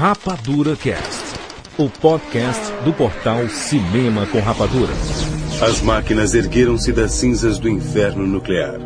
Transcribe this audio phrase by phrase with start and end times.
[0.00, 1.38] Rapadura Cast,
[1.76, 4.94] o podcast do portal Cinema com Rapadura.
[5.60, 8.80] As máquinas ergueram-se das cinzas do inferno nuclear.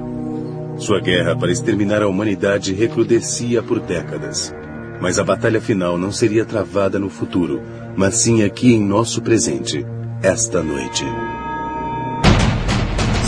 [0.76, 4.52] Sua guerra para exterminar a humanidade recrudescia por décadas.
[5.00, 7.62] Mas a batalha final não seria travada no futuro,
[7.94, 9.86] mas sim aqui em nosso presente,
[10.20, 11.04] esta noite.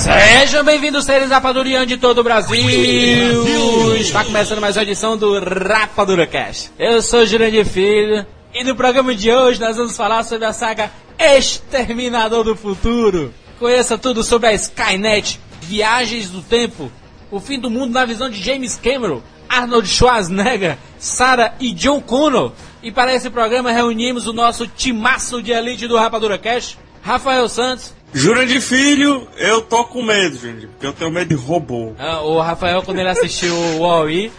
[0.07, 2.63] Sejam bem-vindos, seres rapadurianos de todo o Brasil.
[2.63, 3.97] Brasil!
[3.97, 6.71] Está começando mais uma edição do Rapadura Cast.
[6.79, 8.25] Eu sou Jurandir Filho
[8.55, 13.35] e no programa de hoje nós vamos falar sobre a saga Exterminador do Futuro.
[13.59, 16.89] Conheça tudo sobre a Skynet, viagens do tempo,
[17.29, 22.53] o fim do mundo na visão de James Cameron, Arnold Schwarzenegger, Sarah e John Connor.
[22.81, 27.93] E para esse programa reunimos o nosso timaço de elite do Rapadura Cast, Rafael Santos,
[28.17, 31.93] Jurandir Filho, eu tô com medo, Jurandir, porque eu tenho medo de robô.
[31.99, 34.33] Ah, o Rafael, quando ele assistiu o Wall-E,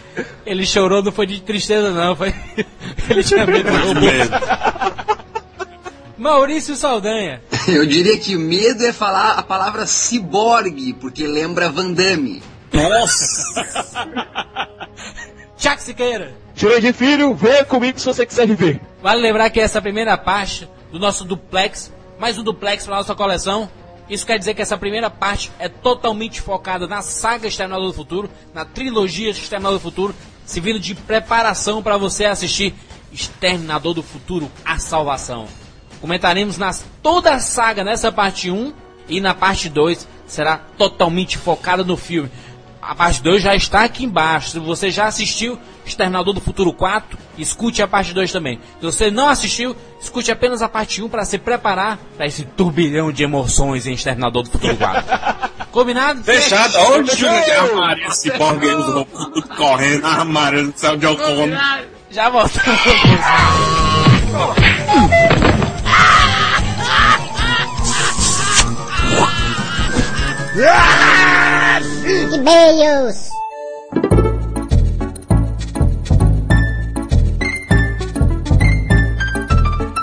[0.44, 2.34] ele chorou, não foi de tristeza, não, foi.
[3.08, 4.00] ele tinha medo de robô.
[6.18, 7.40] Maurício Saldanha.
[7.68, 12.42] Eu diria que o medo é falar a palavra ciborgue, porque lembra Van Damme.
[12.72, 13.44] Nossa!
[15.56, 16.34] Tchac Siqueira.
[16.52, 18.80] Jurandir Filho, venha comigo se você quiser viver.
[19.00, 23.70] Vale lembrar que essa primeira parte do nosso duplex mais um duplex para nossa coleção.
[24.08, 28.30] Isso quer dizer que essa primeira parte é totalmente focada na saga Exterminador do Futuro,
[28.52, 32.74] na trilogia Exterminador do Futuro, servindo de preparação para você assistir
[33.12, 35.46] Exterminador do Futuro, A Salvação.
[36.00, 38.72] Comentaremos nas, toda a saga nessa parte 1
[39.08, 42.30] e na parte 2 será totalmente focada no filme.
[42.80, 44.50] A parte 2 já está aqui embaixo.
[44.50, 48.60] Se você já assistiu Exterminador do Futuro 4, escute a parte 2 também.
[48.78, 53.10] Se você não assistiu, escute apenas a parte 1 para se preparar para esse turbilhão
[53.10, 55.04] de emoções em Exterminador do Futuro 4.
[55.72, 56.22] Combinado?
[56.22, 56.78] Fechado.
[56.92, 58.68] Onde Júnior armário esse borgue
[59.56, 61.58] correndo, armário do céu de outono.
[62.10, 62.58] Já voltamos.
[72.32, 73.30] E-mails.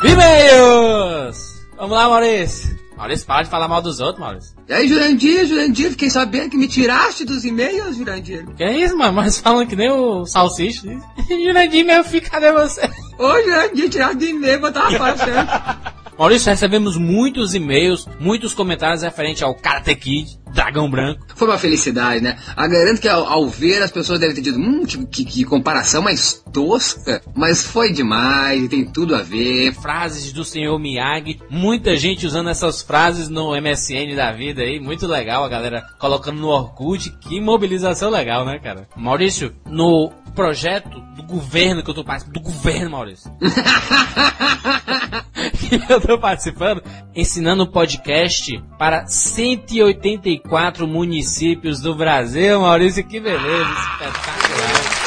[0.03, 1.37] E-mails!
[1.77, 2.75] Vamos lá, Maurício.
[2.97, 4.55] Maurício, para de falar mal dos outros, Maurício.
[4.67, 8.47] E aí, Jurandir, Jurandir, fiquei sabendo que me tiraste dos e-mails, Jurandir.
[8.55, 9.13] Que é isso, mano?
[9.13, 10.87] Mas falam que nem o salsicha.
[11.29, 12.89] Jurandir, meu filho, cadê você?
[13.19, 15.95] Ô, Jurandir, tiraste do e-mail, botava fora sempre.
[16.17, 21.25] Maurício, recebemos muitos e-mails, muitos comentários referentes ao Karate Kid, Dragão Branco.
[21.35, 22.37] Foi uma felicidade, né?
[22.57, 25.43] Eu garanto que ao, ao ver as pessoas devem ter dito, hum, que, que, que
[25.43, 27.21] comparação mais tosca.
[27.35, 29.73] Mas foi demais e tem tudo a ver.
[29.73, 35.05] Frases do senhor Miyagi, muita gente usando essas frases no MSN da vida aí, muito
[35.05, 38.87] legal, a galera colocando no Orkut, que mobilização legal, né, cara?
[38.95, 43.29] Maurício, no projeto do governo que eu tô participando, do governo, Maurício.
[45.51, 46.81] que eu tô participando,
[47.15, 50.44] ensinando podcast para 184
[50.87, 55.05] municípios do Brasil, Maurício, que beleza, espetacular.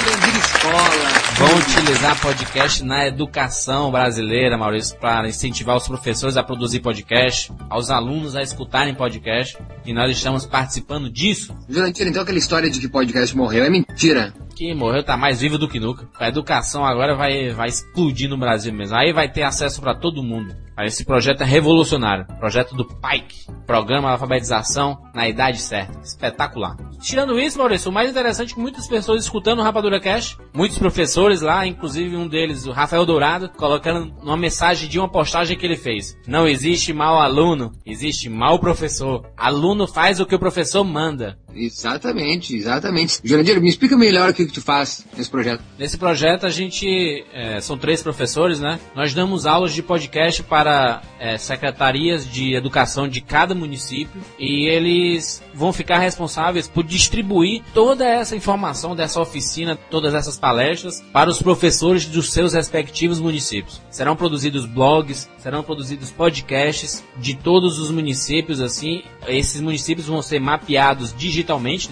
[0.00, 1.20] Jurandir Escola.
[1.36, 7.90] Vão utilizar podcast na educação brasileira, Maurício, para incentivar os professores a produzir podcast, aos
[7.90, 11.56] alunos a escutarem podcast, e nós estamos participando disso.
[11.68, 14.34] Jurandir, então aquela história de que podcast morreu é mentira.
[14.60, 16.06] Que morreu tá mais vivo do que nunca.
[16.18, 18.94] A educação agora vai, vai explodir no Brasil mesmo.
[18.94, 20.54] Aí vai ter acesso para todo mundo.
[20.84, 22.26] Esse projeto é revolucionário.
[22.38, 23.46] Projeto do PIKE.
[23.66, 25.98] Programa de Alfabetização na Idade Certa.
[26.00, 26.76] Espetacular.
[27.00, 30.78] Tirando isso, Maurício, o mais interessante é que muitas pessoas escutando o Rapadura Cash, muitos
[30.78, 35.64] professores lá, inclusive um deles, o Rafael Dourado, colocando uma mensagem de uma postagem que
[35.64, 36.18] ele fez.
[36.26, 39.26] Não existe mau aluno, existe mau professor.
[39.36, 41.38] Aluno faz o que o professor manda.
[41.54, 43.20] Exatamente, exatamente.
[43.24, 45.62] Jurandir, me explica melhor o que, que tu faz nesse projeto.
[45.78, 48.78] Nesse projeto a gente é, são três professores, né?
[48.94, 55.42] Nós damos aulas de podcast para é, secretarias de educação de cada município e eles
[55.54, 61.42] vão ficar responsáveis por distribuir toda essa informação dessa oficina, todas essas palestras para os
[61.42, 63.80] professores dos seus respectivos municípios.
[63.90, 69.02] Serão produzidos blogs, serão produzidos podcasts de todos os municípios, assim.
[69.26, 71.39] Esses municípios vão ser mapeados digitalmente,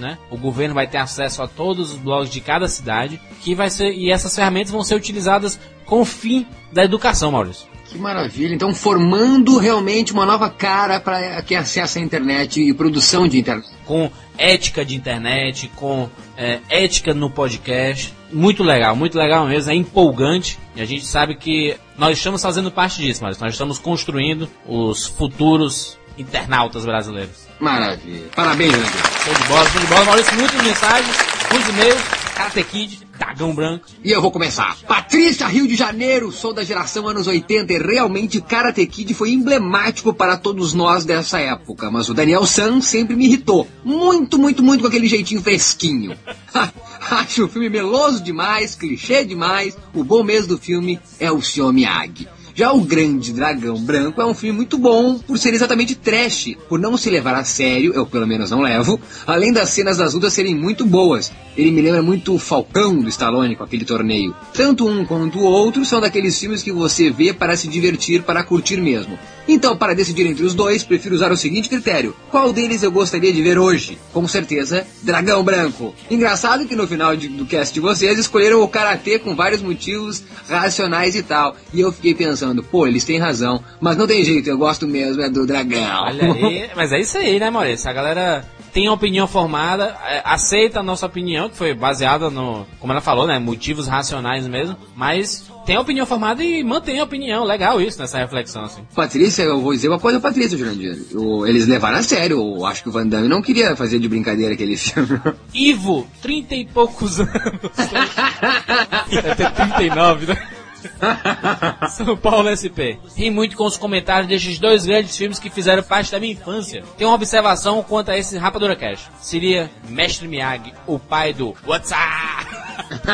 [0.00, 0.18] né?
[0.30, 3.92] O governo vai ter acesso a todos os blogs de cada cidade, que vai ser
[3.92, 7.66] e essas ferramentas vão ser utilizadas com o fim da educação, Maurício.
[7.86, 8.54] Que maravilha.
[8.54, 13.70] Então, formando realmente uma nova cara para quem acessa a internet e produção de internet.
[13.86, 18.14] Com ética de internet, com é, ética no podcast.
[18.30, 20.58] Muito legal, muito legal mesmo, é empolgante.
[20.76, 25.06] E a gente sabe que nós estamos fazendo parte disso, mas nós estamos construindo os
[25.06, 27.46] futuros internautas brasileiros.
[27.60, 28.28] Maravilha.
[28.34, 29.00] Parabéns, Jurandir.
[29.24, 30.04] Show de bola, show de bola.
[30.04, 31.16] Maurício, muitas mensagens,
[31.50, 32.02] muitos e-mails.
[32.38, 33.86] Karate Kid, Dragão Branco.
[34.04, 34.76] E eu vou começar.
[34.86, 40.14] Patrícia, Rio de Janeiro, sou da geração anos 80 e realmente Karate Kid foi emblemático
[40.14, 41.90] para todos nós dessa época.
[41.90, 43.66] Mas o Daniel San sempre me irritou.
[43.84, 46.16] Muito, muito, muito com aquele jeitinho fresquinho.
[47.10, 49.76] Acho o filme meloso demais, clichê demais.
[49.92, 51.72] O bom mesmo do filme é o Sr.
[51.72, 52.28] Miyagi.
[52.58, 56.76] Já O Grande Dragão Branco é um filme muito bom por ser exatamente trash, por
[56.76, 60.32] não se levar a sério, eu pelo menos não levo, além das cenas das lutas
[60.32, 61.30] serem muito boas.
[61.56, 64.34] Ele me lembra muito o Falcão do Stallone com aquele torneio.
[64.52, 68.42] Tanto um quanto o outro são daqueles filmes que você vê para se divertir, para
[68.42, 69.16] curtir mesmo.
[69.48, 73.32] Então, para decidir entre os dois, prefiro usar o seguinte critério: qual deles eu gostaria
[73.32, 73.98] de ver hoje?
[74.12, 75.94] Com certeza, Dragão Branco.
[76.10, 80.22] Engraçado que no final de, do cast de vocês escolheram o karatê com vários motivos
[80.48, 81.56] racionais e tal.
[81.72, 85.22] E eu fiquei pensando, pô, eles têm razão, mas não tem jeito, eu gosto mesmo
[85.22, 86.02] é do dragão.
[86.02, 87.88] Olha aí, mas é isso aí, né, Maurício?
[87.88, 92.66] A galera tem a opinião formada, é, aceita a nossa opinião, que foi baseada no,
[92.80, 97.04] como ela falou, né, motivos racionais mesmo, mas tem a opinião formada e mantém a
[97.04, 97.44] opinião.
[97.44, 98.82] Legal isso, nessa reflexão, assim.
[98.94, 100.98] Patrícia, eu vou dizer uma coisa, Patrícia, Jurandir.
[101.12, 102.38] Eu- Eles levaram a sério.
[102.56, 105.20] Eu acho que o Van Damme não queria fazer de brincadeira aquele filme.
[105.52, 107.32] Ivo, 30 e poucos anos.
[109.10, 110.48] Deve ter 39, né?
[111.90, 112.98] São Paulo SP.
[113.16, 116.82] Ri muito com os comentários destes dois grandes filmes que fizeram parte da minha infância.
[116.96, 119.08] Tem uma observação quanto a esse Rapadura Cash.
[119.20, 122.58] Seria Mestre Miyagi, o pai do What's up?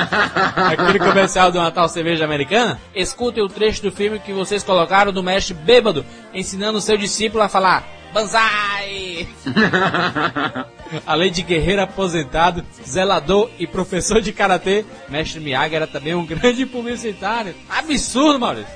[0.56, 2.80] Aquele comercial do Natal Cerveja Americana?
[2.94, 7.42] Escutem o trecho do filme que vocês colocaram do mestre bêbado ensinando o seu discípulo
[7.42, 9.26] a falar Banzai!
[11.06, 16.66] Além de guerreiro aposentado, zelador e professor de karatê, Mestre Miyagi era também um grande
[16.66, 17.54] publicitário.
[17.68, 18.66] Absurdo, Maurício.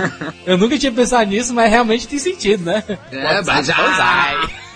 [0.46, 2.82] Eu nunca tinha pensado nisso, mas realmente tem sentido, né?
[3.10, 3.74] É, Banzai!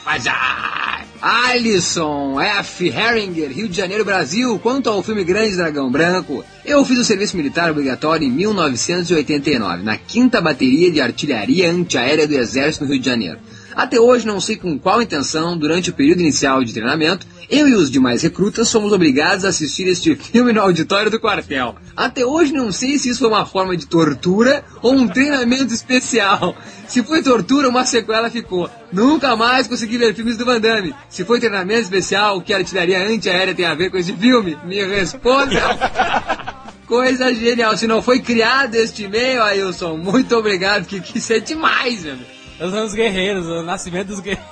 [0.04, 1.00] Banzai!
[1.20, 2.88] Alisson F.
[2.88, 4.58] Herringer, Rio de Janeiro, Brasil.
[4.58, 9.98] Quanto ao filme Grande Dragão Branco, eu fiz o serviço militar obrigatório em 1989, na
[9.98, 13.38] quinta bateria de artilharia antiaérea do Exército no Rio de Janeiro.
[13.74, 17.74] Até hoje não sei com qual intenção, durante o período inicial de treinamento, eu e
[17.74, 21.74] os demais recrutas somos obrigados a assistir este filme no auditório do quartel.
[21.96, 26.56] Até hoje não sei se isso foi uma forma de tortura ou um treinamento especial.
[26.86, 28.70] Se foi tortura, uma sequela ficou.
[28.92, 30.94] Nunca mais consegui ver filmes do Van Damme.
[31.08, 34.56] Se foi treinamento especial, o que a artilharia antiaérea tem a ver com esse filme?
[34.64, 35.60] Me responda!
[36.86, 37.76] Coisa genial.
[37.76, 42.39] Se não foi criado este e-mail, Ailson, muito obrigado, que, que isso é demais, velho.
[42.60, 44.50] Os anos guerreiros, o nascimento dos guerreiros.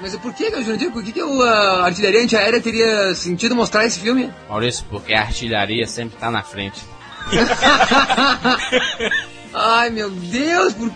[0.00, 3.98] Mas por que, Jurandir, por que, que o, a artilharia antiaérea teria sentido mostrar esse
[4.00, 4.30] filme?
[4.48, 6.80] Maurício, porque a artilharia sempre tá na frente.
[9.58, 10.90] Ai, meu Deus, por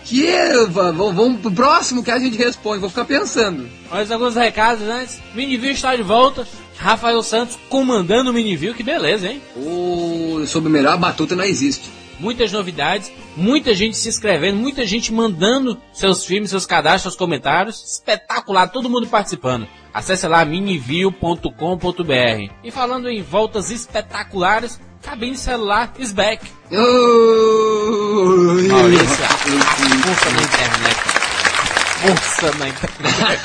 [0.69, 3.67] va- Vamos pro próximo que a gente responde, vou ficar pensando.
[3.89, 5.19] Mais alguns recados antes.
[5.33, 6.47] Miniview está de volta.
[6.77, 9.41] Rafael Santos comandando o Miniview, que beleza, hein?
[9.55, 11.89] O sobre o melhor batuta não existe.
[12.21, 17.83] Muitas novidades, muita gente se inscrevendo, muita gente mandando seus filmes, seus cadastros, seus comentários.
[17.93, 19.67] Espetacular, todo mundo participando.
[19.91, 22.51] Acesse lá miniview.com.br.
[22.63, 26.45] E falando em voltas espetaculares, cabine celular is back.
[28.69, 29.25] Maurício,
[30.05, 30.90] força na internet.
[32.01, 33.39] Força na internet.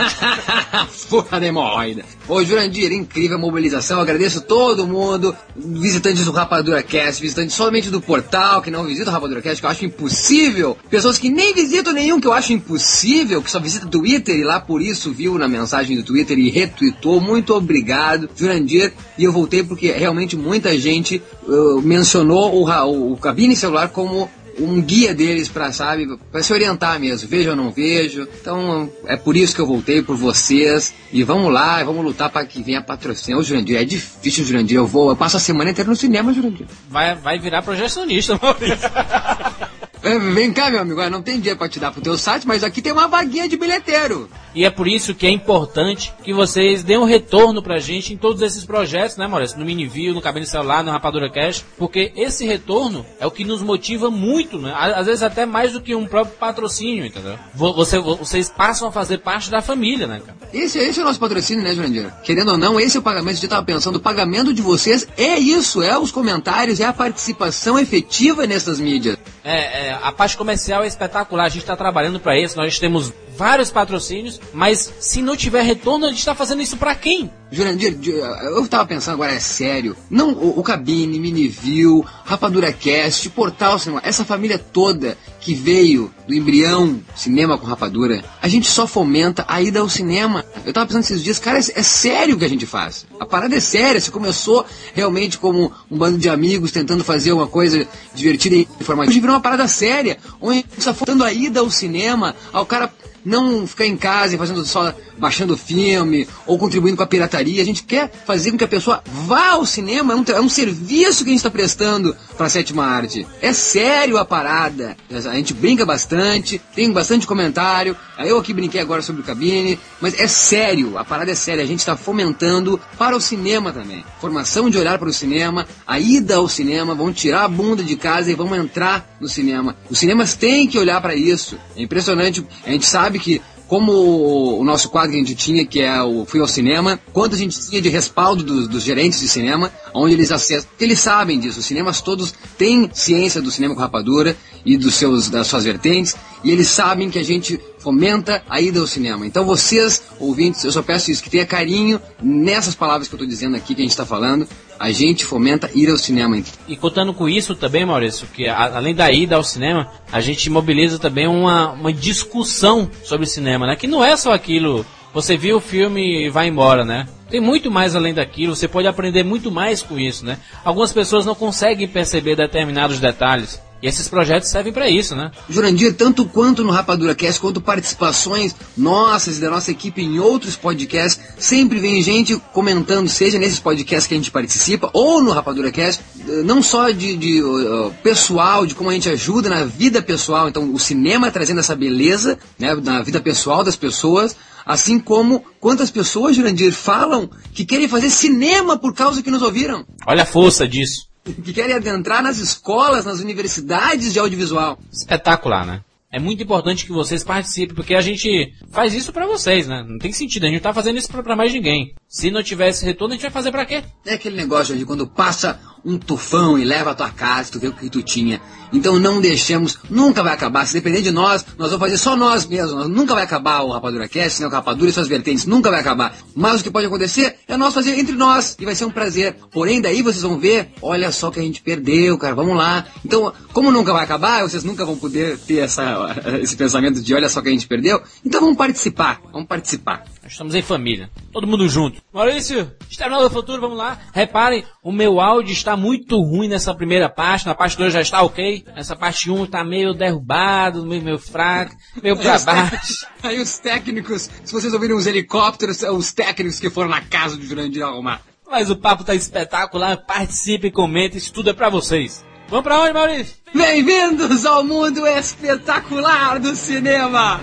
[1.10, 2.04] Porra de hemorroida.
[2.26, 4.00] Ô, Jurandir, incrível a mobilização.
[4.00, 5.36] Agradeço todo mundo.
[5.54, 9.66] Visitantes do Rapadura Cast, visitantes somente do portal, que não visitam o Rapadura Cast, que
[9.66, 10.74] eu acho impossível.
[10.88, 14.58] Pessoas que nem visitam nenhum, que eu acho impossível, que só visitam Twitter e lá
[14.58, 17.20] por isso viu na mensagem do Twitter e retweetou.
[17.20, 18.94] Muito obrigado, Jurandir.
[19.18, 24.30] E eu voltei porque realmente muita gente uh, mencionou o, o, o cabine celular como
[24.58, 28.28] um guia deles para sabe, para se orientar mesmo, vejo ou não vejo.
[28.40, 32.46] Então é por isso que eu voltei por vocês e vamos lá, vamos lutar para
[32.46, 33.38] que venha patrocínio.
[33.38, 34.76] Ô Jurandir, é difícil, Jurandir.
[34.76, 36.66] Eu vou, eu passo a semana inteira no cinema, Jurandir.
[36.88, 38.90] Vai, vai virar projecionista, Maurício.
[40.06, 42.62] É, Vem cá, meu amigo, não tem dinheiro para te dar pro teu site, mas
[42.62, 44.28] aqui tem uma vaguinha de bilheteiro.
[44.54, 48.16] E é por isso que é importante que vocês deem um retorno pra gente em
[48.16, 49.58] todos esses projetos, né, Maurício?
[49.58, 53.60] No Miniview, no Cabine Celular, no Rapadura Cash, porque esse retorno é o que nos
[53.60, 54.72] motiva muito, né?
[54.74, 57.38] Às vezes até mais do que um próprio patrocínio, entendeu?
[57.54, 60.38] Vo- Você, vo- vocês passam a fazer parte da família, né, cara?
[60.54, 62.10] Esse, esse é o nosso patrocínio, né, Jurandir?
[62.22, 63.42] Querendo ou não, esse é o pagamento.
[63.42, 67.78] Eu tava pensando, o pagamento de vocês é isso, é os comentários, é a participação
[67.78, 69.18] efetiva nessas mídias.
[69.48, 73.12] É, é, a parte comercial é espetacular, a gente está trabalhando para isso, nós temos
[73.36, 77.30] vários patrocínios, mas se não tiver retorno, a gente tá fazendo isso para quem?
[77.50, 79.96] Jurandir, eu tava pensando agora, é sério.
[80.10, 86.34] Não, o, o Cabine, Miniview, Rapadura Cast, Portal Cinema, essa família toda que veio do
[86.34, 90.44] embrião cinema com rapadura, a gente só fomenta a ida ao cinema.
[90.64, 93.06] Eu tava pensando esses dias, cara, é, é sério o que a gente faz.
[93.20, 97.46] A parada é séria, você começou realmente como um bando de amigos tentando fazer uma
[97.46, 99.12] coisa divertida e informativa.
[99.12, 102.66] Hoje virou uma parada séria, onde a gente está fomentando a ida ao cinema, ao
[102.66, 102.92] cara
[103.26, 107.60] não ficar em casa e fazendo só baixando filme ou contribuindo com a pirataria.
[107.60, 110.12] A gente quer fazer com que a pessoa vá ao cinema.
[110.12, 113.26] É um, é um serviço que a gente está prestando para a sétima arte.
[113.40, 114.96] É sério a parada.
[115.10, 117.96] A gente brinca bastante, tem bastante comentário.
[118.18, 120.96] Eu aqui brinquei agora sobre o cabine, mas é sério.
[120.96, 121.64] A parada é séria.
[121.64, 124.04] A gente está fomentando para o cinema também.
[124.20, 126.94] Formação de olhar para o cinema, a ida ao cinema.
[126.94, 129.76] Vamos tirar a bunda de casa e vamos entrar no cinema.
[129.90, 131.58] Os cinemas têm que olhar para isso.
[131.76, 132.46] É impressionante.
[132.64, 136.24] A gente sabe que como o nosso quadro que a gente tinha, que é o
[136.24, 140.14] Fui ao Cinema, quanto a gente tinha de respaldo dos, dos gerentes de cinema, onde
[140.14, 140.68] eles acessam.
[140.78, 145.28] Eles sabem disso, os cinemas todos têm ciência do cinema com rapadura e dos seus,
[145.28, 149.26] das suas vertentes, e eles sabem que a gente fomenta a ida ao cinema.
[149.26, 153.28] Então vocês, ouvintes, eu só peço isso, que tenha carinho nessas palavras que eu estou
[153.28, 154.46] dizendo aqui, que a gente está falando,
[154.78, 156.40] a gente fomenta ir ao cinema.
[156.68, 160.48] E contando com isso também, Maurício, que a, além da ida ao cinema, a gente
[160.50, 163.76] mobiliza também uma, uma discussão sobre cinema, né?
[163.76, 167.06] Que não é só aquilo, você viu o filme e vai embora, né?
[167.30, 170.38] Tem muito mais além daquilo, você pode aprender muito mais com isso, né?
[170.64, 173.60] Algumas pessoas não conseguem perceber determinados detalhes.
[173.82, 175.30] E esses projetos servem para isso, né?
[175.48, 180.56] Jurandir, tanto quanto no Rapadura Cast, quanto participações nossas e da nossa equipe em outros
[180.56, 185.70] podcasts, sempre vem gente comentando, seja nesses podcasts que a gente participa, ou no Rapadura
[185.70, 190.00] Cast, eh, não só de, de uh, pessoal, de como a gente ajuda na vida
[190.00, 195.44] pessoal, então o cinema trazendo essa beleza, né, na vida pessoal das pessoas, assim como
[195.60, 199.84] quantas pessoas, Jurandir, falam que querem fazer cinema por causa que nos ouviram.
[200.06, 204.78] Olha a força disso que querem adentrar nas escolas, nas universidades de audiovisual.
[204.92, 205.82] Espetacular, né?
[206.10, 209.84] É muito importante que vocês participem, porque a gente faz isso para vocês, né?
[209.86, 211.94] Não tem sentido, a gente não tá fazendo isso pra, mais ninguém.
[212.08, 213.82] Se não tivesse retorno, a gente vai fazer para quê?
[214.04, 217.68] É aquele negócio de quando passa um tufão e leva a tua casa, tu vê
[217.68, 218.40] o que tu tinha.
[218.72, 220.66] Então não deixemos, nunca vai acabar.
[220.66, 222.88] Se depender de nós, nós vamos fazer só nós mesmos.
[222.88, 226.16] Nunca vai acabar o Rapadura Cast, o Rapadura e suas vertentes, nunca vai acabar.
[226.34, 229.36] Mas o que pode acontecer é nós fazer entre nós, e vai ser um prazer.
[229.52, 232.86] Porém, daí vocês vão ver, olha só que a gente perdeu, cara, vamos lá.
[233.04, 237.28] Então, como nunca vai acabar, vocês nunca vão poder ter essa, esse pensamento de olha
[237.28, 238.00] só que a gente perdeu.
[238.24, 240.04] Então vamos participar, vamos participar.
[240.26, 241.08] Nós estamos em família.
[241.32, 242.02] Todo mundo junto.
[242.12, 243.96] Maurício, Exterminador do Futuro, vamos lá.
[244.12, 247.46] Reparem, o meu áudio está muito ruim nessa primeira parte.
[247.46, 248.64] Na parte 2 já está ok.
[248.74, 253.06] Essa parte 1 um está meio derrubado, meio, meio fraco, meio pra baixo.
[253.22, 257.36] Aí os técnicos, se vocês ouvirem os helicópteros, são os técnicos que foram na casa
[257.36, 258.20] do Jurandir arrumar.
[258.50, 259.96] Mas o papo tá espetacular.
[259.96, 262.24] Participe, comente, isso tudo é pra vocês.
[262.48, 263.36] Vamos pra onde, Maurício?
[263.54, 267.40] Bem-vindos ao mundo espetacular do cinema!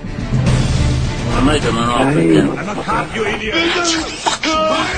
[1.36, 2.50] I'm making an offer again.
[2.58, 3.56] I'm a cop, you idiot.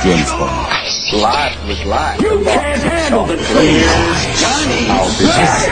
[0.04, 0.76] James Bond.
[1.14, 2.22] Life was life.
[2.22, 3.48] You can't handle the truth.
[4.42, 4.90] Johnny.
[4.90, 5.70] I'll be back.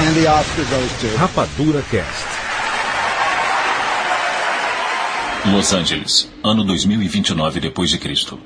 [0.00, 2.26] And the Oscar goes to Rapadura Cast.
[5.52, 8.38] Los Angeles, ano 2029 depois de Cristo.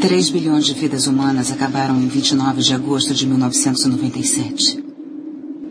[0.00, 4.83] 3 bilhões de vidas humanas acabaram em 29 de agosto de 1997.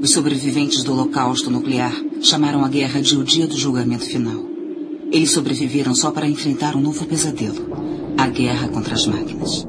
[0.03, 4.43] Os sobreviventes do Holocausto Nuclear chamaram a guerra de o dia do julgamento final.
[5.13, 7.71] Eles sobreviveram só para enfrentar um novo pesadelo
[8.17, 9.65] a guerra contra as máquinas.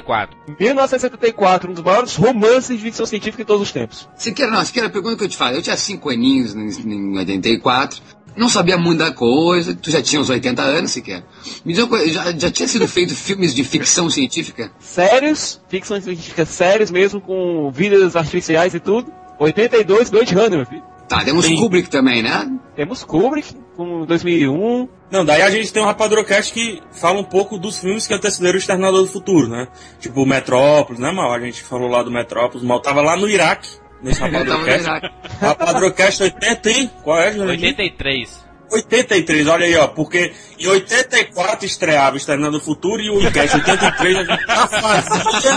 [0.00, 0.38] 1984.
[0.58, 4.08] 1974, um dos maiores romances de ficção científica de todos os tempos.
[4.16, 5.54] Siqueira, não, Siqueira, a pergunta que eu te faço.
[5.54, 8.02] Eu tinha 5 aninhos em 84,
[8.36, 11.24] não sabia muita coisa, tu já tinha uns 80 anos, Siqueira.
[11.64, 14.70] Me diz uma coisa, já, já tinha sido feito filmes de ficção científica?
[14.78, 19.10] Sérios, ficção científica sérios mesmo, com vidas artificiais e tudo.
[19.38, 20.82] 82, Blade Runner, meu filho.
[21.08, 21.56] Tá, temos Sim.
[21.56, 22.50] Kubrick também, né?
[22.74, 24.88] Temos Kubrick, com 2001.
[25.10, 28.56] Não, daí a gente tem um Rapadurocast que fala um pouco dos filmes que antecederam
[28.56, 29.68] o Exterminador do Futuro, né?
[30.00, 31.32] Tipo Metrópolis, né, Mal?
[31.32, 32.66] A gente falou lá do Metrópolis.
[32.66, 33.68] Mal tava lá no Iraque,
[34.02, 34.88] nesse Rapadurocast.
[35.40, 36.90] Rapadurocast 80, hein?
[37.04, 37.68] Qual é, Jurandir?
[37.68, 38.46] 83.
[38.70, 44.16] 83, olha aí, ó, porque em 84 estreava Exterminador do Futuro e o Icast 83
[44.16, 45.54] a gente já fazia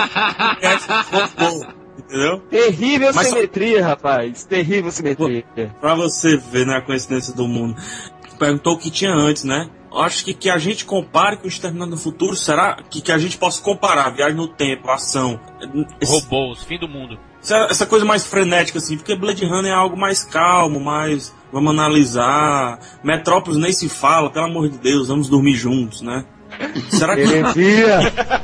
[1.49, 2.39] o Entendeu?
[2.49, 3.85] Terrível Mas simetria, só...
[3.85, 4.43] rapaz.
[4.43, 5.45] Terrível simetria.
[5.79, 7.79] Pra você ver, né, a coincidência do mundo.
[8.39, 9.69] Perguntou o que tinha antes, né?
[9.93, 13.17] Acho que que a gente compare com o Exterminado do Futuro, será que, que a
[13.17, 15.39] gente possa comparar viagem no tempo, ação,
[15.99, 16.11] esse...
[16.11, 17.19] robôs, fim do mundo.
[17.41, 21.33] Essa, essa, coisa mais frenética, assim, porque Blade Runner é algo mais calmo, mais.
[21.51, 22.79] Vamos analisar.
[23.03, 26.25] Metrópolis nem se fala, pelo amor de Deus, vamos dormir juntos, né?
[26.89, 27.23] Será que.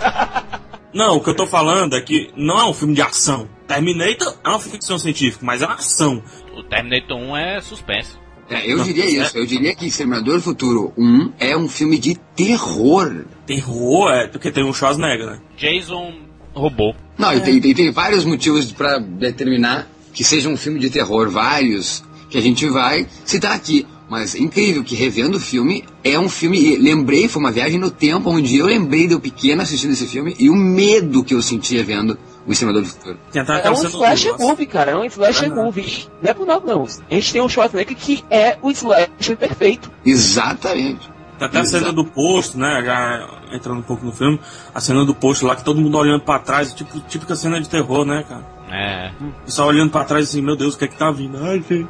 [0.94, 3.48] não, o que eu tô falando é que não é um filme de ação.
[3.68, 6.22] Terminator é uma ficção científica, mas é uma ação.
[6.56, 8.26] O Terminator 1 é suspense.
[8.50, 9.38] É, eu diria isso.
[9.38, 13.26] Eu diria que Exterminador do Futuro 1 é um filme de terror.
[13.46, 14.12] Terror?
[14.12, 15.42] É, porque tem um Schwarzenegger, né?
[15.58, 16.14] Jason
[16.54, 16.94] robô.
[17.18, 17.38] Não, é.
[17.38, 21.30] e tem, tem, tem vários motivos para determinar que seja um filme de terror.
[21.30, 23.86] Vários que a gente vai citar aqui.
[24.08, 26.78] Mas é incrível que revendo o filme, é um filme.
[26.78, 30.36] Lembrei, foi uma viagem no tempo onde eu lembrei de eu pequeno assistindo esse filme
[30.38, 33.18] e o medo que eu sentia vendo o Exterminador do Futuro.
[33.64, 34.92] É um slasher movie, cara.
[34.92, 36.08] É um slasher ah, movie.
[36.22, 36.84] Não é por nada, não.
[36.84, 39.92] A gente tem um Schwarzenegger que é o slasher perfeito.
[40.06, 41.10] Exatamente.
[41.38, 42.82] Tem até a cena do posto, né?
[42.86, 44.40] Já entrando um pouco no filme,
[44.74, 47.68] a cena do posto lá que todo mundo olhando para trás, tipo, típica cena de
[47.68, 48.56] terror, né, cara?
[48.72, 49.12] É.
[49.46, 51.38] Só olhando para trás assim, meu Deus, o que é que tá vindo?
[51.44, 51.88] Ai, gente.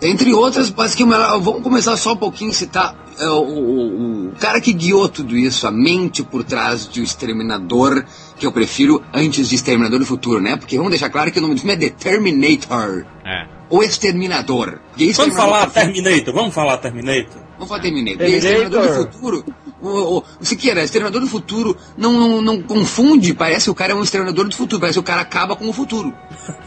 [0.00, 4.60] Entre outras, basicamente, vamos começar só um pouquinho a citar é, o, o, o, cara
[4.60, 8.04] que guiou tudo isso, a mente por trás de O Exterminador,
[8.38, 10.56] que eu prefiro antes de Exterminador do Futuro, né?
[10.56, 13.04] Porque vamos deixar claro que o nome do filme é The Terminator.
[13.24, 13.46] É.
[13.68, 14.80] O Exterminador.
[15.16, 17.42] Vamos falar Terminator, vamos falar Terminator.
[17.54, 18.18] Vamos falar Terminator.
[18.18, 18.28] Terminator.
[18.28, 19.44] E Exterminador do Futuro
[19.80, 23.92] o, o, o Siqueira, Exterminador do Futuro não, não, não, confunde, parece que o cara
[23.92, 26.12] é um Exterminador do Futuro, parece que o cara acaba com o futuro.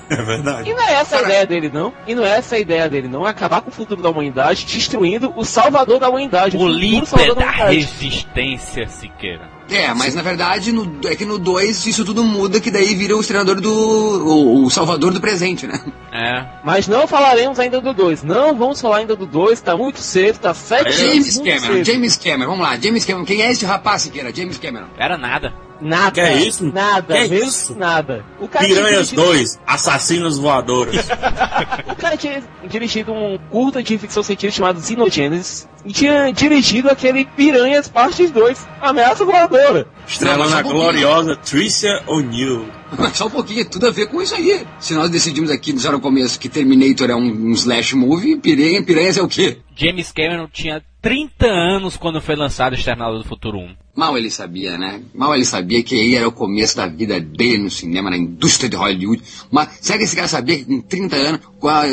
[0.10, 0.70] É verdade.
[0.70, 1.94] E não é essa a ideia dele, não?
[2.06, 3.26] E não é essa a ideia dele, não?
[3.26, 6.58] Acabar com o futuro da humanidade, destruindo o salvador da humanidade.
[6.58, 9.50] O, o líder da, da resistência, Siqueira.
[9.72, 13.16] É, mas na verdade no, é que no 2 isso tudo muda, que daí vira
[13.16, 13.72] o treinador do.
[13.72, 15.80] O, o, salvador do presente, né?
[16.12, 16.46] É.
[16.64, 18.24] Mas não falaremos ainda do 2.
[18.24, 21.86] Não vamos falar ainda do 2, tá muito cedo, tá sete James Cameron, cedo.
[21.86, 23.26] James Cameron, vamos lá, James Cameron.
[23.26, 24.36] Quem é esse rapaz que era?
[24.36, 24.88] James Cameron.
[24.98, 25.54] Era nada.
[25.82, 26.12] Nada.
[26.12, 26.72] Que é isso?
[26.72, 27.16] Nada.
[27.16, 27.76] Que é isso?
[27.76, 28.24] Nada.
[28.40, 29.24] O cara Piranhas dirigido...
[29.24, 31.08] 2, Assassinos Voadores.
[31.90, 37.26] o cara tinha dirigido um curta de ficção científica chamado Xenogenesis e tinha dirigido aquele
[37.26, 39.88] Piranhas Parte 2, Ameaça Voadora.
[40.08, 42.81] Estrelando a gloriosa Tricia O'Neill.
[42.98, 44.66] Mas só um pouquinho, tudo a ver com isso aí.
[44.80, 48.84] Se nós decidimos aqui já no começo que Terminator é um, um slash movie, Piranha,
[48.84, 49.58] Piranhas é o quê?
[49.76, 53.76] James Cameron tinha 30 anos quando foi lançado Exterminador do Futuro 1.
[53.96, 55.02] Mal ele sabia, né?
[55.14, 58.70] Mal ele sabia que aí era o começo da vida dele no cinema, na indústria
[58.70, 59.22] de Hollywood.
[59.52, 61.42] Mas será que esse cara sabia que em 30 anos,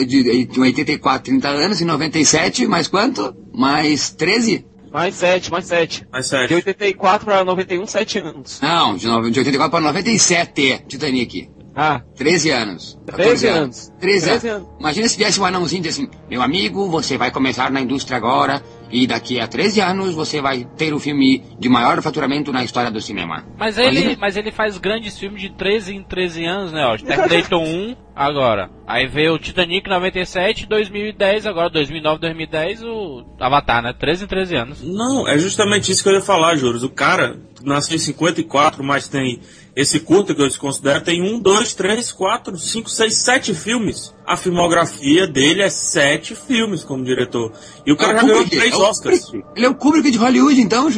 [0.07, 3.35] de 84, 30 anos, em 97, mais quanto?
[3.53, 4.65] Mais 13?
[4.93, 6.07] Mais 7, mais 7.
[6.11, 6.49] Mais 7.
[6.49, 8.61] De 84 para 91, 7 anos.
[8.61, 11.51] Não, de, de 84 para 97, Titanic.
[11.75, 12.03] Ah.
[12.17, 12.99] 13 anos.
[13.07, 13.93] 13 anos.
[14.01, 14.69] 13, 13 anos.
[14.81, 18.63] Imagina se viesse um anãozinho e assim, meu amigo, você vai começar na indústria agora
[18.91, 22.91] e daqui a 13 anos você vai ter o filme de maior faturamento na história
[22.91, 23.45] do cinema.
[23.59, 26.85] Mas ele, mas ele faz grandes filmes de 13 em 13 anos, né?
[26.85, 28.71] Ó, Terminator 1 agora.
[28.87, 33.93] Aí veio o Titanic 97, 2010, agora 2009, 2010 o Avatar, né?
[33.93, 34.83] 13 em 13 anos.
[34.83, 36.83] Não, é justamente isso que eu ia falar, Juros.
[36.83, 39.41] O cara nasceu em 54, mas tem
[39.79, 44.13] esse curta que eu considero tem um, dois, três, quatro, cinco, seis, sete filmes.
[44.27, 47.53] A filmografia dele é sete filmes como diretor.
[47.87, 49.33] E o cara é já ganhou três é Oscars.
[49.55, 50.89] Ele é o Kubrick de Hollywood, então,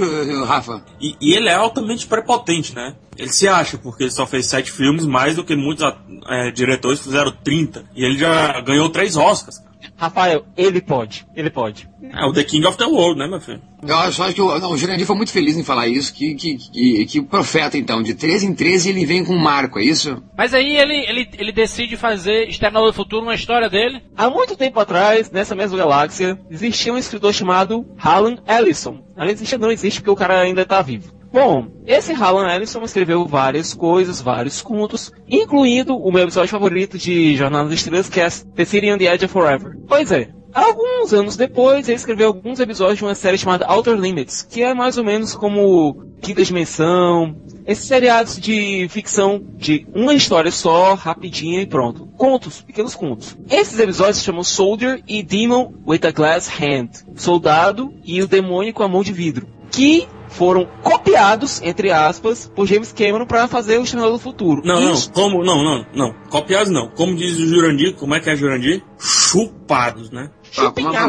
[0.47, 0.83] Rafa?
[0.99, 2.97] E, e, ele é altamente prepotente, né?
[3.19, 5.85] Ele se acha, porque ele só fez sete filmes, mais do que muitos
[6.31, 7.85] é, diretores fizeram 30.
[7.95, 9.61] E ele já ganhou três Oscars.
[9.97, 11.27] Rafael, ele pode.
[11.35, 11.89] Ele pode.
[12.13, 13.61] É o The King of the World, né, meu filho?
[13.87, 16.35] Eu acho, acho que o, não, o Jurandir foi muito feliz em falar isso, que,
[16.35, 19.79] que, que, que, o profeta, então, de 13 em 13 ele vem com um marco,
[19.79, 20.23] é isso?
[20.37, 24.03] Mas aí ele, ele, ele decide fazer External do Futuro uma história dele?
[24.17, 29.03] Há muito tempo atrás, nessa mesma galáxia, existia um escritor chamado Alan Ellison.
[29.17, 31.20] Não existe, não existe porque o cara ainda está vivo.
[31.33, 37.37] Bom, esse Alan Ellison escreveu várias coisas, vários contos, incluindo o meu episódio favorito de
[37.37, 39.77] Jornada das Estrelas, que é The City on the Edge of Forever.
[39.87, 44.43] Pois é, Alguns anos depois, ele escreveu alguns episódios de uma série chamada Outer Limits,
[44.43, 50.51] que é mais ou menos como Quinta Dimensão, esses seriados de ficção de uma história
[50.51, 52.09] só, rapidinha e pronto.
[52.17, 53.37] Contos, pequenos contos.
[53.49, 57.05] Esses episódios se chamam Soldier e Demon with a Glass Hand.
[57.15, 59.47] Soldado e o demônio com a mão de vidro.
[59.71, 64.63] Que foram copiados, entre aspas, por James Cameron para fazer o Exterminador do Futuro.
[64.65, 66.15] Não, não, como, não, não, não.
[66.31, 66.89] Copiados não.
[66.89, 68.83] Como diz o Jurandir, como é que é Jurandir?
[68.99, 70.31] Chupados, né?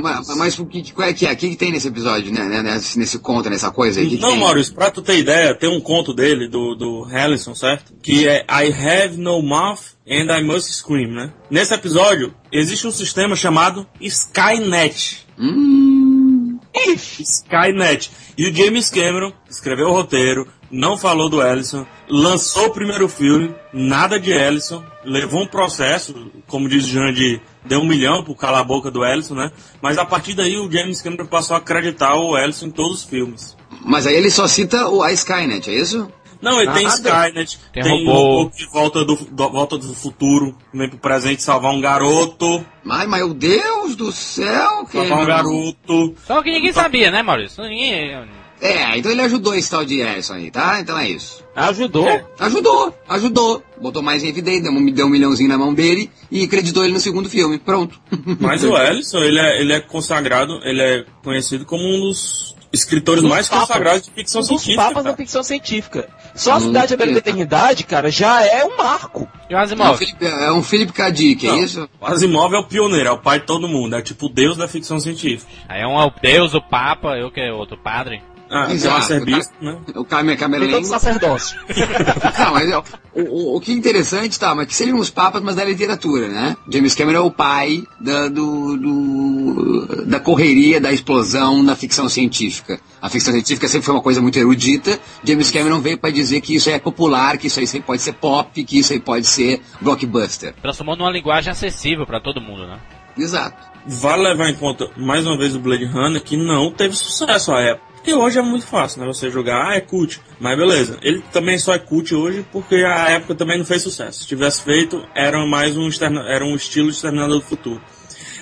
[0.01, 1.31] mas, mas, o que, qual é que é?
[1.31, 2.43] O que, que tem nesse episódio, né?
[2.43, 4.09] né nesse, nesse conto, nessa coisa aí?
[4.09, 7.55] Que não, que Maurício, pra tu ter ideia, tem um conto dele, do, do Hallison,
[7.55, 7.93] certo?
[8.03, 11.33] Que é I have no mouth and I must scream, né?
[11.49, 15.25] Nesse episódio, existe um sistema chamado Skynet.
[15.39, 16.59] Hum.
[16.97, 18.11] Skynet.
[18.41, 23.53] E o James Cameron escreveu o roteiro, não falou do Ellison, lançou o primeiro filme,
[23.71, 28.61] nada de Ellison, levou um processo, como diz o Jandy, deu um milhão por calar
[28.61, 29.51] a boca do Ellison, né?
[29.79, 33.03] Mas a partir daí o James Cameron passou a acreditar o Ellison em todos os
[33.03, 33.55] filmes.
[33.85, 36.11] Mas aí ele só cita o a Skynet, é isso?
[36.41, 38.43] Não, ele tem Skynet, tem, tem robô.
[38.43, 42.65] um de volta do, do, volta do futuro, vem pro presente salvar um garoto.
[42.89, 46.15] Ai, meu Deus do céu, que Salvar um garoto.
[46.25, 47.63] Só que ninguém sabia, né, Maurício?
[47.63, 48.41] Ninguém...
[48.61, 50.79] É, então ele ajudou esse tal de Ellison aí, tá?
[50.79, 51.43] Então é isso.
[51.55, 52.07] Ajudou?
[52.07, 53.63] É, ajudou, ajudou.
[53.81, 56.93] Botou mais em evidência, deu um, deu um milhãozinho na mão dele e acreditou ele
[56.93, 57.57] no segundo filme.
[57.57, 57.99] Pronto.
[58.39, 63.23] Mas o Ellison, ele é, ele é consagrado, ele é conhecido como um dos escritores
[63.23, 64.81] mais papas, consagrados de ficção científica.
[64.81, 66.09] Os papas da ficção científica.
[66.33, 69.27] Só a Cidade da Eternidade, cara, já é um marco.
[69.49, 69.99] E o Asimov?
[70.21, 71.09] É um Philip, é K.
[71.11, 71.89] Dick, é isso?
[71.99, 74.57] O Asimov é o pioneiro, é o pai de todo mundo, é tipo o deus
[74.57, 75.51] da ficção científica.
[75.67, 78.21] Aí é um é o deus, o papa, eu que é outro padre.
[78.51, 79.05] Ah, Exato.
[79.05, 79.77] Serviço, o, né?
[79.95, 80.83] o Carmen Camerlengo.
[80.83, 81.57] sacerdócio.
[82.37, 82.83] não, mas o,
[83.21, 86.57] o, o, que é interessante, tá, mas que seriam os papas, mas da literatura, né?
[86.69, 92.77] James Cameron é o pai da, do, do, da correria, da explosão na ficção científica.
[93.01, 94.99] A ficção científica sempre foi uma coisa muito erudita.
[95.23, 98.63] James Cameron veio para dizer que isso é popular, que isso aí pode ser pop,
[98.65, 100.53] que isso aí pode ser blockbuster.
[100.61, 102.77] Transformou numa linguagem acessível para todo mundo, né?
[103.17, 103.71] Exato.
[103.87, 107.61] Vale levar em conta, mais uma vez, o Blade Runner, que não teve sucesso à
[107.61, 107.90] época.
[108.01, 109.05] Porque hoje é muito fácil, né?
[109.05, 110.19] Você jogar, ah, é cult.
[110.39, 110.97] Mas beleza.
[111.03, 114.21] Ele também só é cult hoje porque a época também não fez sucesso.
[114.21, 117.79] Se tivesse feito, era mais um, externa, era um estilo Exterminador do Futuro.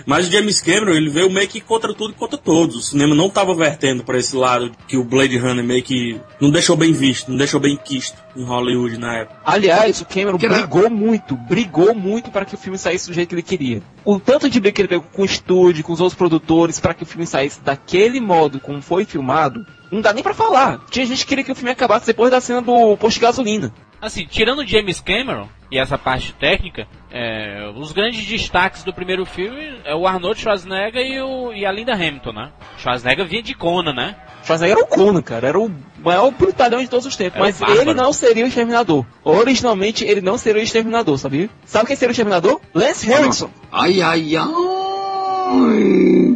[0.06, 2.76] Mas o James Cameron, ele veio meio que contra tudo e contra todos.
[2.76, 6.52] O cinema não estava vertendo para esse lado que o Blade Runner meio que não
[6.52, 9.40] deixou bem visto, não deixou bem quisto em Hollywood na época.
[9.46, 13.36] Aliás, o Cameron brigou muito, brigou muito para que o filme saísse do jeito que
[13.36, 13.82] ele queria.
[14.06, 16.94] O tanto de briga que ele pegou com o estúdio, com os outros produtores, para
[16.94, 20.80] que o filme saísse daquele modo como foi filmado, não dá nem para falar.
[20.90, 23.74] Tinha gente que queria que o filme acabasse depois da cena do posto de gasolina.
[24.02, 29.80] Assim, tirando James Cameron e essa parte técnica, é, os grandes destaques do primeiro filme
[29.86, 32.52] é o Arnold Schwarzenegger e, o, e a Linda Hamilton, né?
[32.78, 34.16] Schwarzenegger vinha de Conan, né?
[34.44, 35.48] Schwarzenegger era o Conan, cara.
[35.48, 37.36] Era o maior brutalhão de todos os tempos.
[37.36, 39.06] Era mas ele não seria o Exterminador.
[39.24, 41.50] Originalmente, ele não seria o Exterminador, sabia?
[41.66, 42.60] Sabe quem seria o Exterminador?
[42.74, 43.50] Lance Henriksen.
[43.72, 44.48] Ai, ai, ai.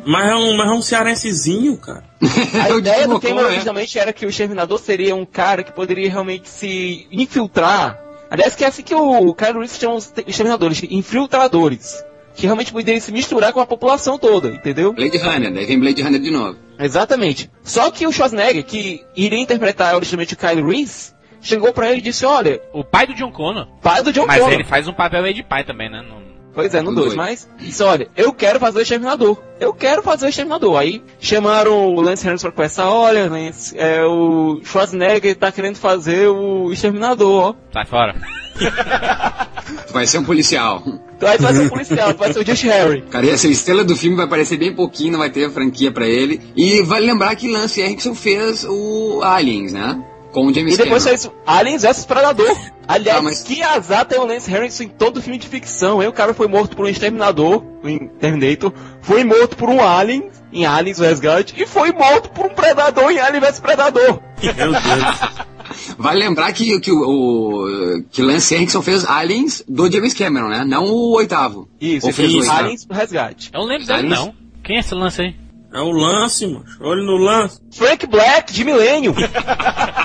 [0.05, 2.03] Mas é um, mas é um cearensezinho, cara.
[2.63, 6.49] A ideia do Cameron originalmente era que o Exterminador seria um cara que poderia realmente
[6.49, 8.02] se infiltrar.
[8.33, 12.03] Aliás, que é assim que o Kyle Reese chama os Exterminadores, infiltradores.
[12.33, 14.91] Que realmente poderiam se misturar com a população toda, entendeu?
[14.91, 16.57] Blade Runner, daí vem Blade Runner de novo.
[16.79, 17.51] Exatamente.
[17.61, 22.01] Só que o Schwarzenegger, que iria interpretar originalmente o Kyle Reese, chegou para ele e
[22.01, 22.59] disse, olha...
[22.73, 23.67] O pai do John Connor.
[23.83, 24.49] Pai do John Mas Connor.
[24.49, 26.01] Mas ele faz um papel aí de pai também, né?
[26.01, 26.22] Não...
[26.53, 29.37] Pois é, no 2, mas disse, olha, eu quero fazer o Exterminador.
[29.59, 30.77] Eu quero fazer o Exterminador.
[30.77, 36.27] Aí chamaram o Lance Henriksen pra conversar, olha, Lance, é, o Schwarzenegger tá querendo fazer
[36.27, 37.55] o Exterminador, ó.
[37.71, 38.15] Sai fora.
[39.87, 40.83] tu vai ser um policial.
[41.19, 43.01] Tu vai ser um policial, tu vai ser o Josh Harry.
[43.09, 45.91] Cara, ia ser a estrela do filme, vai aparecer bem pouquinho, não vai ter franquia
[45.91, 46.39] pra ele.
[46.55, 50.03] E vale lembrar que Lance Henriksen fez o Aliens, né?
[50.33, 52.57] Com o James E depois fez Aliens vs Predador.
[52.87, 53.43] Aliás, ah, mas...
[53.43, 56.09] que azar tem o Lance Harrison em todo filme de ficção, hein?
[56.09, 60.65] O cara foi morto por um exterminador, em Terminator, foi morto por um alien, em
[60.65, 64.19] Aliens vs Resgate, e foi morto por um predador em Alien vs Predador.
[64.41, 65.43] Meu Deus.
[65.97, 70.65] Vale lembrar que, que o, o que Lance Henriksen fez Aliens do James Cameron, né?
[70.65, 71.69] Não o oitavo.
[71.79, 73.49] Isso, Ou fez Aliens do Resgate.
[73.53, 74.33] Eu não lembro dele, não.
[74.63, 75.35] Quem é esse lance aí?
[75.73, 76.65] É o lance, mano.
[76.81, 77.59] Olha no lance.
[77.71, 79.15] Frank Black, de Milênio.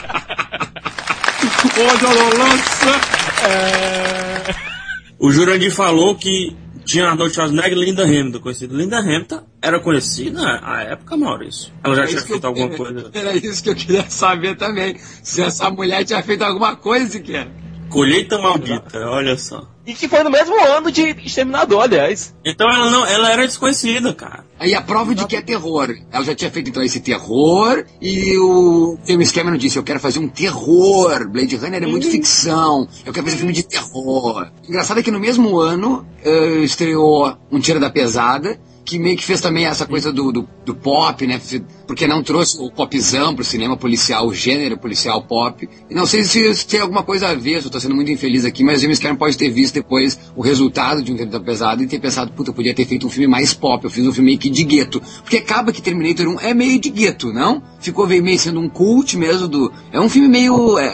[2.39, 3.01] Lança.
[3.49, 4.55] É...
[5.19, 8.77] O Jurandir falou que tinha Arnold Schwarzenegger e Linda Hamilton conhecido.
[8.77, 11.73] Linda Hamilton era conhecida na época, Maurício.
[11.85, 13.11] Ela já tinha feito alguma coisa.
[13.13, 14.97] Era isso que eu queria saber também.
[15.23, 17.49] Se essa mulher tinha feito alguma coisa sequer.
[17.91, 19.69] Colheita Maldita, olha só.
[19.89, 22.35] E que foi no mesmo ano de Exterminador, aliás.
[22.45, 24.45] Então ela não, ela era desconhecida, cara.
[24.61, 25.97] Aí a prova de que é terror.
[26.13, 30.19] Ela já tinha feito então esse terror e o James Cameron disse: Eu quero fazer
[30.19, 31.27] um terror.
[31.31, 32.11] Blade Runner é muito uhum.
[32.11, 32.87] ficção.
[33.07, 34.51] Eu quero fazer um filme de terror.
[34.69, 39.25] Engraçado é que no mesmo ano uh, estreou Um Tiro da Pesada que meio que
[39.25, 41.39] fez também essa coisa do, do, do pop, né?
[41.87, 45.69] Porque não trouxe o popzão pro cinema policial, o gênero policial pop.
[45.91, 48.11] E não sei se, se tem alguma coisa a ver, se eu tô sendo muito
[48.11, 51.83] infeliz aqui, mas James Cameron pode ter visto depois o resultado de um Terminator pesado
[51.83, 54.13] e ter pensado, puta, eu podia ter feito um filme mais pop, eu fiz um
[54.13, 55.03] filme meio que de gueto.
[55.23, 57.63] Porque acaba que Terminator 1 é meio de gueto, não?
[57.81, 59.71] Ficou meio sendo um cult mesmo do...
[59.93, 60.79] É um filme meio...
[60.79, 60.87] é,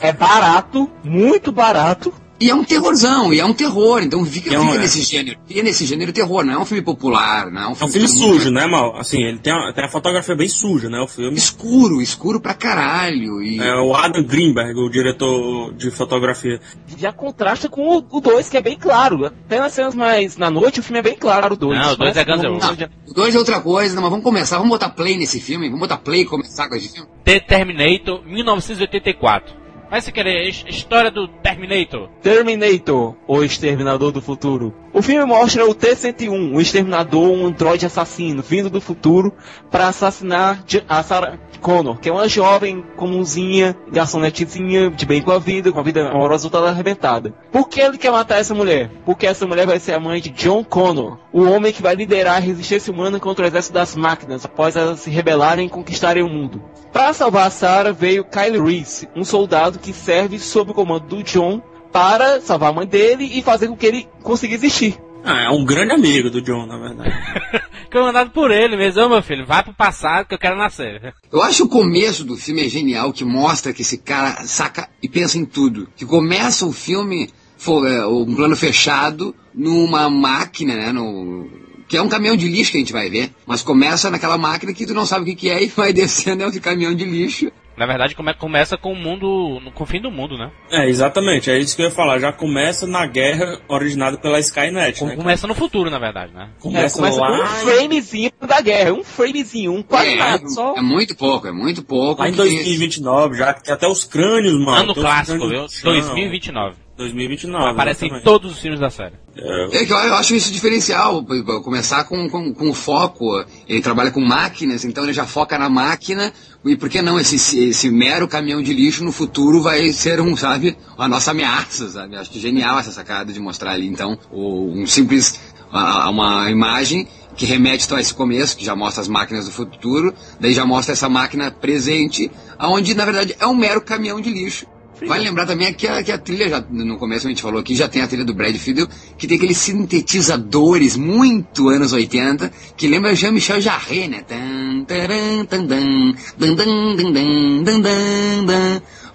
[0.00, 0.08] é...
[0.08, 4.58] é barato, muito barato, e é um terrorzão, e é um terror, então fica, é
[4.58, 4.78] um, fica é.
[4.78, 5.38] nesse gênero.
[5.46, 7.80] Fica nesse gênero terror, não é um filme popular, não é um filme.
[7.80, 8.96] É um filme sujo, né, Mal?
[8.96, 11.00] Assim, ele tem a, tem a fotografia bem suja, né?
[11.00, 11.36] O filme.
[11.36, 13.42] Escuro, escuro pra caralho.
[13.42, 13.58] E...
[13.58, 16.60] É o Adam Greenberg, o diretor de fotografia.
[16.96, 19.26] Já contrasta com o 2, que é bem claro.
[19.26, 21.78] Até nas cenas mais na noite, o filme é bem claro, o 2.
[21.78, 24.70] Não, o 2 é Guns O 2 é outra coisa, não, mas vamos começar, vamos
[24.70, 27.08] botar play nesse filme, vamos botar play e começar com esse filme.
[27.24, 29.65] The Terminator, 1984.
[29.88, 32.08] Vai se querer, história do Terminator.
[32.20, 34.74] Terminator, o Exterminador do Futuro.
[34.96, 39.30] O filme mostra o T-101, o Exterminador, um androide assassino, vindo do futuro
[39.70, 45.38] para assassinar a Sarah Connor, que é uma jovem comunzinha, garçonetezinha, de bem com a
[45.38, 47.34] vida, com a vida amorosa toda arrebentada.
[47.52, 48.90] Por que ele quer matar essa mulher?
[49.04, 52.36] Porque essa mulher vai ser a mãe de John Connor, o homem que vai liderar
[52.36, 56.28] a resistência humana contra o exército das máquinas, após elas se rebelarem e conquistarem o
[56.30, 56.62] mundo.
[56.90, 61.22] Para salvar a Sarah veio Kyle Reese, um soldado que serve sob o comando do
[61.22, 61.60] John
[61.96, 64.98] para salvar a mãe dele e fazer com que ele consiga existir.
[65.24, 67.10] Ah, é um grande amigo do John, na verdade.
[67.90, 71.14] Comandado por ele mesmo, Ô, meu filho, vai pro passado que eu quero nascer.
[71.32, 75.08] Eu acho o começo do filme é genial, que mostra que esse cara saca e
[75.08, 75.88] pensa em tudo.
[75.96, 77.30] Que começa o filme,
[77.66, 81.48] é, um plano fechado, numa máquina, né, no,
[81.88, 84.74] que é um caminhão de lixo que a gente vai ver, mas começa naquela máquina
[84.74, 87.06] que tu não sabe o que, que é e vai descendo é um caminhão de
[87.06, 87.50] lixo.
[87.76, 90.50] Na verdade, come, começa com o mundo, com o fim do mundo, né?
[90.70, 91.50] É, exatamente.
[91.50, 92.18] É isso que eu ia falar.
[92.18, 95.16] Já começa na guerra originada pela Skynet, com, né?
[95.16, 96.48] Começa no futuro, na verdade, né?
[96.58, 97.36] Começa, é, começa lá...
[97.36, 98.92] com um framezinho da guerra.
[98.92, 100.74] Um framezinho, um quadrado é, só.
[100.76, 102.22] É muito pouco, é muito pouco.
[102.22, 104.76] Lá em 2029, já que até os crânios, mano.
[104.76, 105.66] Ano clássico, viu?
[105.82, 106.85] 2029.
[106.96, 107.70] 2029.
[107.70, 109.14] Aparece em todos os filmes da série.
[109.36, 111.24] É, que eu, eu acho isso diferencial.
[111.62, 113.44] Começar com, com, com foco.
[113.68, 116.32] Ele trabalha com máquinas, então ele já foca na máquina.
[116.64, 117.36] E por que não esse,
[117.68, 122.16] esse mero caminhão de lixo no futuro vai ser um, sabe, a nossa ameaça, sabe?
[122.16, 125.38] Acho que genial essa sacada de mostrar ali, então, um simples,
[125.70, 127.06] uma imagem
[127.36, 130.64] que remete então, a esse começo, que já mostra as máquinas do futuro, daí já
[130.64, 134.66] mostra essa máquina presente, aonde na verdade é um mero caminhão de lixo
[135.04, 137.76] Vale lembrar também que a, que a trilha, já, no começo a gente falou aqui,
[137.76, 142.86] já tem a trilha do Brad Fiedel, que tem aqueles sintetizadores muito anos 80, que
[142.86, 144.24] lembra Jean-Michel Jarre, né?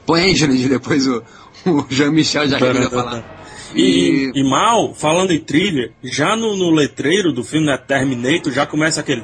[0.06, 1.24] Põe aí, Jurandir, depois o,
[1.66, 3.42] o Jean-Michel Jarre vai falar.
[3.74, 8.66] E, e, mal, falando em trilha, já no, no letreiro do filme, né, Terminator, já
[8.66, 9.24] começa aquele...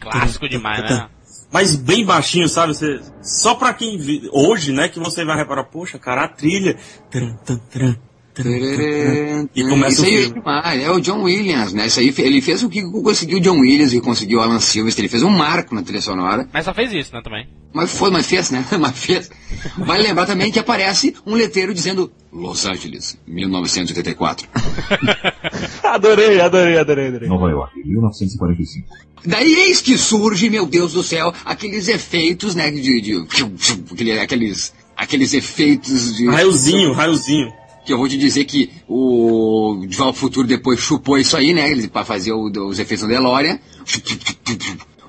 [0.00, 1.08] Clássico demais, né?
[1.50, 2.74] Mas bem baixinho, sabe?
[2.74, 3.98] Você, só pra quem
[4.32, 6.76] hoje, né, que você vai reparar, poxa, cara, a trilha.
[8.38, 10.42] E começa Isso o filme.
[10.44, 11.86] Aí, é o John Williams, né?
[11.86, 15.02] Isso aí, ele fez o que conseguiu o John Williams e conseguiu o Alan Silvestre.
[15.02, 16.46] Ele fez um marco na trilha sonora.
[16.52, 17.48] Mas só fez isso, né, também?
[17.72, 18.64] Mas foi, mas fez, né?
[18.78, 19.30] mas fez.
[19.78, 24.48] Vale lembrar também que aparece um letreiro dizendo Los Angeles, 1984.
[25.82, 27.28] adorei, adorei, adorei, adorei.
[27.28, 28.86] Nova York, 1945.
[29.24, 33.26] Daí eis que surge, meu Deus do céu, aqueles efeitos, né, de, de,
[34.20, 36.26] aqueles, aqueles efeitos de...
[36.28, 37.50] Raiozinho, raiozinho.
[37.86, 41.86] Que eu vou te dizer que o De Volta Futuro depois chupou isso aí, né,
[41.86, 43.60] para fazer o, os efeitos do DeLorean.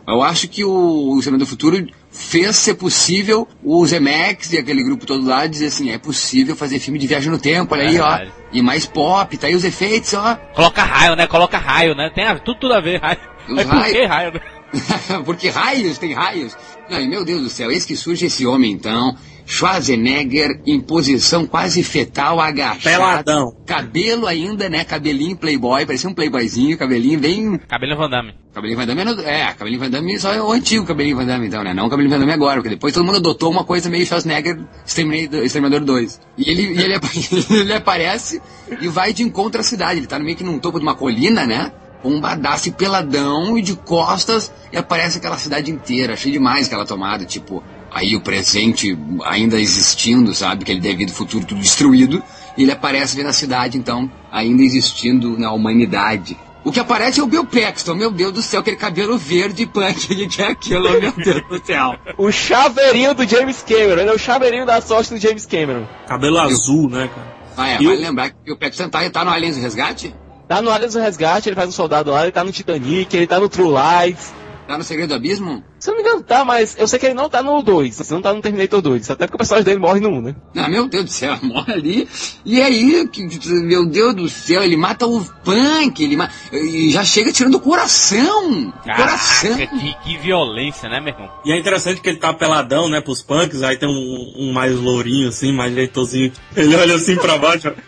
[0.07, 4.83] Eu acho que o, o Cinema do Futuro fez ser possível o Zemex e aquele
[4.83, 7.99] grupo todo lá dizer assim, é possível fazer filme de viagem no tempo, olha aí,
[7.99, 8.19] ó.
[8.53, 10.35] E mais pop, tá aí os efeitos, ó.
[10.55, 11.27] Coloca raio, né?
[11.27, 12.09] Coloca raio, né?
[12.13, 13.19] Tem a, tudo, tudo a ver, raio.
[13.49, 14.33] Os Mas por que raio?
[14.33, 14.39] Né?
[15.25, 16.55] Porque raios, tem raios.
[16.89, 19.15] Não, e meu Deus do céu, eis que surge esse homem então,
[19.47, 22.83] Schwarzenegger em posição quase fetal, agachado.
[22.83, 23.55] Peladão.
[23.65, 24.83] Cabelo ainda, né?
[24.83, 27.57] Cabelinho playboy, parecia um playboyzinho, cabelinho bem...
[27.57, 28.35] Cabelinho Van Damme.
[28.53, 31.47] Cabelinho Van Damme é, é cabelinho Van Damme só é o antigo cabelinho Van Damme
[31.47, 31.73] então, né?
[31.73, 34.59] Não o cabelinho Van Damme agora, porque depois todo mundo adotou uma coisa meio Schwarzenegger
[34.85, 36.21] Exterminador 2.
[36.37, 36.95] E ele, e ele,
[37.49, 38.41] ele aparece
[38.81, 41.47] e vai de encontro à cidade, ele tá meio que num topo de uma colina,
[41.47, 41.71] né?
[42.03, 46.13] um badaço peladão e de costas e aparece aquela cidade inteira.
[46.13, 50.65] Achei demais aquela tomada, tipo, aí o presente ainda existindo, sabe?
[50.65, 52.21] Que ele deve vir do futuro tudo destruído.
[52.57, 56.37] E ele aparece vendo a cidade, então, ainda existindo na humanidade.
[56.63, 60.27] O que aparece é o Bill Paxton, meu Deus do céu, aquele cabelo verde punk
[60.27, 61.95] que é aquilo, meu Deus do céu.
[62.17, 65.87] o chaveirinho do James Cameron, ele é o chaveirinho da sorte do James Cameron.
[66.07, 67.37] Cabelo azul, né, cara?
[67.55, 70.13] Ah, é, e vale lembrar que o Paxton tá, tá no Aliens Resgate?
[70.47, 73.27] Tá no Aliens do Resgate, ele faz um soldado lá, ele tá no Titanic, ele
[73.27, 74.33] tá no True Lies.
[74.67, 75.63] Tá no Segredo do Abismo?
[75.79, 78.09] Se eu não me engano, tá, mas eu sei que ele não tá no 2.
[78.09, 79.11] Não tá no Terminator 2.
[79.11, 80.35] Até porque o personagem dele morre no 1, né?
[80.57, 82.09] Ah, meu Deus do céu, morre ali.
[82.43, 83.25] E aí, que,
[83.63, 86.29] meu Deus do céu, ele mata o Punk, ele ma...
[86.51, 88.73] e já chega tirando o coração.
[88.83, 89.55] Caraca, coração.
[89.55, 91.31] Que, que violência, né, meu irmão?
[91.45, 94.75] E é interessante que ele tá peladão, né, pros punks, aí tem um, um mais
[94.75, 96.33] lourinho, assim, mais jeitosinho.
[96.55, 97.73] Ele olha assim pra baixo.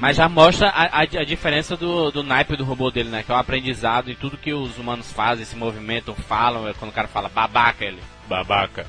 [0.00, 3.22] Mas já mostra a, a, a diferença do, do naipe do robô dele, né?
[3.22, 6.90] Que é o aprendizado e tudo que os humanos fazem, se movimentam, falam, é quando
[6.90, 8.00] o cara fala babaca, ele.
[8.28, 8.86] Babaca.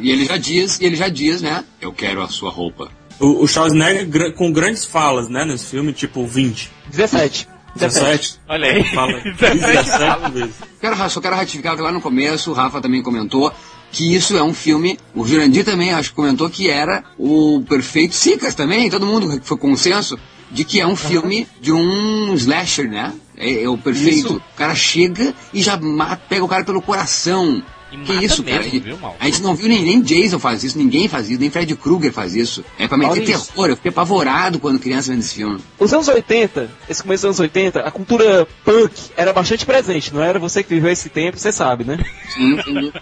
[0.00, 1.64] E ele já diz, e ele já diz, né?
[1.80, 2.90] Eu quero a sua roupa.
[3.18, 7.48] O, o Schwarzenegger com grandes falas, né, nesse filme, tipo 20, 17.
[7.76, 8.40] 17.
[8.48, 8.84] Olha aí.
[8.84, 10.54] Fala 17 17 vezes.
[10.80, 13.52] Quero, só quero ratificar que lá no começo, o Rafa também comentou
[13.92, 18.14] que isso é um filme, o Jurandir também acho que comentou que era o perfeito
[18.14, 20.18] Sicas também, todo mundo foi consenso
[20.50, 23.12] de que é um filme de um slasher, né?
[23.40, 24.26] É, é o perfeito.
[24.26, 24.36] Isso.
[24.36, 27.62] O cara chega e já mata, pega o cara pelo coração.
[27.92, 28.80] E que mata isso, mesmo, cara?
[28.84, 29.16] Viu, mal?
[29.18, 32.12] A gente não viu nem, nem Jason faz isso, ninguém faz isso, nem Fred Krueger
[32.12, 32.64] faz isso.
[32.78, 33.48] É pra meter Olha isso.
[33.50, 35.58] terror, eu fiquei apavorado quando criança vendo esse filme.
[35.76, 40.22] Os anos 80, esse começo dos anos 80, a cultura punk era bastante presente, não
[40.22, 41.98] era você que viveu esse tempo, você sabe, né?
[42.32, 42.92] Sim, sim.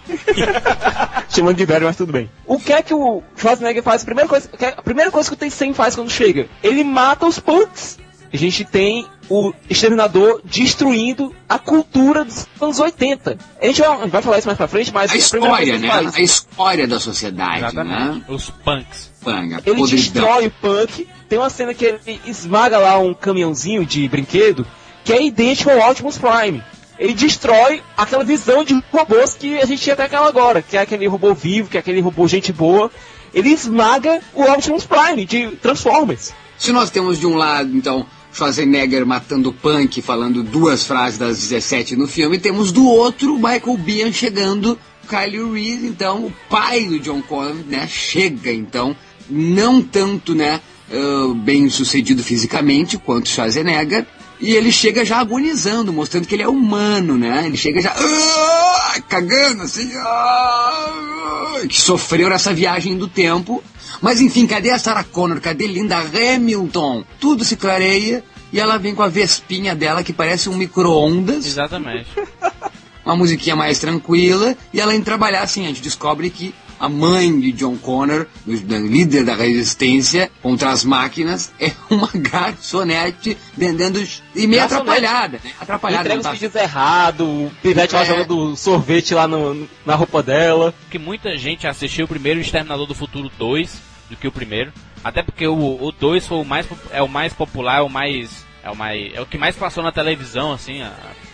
[1.29, 2.29] Chamando de velho, mas tudo bem.
[2.47, 4.01] O que é que o Schwarzenegger faz?
[4.01, 6.83] A primeira coisa, que é- a primeira coisa que o Tencent faz quando chega, ele
[6.83, 7.99] mata os punks.
[8.31, 13.37] A gente tem o Exterminador destruindo a cultura dos anos 80.
[13.61, 15.87] A gente vai, falar isso mais pra frente, mas A história, né?
[15.87, 17.67] faz, A história da sociedade, né?
[17.69, 18.25] Exatamente.
[18.31, 19.11] Os punks.
[19.23, 19.85] Panga, Ele podridão.
[19.85, 21.07] destrói o punk.
[21.27, 24.65] Tem uma cena que ele esmaga lá um caminhãozinho de brinquedo
[25.03, 26.63] que é idêntico ao Optimus Prime.
[26.97, 30.81] Ele destrói aquela visão de robôs que a gente tinha até aquela agora, que é
[30.81, 32.91] aquele robô vivo, que é aquele robô gente boa.
[33.33, 36.33] Ele esmaga o Optimus Prime de Transformers.
[36.57, 41.95] Se nós temos de um lado, então, Schwarzenegger matando punk, falando duas frases das 17
[41.95, 47.21] no filme, temos do outro Michael Biehn chegando, Kyle Reese, então, o pai do John
[47.21, 48.95] Connor, né, chega, então,
[49.29, 50.61] não tanto, né,
[50.91, 54.05] ah, bem sucedido fisicamente quanto Schwarzenegger,
[54.41, 57.45] e ele chega já agonizando, mostrando que ele é humano, né?
[57.45, 63.61] Ele chega já ah, cagando assim, ah, que sofreu nessa viagem do tempo.
[64.01, 65.41] Mas enfim, cadê a Sarah Connor?
[65.41, 67.03] Cadê Linda Hamilton?
[67.19, 72.07] Tudo se clareia e ela vem com a vespinha dela que parece um micro-ondas Exatamente.
[73.05, 77.39] uma musiquinha mais tranquila, e ela indo trabalhar assim, a gente descobre que a mãe
[77.39, 83.99] de John Connor, do, do líder da resistência contra as máquinas, é uma garçonete vendendo
[84.35, 84.73] e meio Garçonete.
[84.89, 85.51] atrapalhada, né?
[85.59, 86.31] Atrapalhada, Entrega os tá...
[86.31, 88.05] pedidos errados, o Pivete lá É.
[88.05, 90.73] jogando sorvete lá no- na roupa dela.
[90.89, 94.71] que muita gente assistiu primeiro o Exterminador do Futuro 2 do que o primeiro.
[95.03, 98.45] Até porque o, o 2 foi o mais, é o mais popular, é o mais.
[98.61, 100.91] É o, mais, é o que mais passou na televisão, assim, a-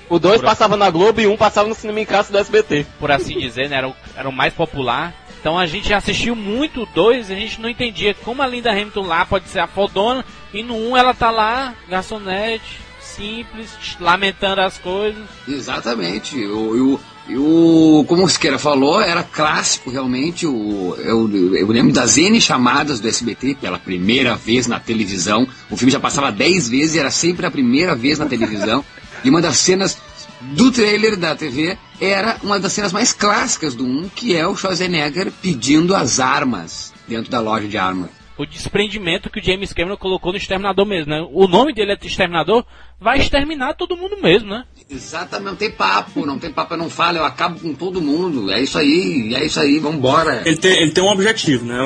[0.07, 2.85] O dois Por- passava na Globo e um passava no cinema em casa do SBT.
[2.99, 3.77] por assim dizer, né?
[3.77, 5.11] Era o, era o mais popular.
[5.41, 8.71] Então a gente assistiu muito o 2 e a gente não entendia como a Linda
[8.71, 13.75] Hamilton lá pode ser a fodona e no 1 um ela tá lá, garçonete, simples,
[13.99, 15.23] lamentando as coisas.
[15.47, 16.38] Exatamente.
[16.45, 20.45] O, o, e o, como o Siqueira falou, era clássico realmente.
[20.45, 25.47] O, eu, eu lembro das N chamadas do SBT pela primeira vez na televisão.
[25.69, 28.85] O filme já passava 10 vezes e era sempre a primeira vez na televisão.
[29.23, 29.97] E uma das cenas
[30.39, 34.55] do trailer da TV era uma das cenas mais clássicas do 1, que é o
[34.55, 38.24] Schwarzenegger pedindo as armas dentro da loja de armas.
[38.38, 41.26] O desprendimento que o James Cameron colocou no Exterminador mesmo, né?
[41.32, 42.65] O nome dele é Exterminador,
[43.00, 44.65] vai exterminar todo mundo mesmo, né?
[44.89, 48.52] Exatamente, não tem papo, não tem papo, eu não falo, eu acabo com todo mundo.
[48.52, 50.43] É isso aí, é isso aí, vambora.
[50.45, 51.78] Ele tem, ele tem um objetivo, né?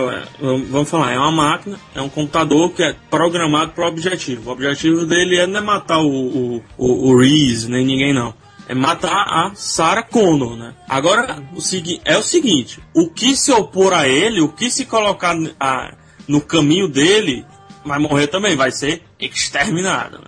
[0.70, 4.50] Vamos falar, é uma máquina, é um computador que é programado para o objetivo.
[4.50, 8.34] O objetivo dele é não é matar o, o, o, o Reese, nem ninguém não.
[8.68, 10.76] É matar a Sarah Connor, né?
[10.88, 14.86] Agora, o segui é o seguinte, o que se opor a ele, o que se
[14.86, 15.94] colocar a-
[16.30, 17.44] no caminho dele,
[17.84, 20.22] vai morrer também, vai ser exterminado.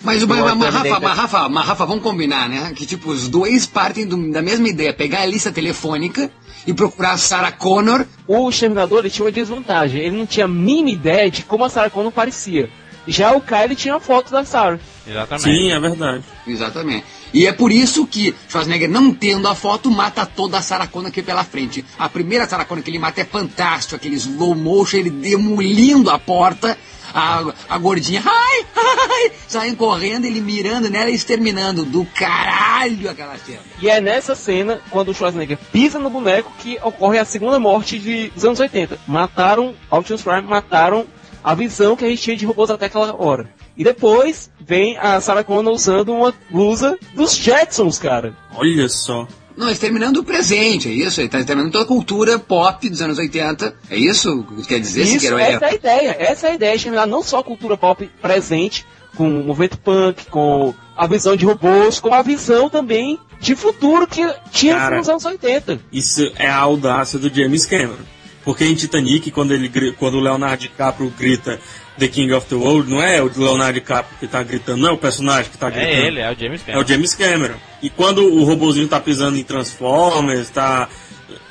[0.00, 2.72] Mas, mas, mas, também Rafa, mas, Rafa, mas, Rafa, vamos combinar, né?
[2.76, 6.30] Que tipo, os dois partem do- da mesma ideia, pegar a lista telefônica
[6.64, 8.06] e procurar a Sarah Connor.
[8.26, 10.00] O Exterminador ele tinha uma desvantagem.
[10.00, 12.70] Ele não tinha a mínima ideia de como a Sarah Connor parecia.
[13.08, 14.78] Já o Kyle tinha a foto da Sarah.
[15.04, 15.42] Exatamente.
[15.44, 16.24] Sim, é verdade.
[16.46, 17.04] Exatamente.
[17.32, 21.08] E é por isso que Schwarzenegger, não tendo a foto, mata toda a Sarah Connor
[21.08, 21.84] aqui pela frente.
[21.98, 26.18] A primeira Sarah Connor que ele mata é fantástico, aquele slow motion, ele demolindo a
[26.18, 26.76] porta,
[27.12, 31.84] a, a gordinha, ai, ai, saem correndo, ele mirando nela e exterminando.
[31.84, 33.60] Do caralho aquela cena.
[33.80, 37.98] E é nessa cena, quando o Schwarzenegger pisa no boneco, que ocorre a segunda morte
[37.98, 38.98] de- dos anos 80.
[39.06, 41.06] Mataram Optimus Prime, mataram
[41.48, 43.48] a visão que a gente tinha de robôs até aquela hora.
[43.74, 48.36] E depois vem a Sarah Connor usando uma blusa dos Jetsons, cara.
[48.54, 49.26] Olha só.
[49.56, 51.22] Não, exterminando o presente, é isso?
[51.22, 53.74] Ele está exterminando toda a cultura pop dos anos 80.
[53.88, 55.04] É isso que quer dizer?
[55.04, 56.16] Isso, essa é a ideia.
[56.18, 58.84] Essa é a ideia, exterminar não só a cultura pop presente,
[59.16, 64.06] com o movimento punk, com a visão de robôs, com a visão também de futuro
[64.06, 64.22] que
[64.52, 65.80] tinha Cara, nos anos 80.
[65.90, 68.04] Isso é a audácia do James Cameron.
[68.48, 69.68] Porque em Titanic, quando, ele,
[69.98, 71.60] quando o Leonardo DiCaprio grita
[71.98, 74.92] The King of the World, não é o Leonardo DiCaprio que tá gritando, não é
[74.92, 75.92] o personagem que tá gritando.
[75.92, 76.82] É ele, é o James É Cameron.
[76.82, 77.54] o James Cameron.
[77.82, 80.88] E quando o robozinho tá pisando em Transformers, tá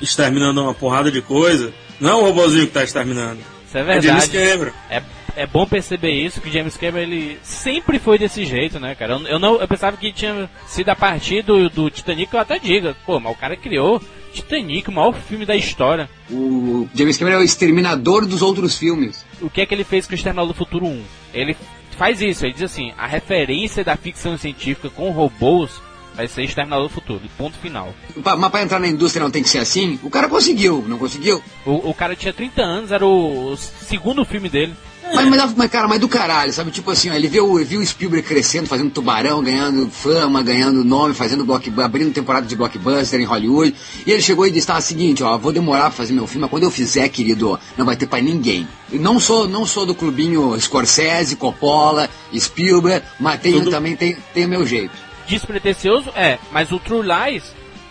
[0.00, 3.38] exterminando uma porrada de coisa, não é o robozinho que tá exterminando.
[3.68, 4.30] Isso é É James verdade.
[4.32, 4.72] Cameron.
[4.90, 5.02] É,
[5.36, 9.12] é bom perceber isso, que James Cameron ele sempre foi desse jeito, né, cara?
[9.12, 12.58] Eu, eu não, eu pensava que tinha sido a partir do, do Titanic, eu até
[12.58, 14.02] diga, pô, mas o cara criou
[14.42, 16.08] Titanic, o maior filme da história.
[16.30, 19.24] O James Cameron é o exterminador dos outros filmes.
[19.40, 21.02] O que é que ele fez com o Exterminador do Futuro 1?
[21.34, 21.56] Ele
[21.96, 25.80] faz isso, ele diz assim, a referência da ficção científica com robôs
[26.14, 27.94] vai ser Exterminador do Futuro, ponto final.
[28.16, 30.00] Mas pra entrar na indústria não tem que ser assim?
[30.02, 31.42] O cara conseguiu, não conseguiu?
[31.64, 34.74] O, o cara tinha 30 anos, era o, o segundo filme dele.
[35.14, 36.70] Mas, mas, mas, cara, mas do caralho, sabe?
[36.70, 41.14] Tipo assim, ó, ele viu, viu o Spielberg crescendo, fazendo tubarão, ganhando fama, ganhando nome,
[41.14, 43.74] fazendo block, abrindo temporada de blockbuster em Hollywood.
[44.06, 46.26] E ele chegou e disse, tá, é o seguinte, ó, vou demorar pra fazer meu
[46.26, 48.68] filme, mas quando eu fizer, querido, não vai ter pra ninguém.
[48.92, 54.16] Eu não sou, não sou do clubinho Scorsese, Coppola, Spielberg, mas tenho, Tudo- também tenho,
[54.34, 54.92] tenho meu jeito.
[55.26, 57.44] Despretensioso é, mas o True Lies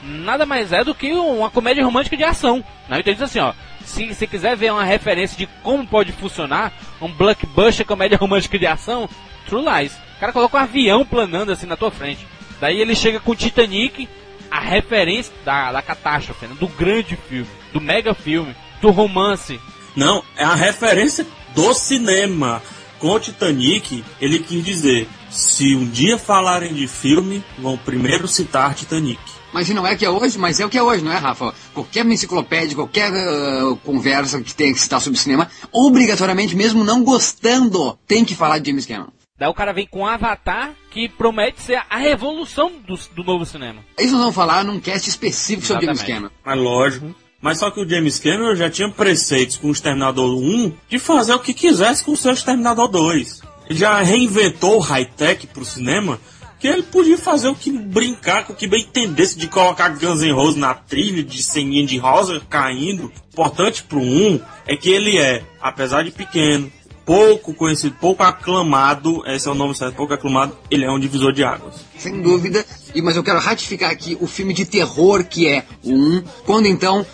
[0.03, 2.57] nada mais é do que uma comédia romântica de ação.
[2.87, 2.99] Né?
[2.99, 3.53] Então ele diz assim, ó,
[3.87, 8.67] se você quiser ver uma referência de como pode funcionar um blockbuster comédia romântica de
[8.67, 9.09] ação,
[9.47, 9.93] True Lies.
[10.17, 12.27] O cara coloca um avião planando assim na tua frente.
[12.59, 14.09] Daí ele chega com Titanic,
[14.51, 16.55] a referência da, da catástrofe, né?
[16.59, 19.59] do grande filme, do mega filme, do romance.
[19.95, 21.25] Não, é a referência
[21.55, 22.61] do cinema.
[22.99, 28.73] Com o Titanic, ele quis dizer: se um dia falarem de filme, vão primeiro citar
[28.73, 29.36] Titanic.
[29.53, 31.17] Mas e não é que é hoje, mas é o que é hoje, não é,
[31.17, 31.53] Rafa?
[31.73, 37.97] Qualquer enciclopédia, qualquer ah, conversa que tenha que citar sobre cinema, obrigatoriamente, mesmo não gostando,
[38.07, 39.11] tem que falar de James Cameron.
[39.39, 43.83] Daí o cara vem com Avatar, que promete ser a revolução do, do novo cinema.
[43.97, 46.31] Isso nós vamos falar num cast específico sobre James Exatamente.
[46.31, 46.41] Cameron.
[46.43, 47.15] Mas lógico.
[47.39, 51.33] Mas só que o James Cameron já tinha preceitos com o Exterminador 1 de fazer
[51.33, 53.41] o que quisesse com o seu Exterminador 2.
[53.69, 56.19] Ele já reinventou o high-tech pro cinema,
[56.59, 60.21] que ele podia fazer o que brincar com o que bem entendesse de colocar Guns
[60.21, 63.11] N' Roses na trilha de ceninha de rosa caindo.
[63.31, 66.71] Importante pro 1 é que ele é, apesar de pequeno,
[67.05, 71.31] pouco conhecido, pouco aclamado, esse é o nome certo, pouco aclamado, ele é um divisor
[71.31, 71.75] de águas.
[71.97, 72.65] Sem dúvida.
[72.93, 76.23] E, mas eu quero ratificar aqui o filme de terror que é o 1.
[76.45, 77.05] Quando então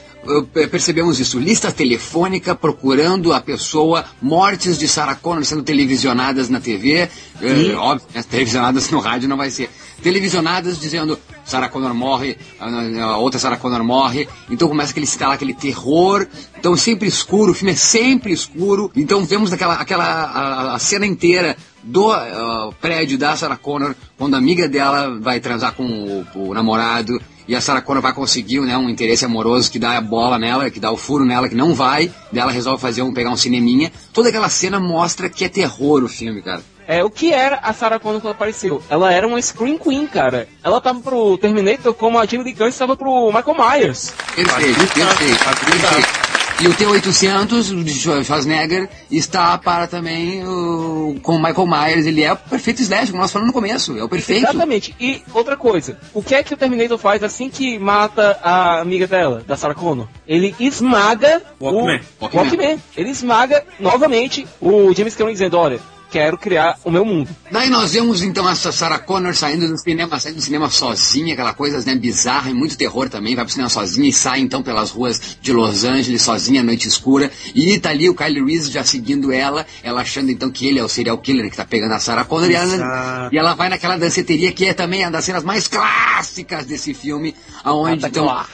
[0.69, 7.09] percebemos isso, lista telefônica procurando a pessoa, mortes de Sarah Connor sendo televisionadas na TV,
[7.41, 9.69] eh, óbvio, né, televisionadas no rádio não vai ser,
[10.01, 15.35] televisionadas dizendo Sarah Connor morre, a, a outra Sarah Connor morre, então começa aquele instalar
[15.35, 16.25] aquele terror,
[16.57, 21.05] então sempre escuro, o filme é sempre escuro, então vemos aquela, aquela a, a cena
[21.05, 26.49] inteira do ah, prédio da Sarah Connor, quando a amiga dela vai transar com o,
[26.49, 30.01] o namorado, e a Sarah Connor vai conseguir né, um interesse amoroso que dá a
[30.01, 33.13] bola nela, que dá o furo nela, que não vai, daí ela resolve fazer um,
[33.13, 33.91] pegar um cineminha.
[34.11, 36.61] Toda aquela cena mostra que é terror o filme, cara.
[36.87, 38.83] É, o que era a Sarah Connor quando apareceu?
[38.89, 40.47] Ela era uma Scream Queen, cara.
[40.61, 44.13] Ela tava pro Terminator como a Jamie Lee Curtis estava pro Michael Myers.
[44.35, 46.32] Perfeito, perfeito, perfeito.
[46.61, 52.05] E o T-800, o de Schwarzenegger, está para também o, com o Michael Myers.
[52.05, 53.97] Ele é o perfeito slash, como nós falamos no começo.
[53.97, 54.45] É o perfeito.
[54.45, 54.95] Exatamente.
[54.99, 59.07] E outra coisa, o que é que o Terminator faz assim que mata a amiga
[59.07, 60.07] dela, da Sarah Connor?
[60.27, 62.01] Ele esmaga Walkman.
[62.19, 62.79] o Walkman.
[62.95, 65.79] Ele esmaga novamente o James Cameron dizendo, olha,
[66.13, 67.27] quero criar o meu mundo.
[67.51, 71.55] Daí nós vemos então essa Sarah Connor saindo do cinema, saindo do cinema sozinha, aquela
[71.55, 74.91] coisa né, bizarra e muito terror também, vai pro cinema sozinha e sai então pelas
[74.91, 78.83] ruas de Los Angeles sozinha, à noite escura, e tá ali o Kyle Reese já
[78.83, 81.99] seguindo ela, ela achando então que ele é o serial killer que tá pegando a
[81.99, 85.43] Sarah Connor, e ela, e ela vai naquela danceteria que é também uma das cenas
[85.43, 88.45] mais clássicas desse filme, aonde então...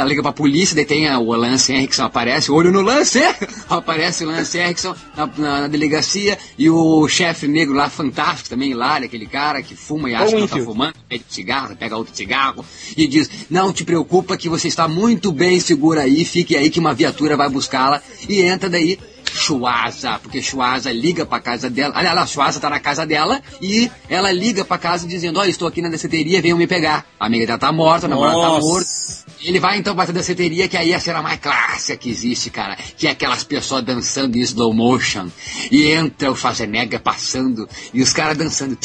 [0.00, 3.18] Ela liga pra polícia, daí tem a- o Lance Henriksen aparece, olho no Lance!
[3.68, 8.70] aparece o Lance Henriksen na, na- na delegacia e o chefe negro lá, fantástico também,
[8.70, 12.14] hilário, aquele cara que fuma e acha que não tá fumando, pede cigarro, pega outro
[12.16, 12.64] cigarro
[12.96, 16.78] e diz: Não te preocupa que você está muito bem segura aí, fique aí que
[16.80, 18.98] uma viatura vai buscá-la e entra daí.
[19.40, 21.92] Chuaza, porque Chuaza liga pra casa dela.
[21.96, 25.68] Olha lá, Chuaza tá na casa dela e ela liga pra casa dizendo: Ó, estou
[25.68, 27.04] aqui na danceteria, venham me pegar.
[27.20, 29.25] A amiga dela tá morta, o namorado tá Nossa.
[29.42, 32.76] Ele vai então pra danceteria, que aí é a cena mais clássica que existe, cara.
[32.96, 35.28] Que é aquelas pessoas dançando em slow motion.
[35.70, 38.76] E entra o Schwarzenegger passando, e os caras dançando.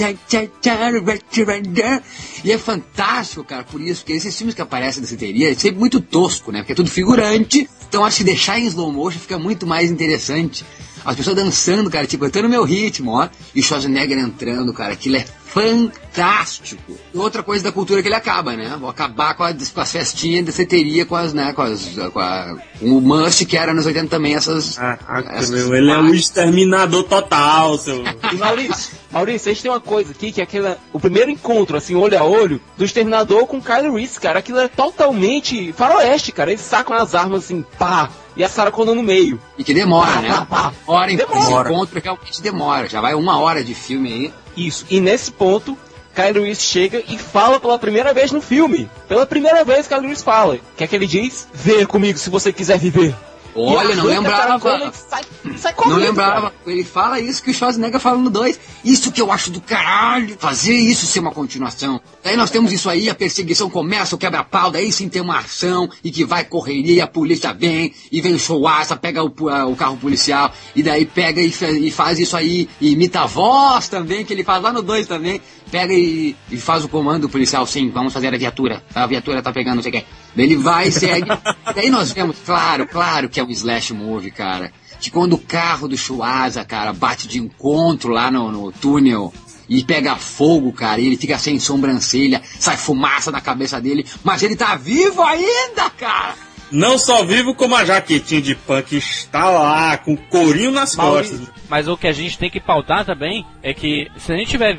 [2.44, 5.80] E é fantástico, cara, por isso, porque esses filmes que aparecem na danceteria é sempre
[5.80, 6.60] muito tosco, né?
[6.60, 7.70] Porque é tudo figurante.
[7.88, 10.66] Então acho que deixar em slow motion fica muito mais interessante.
[11.04, 13.28] As pessoas dançando, cara, tipo, eu tô no meu ritmo, ó.
[13.56, 16.98] E o Schwarzenegger entrando, cara, aquilo é fantástico.
[17.14, 18.76] Outra coisa da cultura que ele acaba, né?
[18.80, 22.58] Vou acabar com, com as festinhas de seteria, com as, né, com as, com, a,
[22.82, 24.78] o Must, que era nos 80 também, essas...
[24.78, 24.98] Ah,
[25.32, 28.04] essas meu, ele é um exterminador total, seu...
[28.32, 31.78] E Maurício, Maurício, a gente tem uma coisa aqui, que é aquela, o primeiro encontro,
[31.78, 36.52] assim, olho a olho, do exterminador com Kyle Reese, cara, aquilo é totalmente faroeste, cara,
[36.52, 39.40] eles sacam as armas assim, pá, e a Sarah Connor no meio.
[39.58, 40.30] E que demora, pá, né?
[40.30, 40.74] Pá, pá.
[40.88, 41.40] Hora em demora.
[41.40, 44.34] esse encontro realmente demora, já vai uma hora de filme aí.
[44.56, 44.86] Isso.
[44.90, 45.78] E nesse ponto,
[46.16, 48.90] Kyle Reese chega e fala pela primeira vez no filme.
[49.08, 50.60] Pela primeira vez, Kyle Reese fala.
[50.76, 51.48] Que é que ele diz?
[51.54, 53.16] Venha comigo se você quiser viver.
[53.56, 54.92] Olha, não lembrava.
[54.94, 55.24] Sai,
[55.58, 56.52] sai correndo, não lembrava.
[56.52, 56.54] Cara.
[56.68, 58.60] Ele fala isso que o Schwarzenegger fala no 2.
[58.84, 60.36] Isso que eu acho do caralho.
[60.40, 62.00] Fazer isso ser uma continuação.
[62.24, 65.90] Daí nós temos isso aí, a perseguição começa, o quebra-pau, daí sim tem uma ação
[66.04, 69.98] e que vai correria, a polícia vem e vem o showassa, pega o, o, carro
[69.98, 74.34] policial e daí pega e, e, faz isso aí, e imita a voz também, que
[74.34, 75.42] ele faz lá no 2 também.
[75.72, 78.84] Pega e, e, faz o comando policial, sim, vamos fazer a viatura.
[78.94, 80.02] A viatura tá pegando, não sei o que.
[80.02, 81.30] Daí ele vai e segue.
[81.76, 84.72] daí nós vemos, claro, claro que é um slash movie, cara.
[85.00, 89.34] Que quando o carro do Chuasa, cara, bate de encontro lá no, no túnel
[89.68, 94.44] e pega fogo, cara, e ele fica sem sobrancelha, sai fumaça na cabeça dele, mas
[94.44, 96.36] ele tá vivo ainda, cara!
[96.72, 101.42] Não só vivo, como a jaquetinha de punk está lá, com corinho nas costas.
[101.70, 104.78] Mas o que a gente tem que pautar também é que se a gente tiver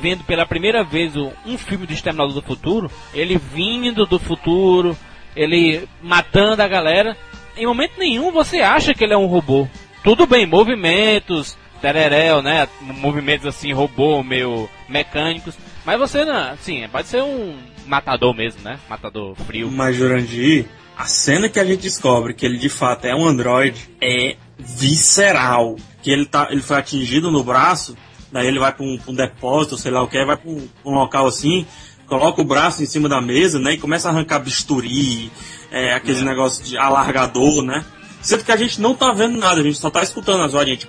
[0.00, 4.96] vendo pela primeira vez um filme do Exterminador do Futuro, ele vindo do futuro,
[5.36, 7.16] ele matando a galera,
[7.56, 9.68] em momento nenhum você acha que ele é um robô.
[10.02, 12.68] Tudo bem, movimentos, tereréu, né?
[12.80, 15.54] Movimentos assim, robô, meio mecânicos.
[15.84, 17.56] Mas você, assim, pode ser um
[17.86, 18.78] matador mesmo, né?
[18.88, 19.70] Matador frio.
[19.70, 20.66] Mas, Jurandir,
[20.96, 25.76] a cena que a gente descobre que ele de fato é um androide é visceral.
[26.02, 27.96] Que ele, tá, ele foi atingido no braço
[28.34, 30.92] daí ele vai para um, um, depósito, sei lá o que, vai para um, um,
[30.92, 31.64] local assim,
[32.04, 35.30] coloca o braço em cima da mesa, né, e começa a arrancar bisturi,
[35.70, 36.24] é, aqueles é.
[36.24, 37.84] negócios de alargador, né.
[38.20, 40.68] Sendo que a gente não tá vendo nada, a gente só tá escutando as vozes,
[40.68, 40.88] gente.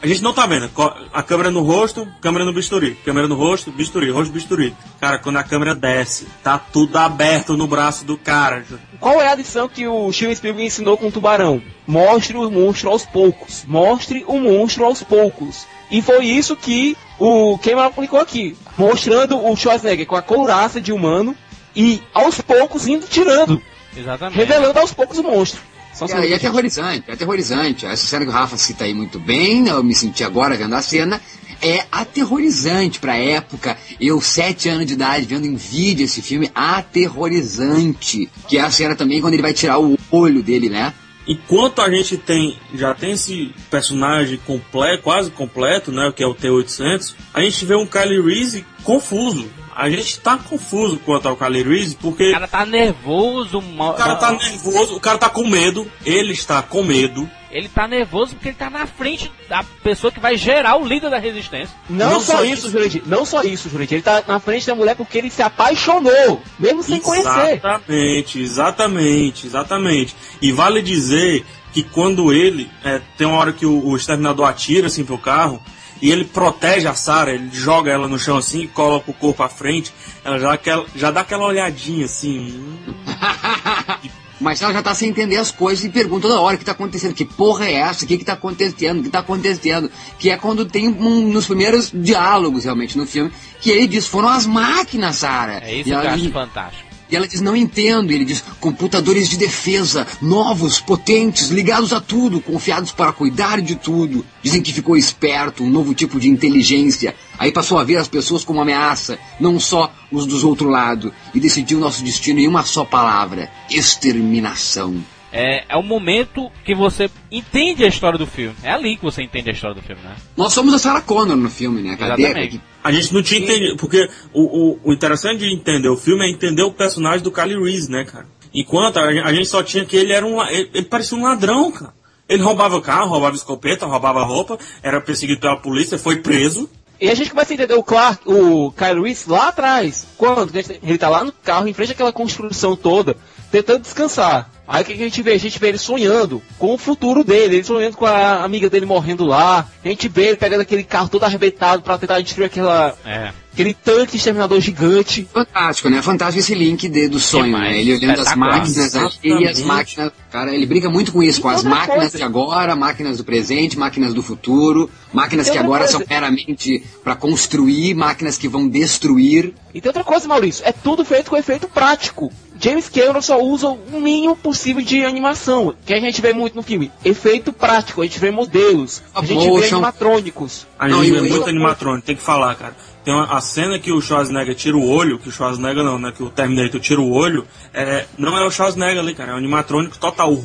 [0.00, 0.70] A gente não tá vendo.
[1.12, 2.94] A câmera no rosto, câmera no bisturi.
[3.04, 4.74] Câmera no rosto, bisturi, rosto, bisturi.
[5.00, 8.64] Cara, quando a câmera desce, tá tudo aberto no braço do cara.
[9.00, 11.60] Qual é a lição que o Steven Spielberg ensinou com o tubarão?
[11.86, 13.64] Mostre o monstro aos poucos.
[13.66, 15.66] Mostre o monstro aos poucos.
[15.90, 20.92] E foi isso que o Cameron aplicou aqui, mostrando o Schwarzenegger com a couraça de
[20.92, 21.34] humano
[21.74, 23.60] e aos poucos indo tirando.
[23.96, 24.36] Exatamente.
[24.36, 25.60] Revelando aos poucos o monstro.
[26.00, 27.86] É, e é aterrorizante, é aterrorizante.
[27.86, 30.82] Essa cena que o Rafa cita aí muito bem, eu me senti agora vendo a
[30.82, 31.20] cena,
[31.60, 33.76] é aterrorizante pra época.
[34.00, 38.30] Eu, sete anos de idade, vendo em vídeo esse filme, aterrorizante.
[38.48, 40.92] Que é a cena também quando ele vai tirar o olho dele, né?
[41.28, 46.34] enquanto a gente tem já tem esse personagem completo, quase completo, né, que é o
[46.34, 49.46] T800, a gente vê um Kylie Reese confuso.
[49.78, 54.16] A gente tá confuso quanto ao Kylie Reese porque o cara tá nervoso, o cara
[54.16, 57.30] tá nervoso, o cara tá com medo, ele está com medo.
[57.48, 61.08] Ele tá nervoso porque ele tá na frente da pessoa que vai gerar o líder
[61.08, 61.76] da resistência.
[61.88, 63.02] Não, não só, isso, Jurandir.
[63.06, 63.94] Não só isso, Jurandir.
[63.94, 67.58] Ele tá na frente da mulher porque ele se apaixonou, mesmo sem conhecer.
[67.58, 70.16] Exatamente, exatamente, exatamente.
[70.42, 72.68] E vale dizer que quando ele.
[72.82, 75.62] É, tem uma hora que o, o exterminador atira assim pro carro.
[76.00, 79.48] E ele protege a Sarah, ele joga ela no chão assim, coloca o corpo à
[79.48, 79.92] frente,
[80.24, 80.58] ela já,
[80.94, 82.78] já dá aquela olhadinha assim.
[84.40, 86.72] Mas ela já tá sem entender as coisas e pergunta toda hora o que tá
[86.72, 89.90] acontecendo, que porra é essa, o que que tá acontecendo, o que tá acontecendo.
[90.16, 94.28] Que é quando tem um, nos primeiros diálogos realmente no filme, que ele diz, foram
[94.28, 95.60] as máquinas, Sara.
[95.64, 96.87] É isso e que eu acho fantástico.
[97.10, 98.12] E ela diz, não entendo.
[98.12, 103.76] E ele diz, computadores de defesa, novos, potentes, ligados a tudo, confiados para cuidar de
[103.76, 104.24] tudo.
[104.42, 107.14] Dizem que ficou esperto, um novo tipo de inteligência.
[107.38, 111.40] Aí passou a ver as pessoas como ameaça, não só os dos outro lado, e
[111.40, 115.02] decidiu nosso destino em uma só palavra: exterminação.
[115.32, 118.56] É, é o momento que você entende a história do filme.
[118.62, 120.16] É ali que você entende a história do filme, né?
[120.36, 121.96] Nós somos a Sarah Connor no filme, né?
[121.96, 122.22] Cadê?
[122.22, 122.60] Exatamente.
[122.82, 126.30] A gente não tinha entendido, porque o, o, o, interessante de entender o filme é
[126.30, 128.26] entender o personagem do Kyle Reese, né, cara?
[128.54, 130.42] Enquanto a, a gente só tinha que ele era um.
[130.46, 131.92] Ele, ele parecia um ladrão, cara.
[132.28, 136.68] Ele roubava carro, roubava escopeta, roubava roupa, era perseguido pela polícia, foi preso.
[137.00, 140.06] E a gente começa a entender o Clark, o Kyle Reese lá atrás.
[140.16, 143.16] Quando ele tá lá no carro, em frente àquela construção toda,
[143.50, 144.50] tentando descansar.
[144.68, 145.32] Aí o que a gente vê?
[145.32, 148.84] A gente vê ele sonhando com o futuro dele, ele sonhando com a amiga dele
[148.84, 149.66] morrendo lá.
[149.82, 153.32] A gente vê ele pegando aquele carro todo arrebentado para tentar destruir aquela, é.
[153.58, 155.28] Aquele tanque exterminador gigante.
[155.32, 156.00] Fantástico, né?
[156.00, 157.80] Fantástico esse link de, do sonho, né?
[157.80, 158.94] Ele olhando as máquinas
[159.24, 160.12] e as máquinas.
[160.30, 162.18] Cara, ele brinca muito com isso, e com as máquinas coisa.
[162.18, 165.98] de agora, máquinas do presente, máquinas do futuro, máquinas que agora coisa.
[165.98, 169.54] são meramente para construir, máquinas que vão destruir.
[169.74, 172.32] E tem outra coisa, Maurício, é tudo feito com efeito prático.
[172.60, 176.62] James Cameron só usa o mínimo possível de animação, que a gente vê muito no
[176.62, 176.90] filme.
[177.04, 179.60] Efeito prático, a gente vê modelos, a, a gente motion.
[179.60, 180.66] vê animatrônicos.
[180.78, 182.74] A gente vê muito animatrônico, tem que falar, cara.
[183.08, 186.12] Tem uma, a cena que o Schwarzenegger tira o olho, que o Schwarzenegger não, né?
[186.14, 189.30] Que o Terminator tira o olho, é, não é o Schwarzenegger ali, cara.
[189.30, 190.36] É um animatrônico total.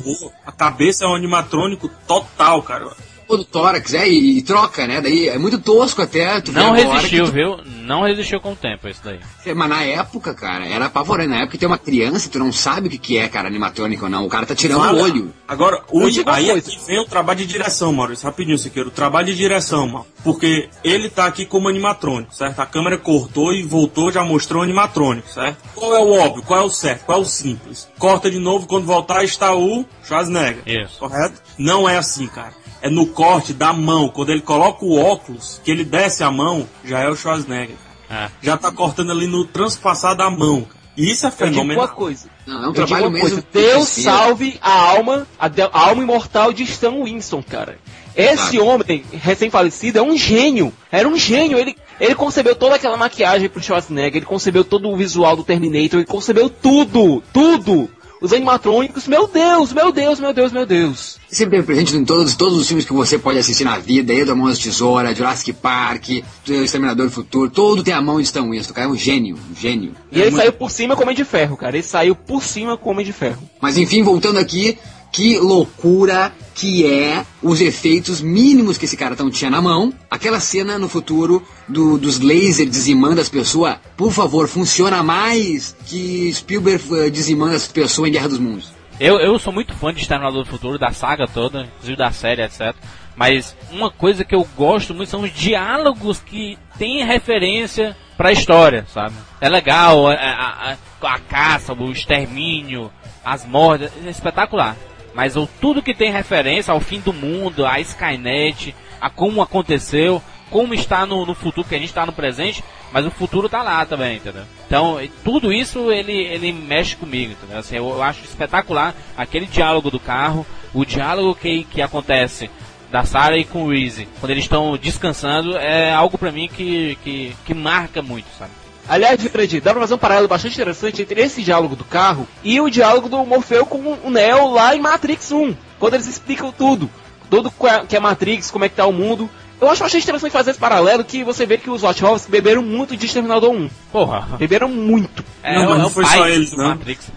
[0.46, 2.88] A cabeça é um animatrônico total, cara
[3.36, 5.00] do tórax, é, e, e, troca, né?
[5.00, 6.42] Daí é muito tosco até.
[6.52, 7.32] não resistiu, tu...
[7.32, 7.56] viu?
[7.82, 9.20] Não resistiu com o tempo isso daí.
[9.44, 11.28] É, mas na época, cara, era apavorante.
[11.28, 14.10] Na época tem uma criança, tu não sabe o que, que é, cara, animatrônico ou
[14.10, 14.24] não.
[14.24, 15.32] O cara tá tirando o olho.
[15.46, 18.26] Agora, o, aí aqui vem o trabalho de direção, Maurício.
[18.26, 18.88] Rapidinho, Siqueiro.
[18.88, 20.06] O trabalho de direção, mano.
[20.22, 22.60] Porque ele tá aqui como animatrônico, certo?
[22.60, 25.58] A câmera cortou e voltou, já mostrou o animatrônico, certo?
[25.74, 26.42] Qual é o óbvio?
[26.42, 27.04] Qual é o certo?
[27.04, 27.88] Qual é o simples?
[27.98, 30.62] Corta de novo, quando voltar está o Schwarzenegger.
[30.66, 30.98] Isso.
[30.98, 31.42] Correto?
[31.58, 34.10] Não é assim, cara é no corte da mão.
[34.10, 37.76] Quando ele coloca o óculos, que ele desce a mão, já é o Schwarzenegger.
[38.10, 38.28] É.
[38.42, 40.66] Já tá cortando ali no transpassar da mão.
[40.94, 41.84] E isso é fenomenal.
[41.84, 42.28] uma coisa.
[42.46, 43.28] Não, é um Eu trabalho mesmo.
[43.28, 43.46] Coisa.
[43.50, 47.78] Deus salve a alma, a, de, a, alma imortal de Stan Winston, cara.
[48.14, 50.70] Esse homem recém-falecido é um gênio.
[50.92, 51.58] Era um gênio.
[51.58, 56.00] Ele, ele concebeu toda aquela maquiagem pro Schwarzenegger, ele concebeu todo o visual do Terminator,
[56.00, 57.88] ele concebeu tudo, tudo
[58.24, 61.18] os animatrônicos, meu Deus, meu Deus, meu Deus, meu Deus.
[61.28, 64.58] Sempre presente em todos, todos os filmes que você pode assistir na vida, Edo Mãos
[64.58, 66.08] de Tesoura, Jurassic Park,
[66.48, 69.54] Exterminador do Futuro, todo tem a mão de Stan Winston, cara, é um gênio, um
[69.54, 69.92] gênio.
[70.10, 70.42] E é ele muito...
[70.42, 73.12] saiu por cima como Homem de Ferro, cara, ele saiu por cima como Homem de
[73.12, 73.42] Ferro.
[73.60, 74.78] Mas enfim, voltando aqui,
[75.14, 79.94] que loucura que é os efeitos mínimos que esse cara tão tinha na mão.
[80.10, 86.32] Aquela cena no futuro do, dos lasers dizimando as pessoas, por favor, funciona mais que
[86.34, 88.72] Spielberg uh, dizimando as pessoas em Guerra dos Mundos.
[88.98, 92.42] Eu, eu sou muito fã de Exterminador do Futuro, da saga toda, inclusive da série,
[92.42, 92.74] etc.
[93.14, 98.32] Mas uma coisa que eu gosto muito são os diálogos que têm referência para a
[98.32, 99.14] história, sabe?
[99.40, 102.90] É legal a, a, a, a caça, o extermínio,
[103.24, 104.76] as mortes, é espetacular.
[105.14, 110.20] Mas o, tudo que tem referência ao fim do mundo, a Skynet, a como aconteceu,
[110.50, 112.62] como está no, no futuro, que a gente está no presente,
[112.92, 114.44] mas o futuro está lá também, entendeu?
[114.66, 117.58] Então, tudo isso ele, ele mexe comigo, entendeu?
[117.58, 122.50] Assim, eu, eu acho espetacular aquele diálogo do carro, o diálogo que, que acontece
[122.90, 126.96] da Sarah e com o Reese, quando eles estão descansando, é algo para mim que,
[127.02, 128.52] que, que marca muito, sabe?
[128.88, 132.60] Aliás, Fred, dá pra fazer um paralelo bastante interessante entre esse diálogo do carro e
[132.60, 136.90] o diálogo do Morfeu com o Neo lá em Matrix 1, quando eles explicam tudo.
[137.30, 137.52] Tudo
[137.88, 139.28] que é Matrix, como é que tá o mundo.
[139.60, 142.96] Eu acho bastante interessante fazer esse paralelo que você vê que os Wachowski beberam muito
[142.96, 143.70] de Exterminador 1.
[143.90, 144.36] Porra.
[144.36, 145.24] Beberam muito.
[145.42, 146.68] É, não, mas não foi só eles, não.
[146.68, 147.10] Matrix.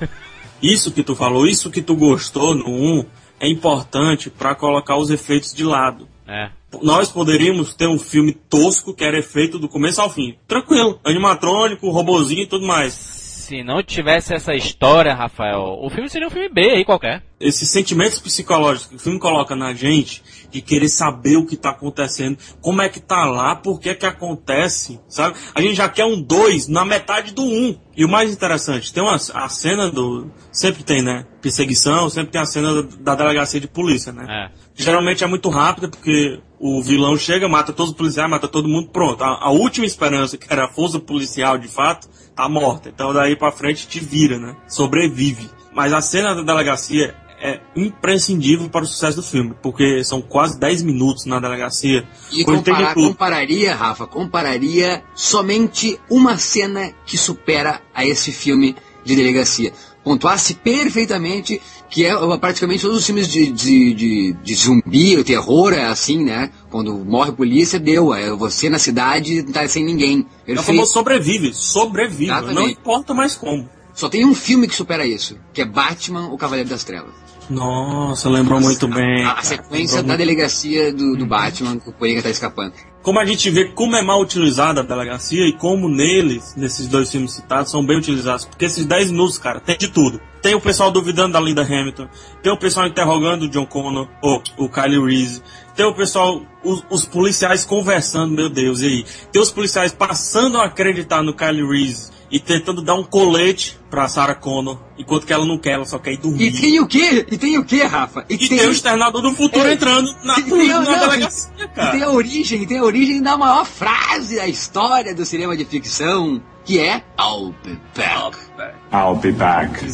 [0.62, 3.06] Isso que tu falou, isso que tu gostou no 1
[3.42, 6.08] é importante para colocar os efeitos de lado.
[6.26, 6.50] É
[6.82, 10.36] nós poderíamos ter um filme tosco que era feito do começo ao fim.
[10.48, 11.00] Tranquilo.
[11.04, 13.18] Animatrônico, robozinho e tudo mais.
[13.48, 17.24] Se não tivesse essa história, Rafael, o filme seria um filme B aí qualquer.
[17.40, 21.70] Esses sentimentos psicológicos que o filme coloca na gente, de querer saber o que está
[21.70, 25.38] acontecendo, como é que tá lá, por que que acontece, sabe?
[25.56, 27.46] A gente já quer um 2 na metade do 1.
[27.46, 27.80] Um.
[27.96, 30.30] E o mais interessante, tem uma, a cena do...
[30.52, 31.26] Sempre tem, né?
[31.42, 34.26] Perseguição, sempre tem a cena da, da delegacia de polícia, né?
[34.28, 34.52] É.
[34.76, 38.90] Geralmente é muito rápida, porque o vilão chega, mata todos os policiais, mata todo mundo,
[38.90, 39.24] pronto.
[39.24, 42.90] A, a, última esperança, que era a força policial de fato, tá morta.
[42.90, 44.56] Então daí pra frente te vira, né?
[44.68, 45.50] Sobrevive.
[45.74, 50.60] Mas a cena da delegacia é imprescindível para o sucesso do filme, porque são quase
[50.60, 52.08] 10 minutos na delegacia.
[52.32, 59.72] E comparar, compararia, Rafa, compararia somente uma cena que supera a esse filme de delegacia.
[60.08, 65.74] Pontuasse perfeitamente que é praticamente todos os filmes de, de, de, de zumbi, o terror
[65.74, 66.50] é assim, né?
[66.70, 68.14] Quando morre polícia, deu.
[68.14, 70.26] É você na cidade tá sem ninguém.
[70.46, 72.56] É o famoso sobrevive, sobrevive, Exatamente.
[72.56, 73.70] não importa mais como.
[73.94, 77.14] Só tem um filme que supera isso, que é Batman, o Cavaleiro das Trevas.
[77.50, 79.26] Nossa, lembrou Nossa, muito bem.
[79.26, 80.18] A, a sequência da muito...
[80.18, 82.74] delegacia do, do Batman, que o Coringa tá escapando
[83.08, 87.10] como a gente vê como é mal utilizada a delegacia e como neles, nesses dois
[87.10, 88.44] filmes citados, são bem utilizados.
[88.44, 90.20] Porque esses 10 minutos, cara, tem de tudo.
[90.42, 92.10] tem o pessoal duvidando da Linda Hamilton,
[92.44, 95.42] tem o pessoal interrogando o John Connor, ou o Kyle Reese,
[95.74, 99.06] tem o pessoal, os, os, policiais conversando, meu Deus, e aí?
[99.32, 104.08] Tem os policiais passando a acreditar no Kyle Reese e tentando dar um colete pra
[104.08, 106.48] Sarah Connor, enquanto que ela não quer, ela só quer ir dormir.
[106.48, 107.26] E tem o quê?
[107.32, 108.26] E tem o quê, Rafa?
[108.30, 109.74] E, e tem, tem, o externador do futuro é.
[109.74, 111.90] entrando na, tem, na não, delegacia, cara.
[111.90, 115.66] E tem a origem, tem a origem da maior frase da história do cinema de
[115.66, 118.14] ficção, que é I'll be back.
[118.14, 118.77] I'll be back.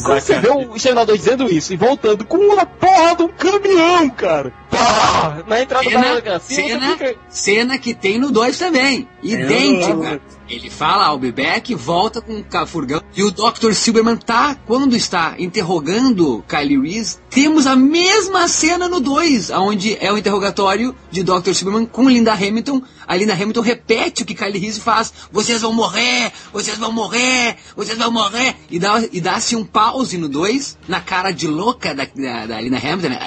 [0.02, 4.08] Quando você vê o exterminador dizendo isso e voltando com uma porra de um caminhão,
[4.10, 4.52] cara.
[4.70, 6.56] Pá, na entrada cena, da delegacia.
[6.56, 7.16] Cena, fica...
[7.28, 9.08] cena que tem no 2 também.
[9.22, 10.20] Idêntica.
[10.48, 13.00] Ele fala I'll be back, volta com o furgão.
[13.16, 13.72] E o Dr.
[13.72, 20.12] Silberman tá, quando está interrogando Kylie Reese, temos a mesma cena no 2, onde é
[20.12, 21.52] o interrogatório de Dr.
[21.54, 22.82] Silberman com Linda Hamilton.
[23.06, 25.12] A Linda Hamilton repete o que Kylie Reese faz.
[25.30, 28.56] Vocês vão morrer, vocês vão morrer, vocês vão morrer.
[28.70, 32.60] E dá, e dá-se um pause no 2, na cara de louca da, da, da
[32.60, 33.08] Linda Hamilton.
[33.08, 33.18] Né?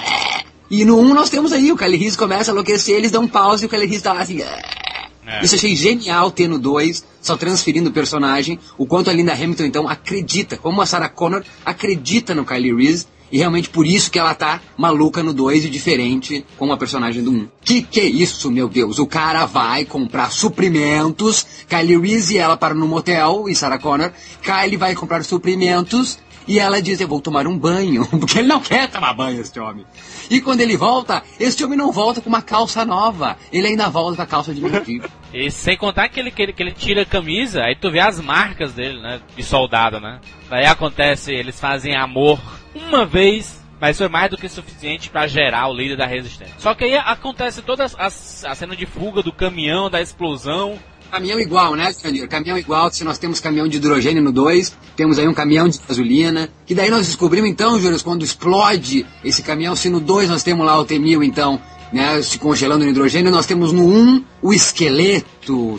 [0.70, 3.24] E no 1 um nós temos aí, o Kylie Reese começa a enlouquecer, eles dão
[3.24, 4.42] um pause e o Kylie Reese tá lá assim...
[4.42, 5.44] É.
[5.44, 9.66] Isso achei genial ter no 2, só transferindo o personagem, o quanto a Linda Hamilton
[9.66, 14.20] então acredita, como a Sarah Connor acredita no Kylie Reese, e realmente por isso que
[14.20, 17.34] ela tá maluca no 2 e diferente com a personagem do 1.
[17.34, 17.48] Um.
[17.62, 19.00] Que que é isso, meu Deus?
[19.00, 24.12] O cara vai comprar suprimentos, Kylie Reese e ela param no motel, e Sarah Connor,
[24.42, 28.62] Kylie vai comprar suprimentos, e ela diz, eu vou tomar um banho, porque ele não
[28.62, 29.86] quer tomar banho, este homem.
[30.30, 34.16] E quando ele volta, este homem não volta com uma calça nova, ele ainda volta
[34.16, 35.08] com a calça de mendigo.
[35.34, 38.00] E sem contar que ele, que ele, que ele tira a camisa, aí tu vê
[38.00, 40.22] as marcas dele, né, de soldado, né.
[40.50, 42.40] Daí acontece, eles fazem amor
[42.78, 46.56] uma vez, mas foi mais do que suficiente para gerar o líder da resistência.
[46.58, 51.40] Só que aí acontece toda a, a, cena de fuga do caminhão, da explosão, Caminhão
[51.40, 52.28] igual, né, Jandir?
[52.28, 55.80] Caminhão igual, se nós temos caminhão de hidrogênio no 2, temos aí um caminhão de
[55.80, 60.44] gasolina, que daí nós descobrimos então, Júlio, quando explode esse caminhão, se no 2 nós
[60.44, 61.62] temos lá o T-1000, então,
[61.94, 65.78] né, se congelando no hidrogênio, nós temos no 1 um, o esqueleto.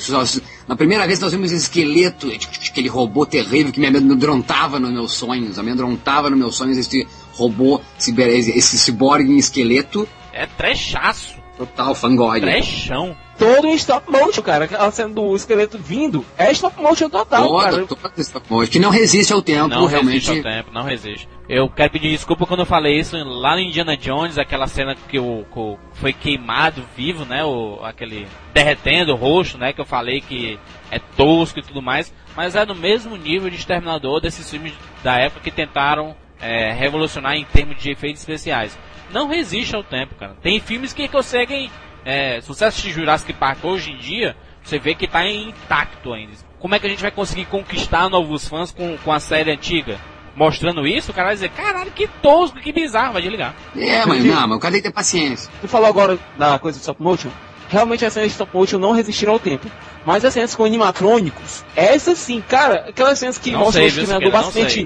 [0.68, 5.14] Na primeira vez nós vimos esse esqueleto, aquele robô terrível que me amedrontava nos meus
[5.14, 10.06] sonhos, amedrontava nos meus sonhos esse robô, esse ciborgue em esqueleto.
[10.30, 11.36] É trechaço.
[11.56, 12.46] Total, fangoide.
[12.46, 14.64] Trechão todo em stop motion, cara.
[14.66, 17.86] Aquela cena do esqueleto vindo é stop motion total, toda, cara.
[17.86, 20.26] Toda stop motion, que não resiste ao tempo, não realmente.
[20.26, 21.28] Não resiste ao tempo, não resiste.
[21.48, 25.18] Eu quero pedir desculpa quando eu falei isso lá no Indiana Jones, aquela cena que
[25.18, 27.42] o, foi queimado vivo, né?
[27.42, 29.72] O, aquele derretendo o rosto, né?
[29.72, 30.58] Que eu falei que
[30.90, 32.14] é tosco e tudo mais.
[32.36, 37.34] Mas é no mesmo nível de Exterminador desses filmes da época que tentaram é, revolucionar
[37.34, 38.78] em termos de efeitos especiais.
[39.10, 40.36] Não resiste ao tempo, cara.
[40.42, 41.70] Tem filmes que conseguem
[42.04, 46.32] é, você assistir Jurassic Park hoje em dia, você vê que está intacto ainda.
[46.58, 49.98] Como é que a gente vai conseguir conquistar novos fãs com, com a série antiga?
[50.38, 53.54] Mostrando isso, o cara vai dizer, caralho, que tosco, que bizarro, vai desligar.
[53.76, 55.50] É, mas não, mas o cara tem que ter paciência.
[55.60, 57.30] Tu falou agora da coisa do stop motion?
[57.68, 59.70] realmente as cenas de stop motion não resistiram ao tempo.
[60.06, 64.30] Mas as cenas com animatrônicos, essas sim, cara, aquelas cenas que não mostram o treinador
[64.30, 64.84] bastante.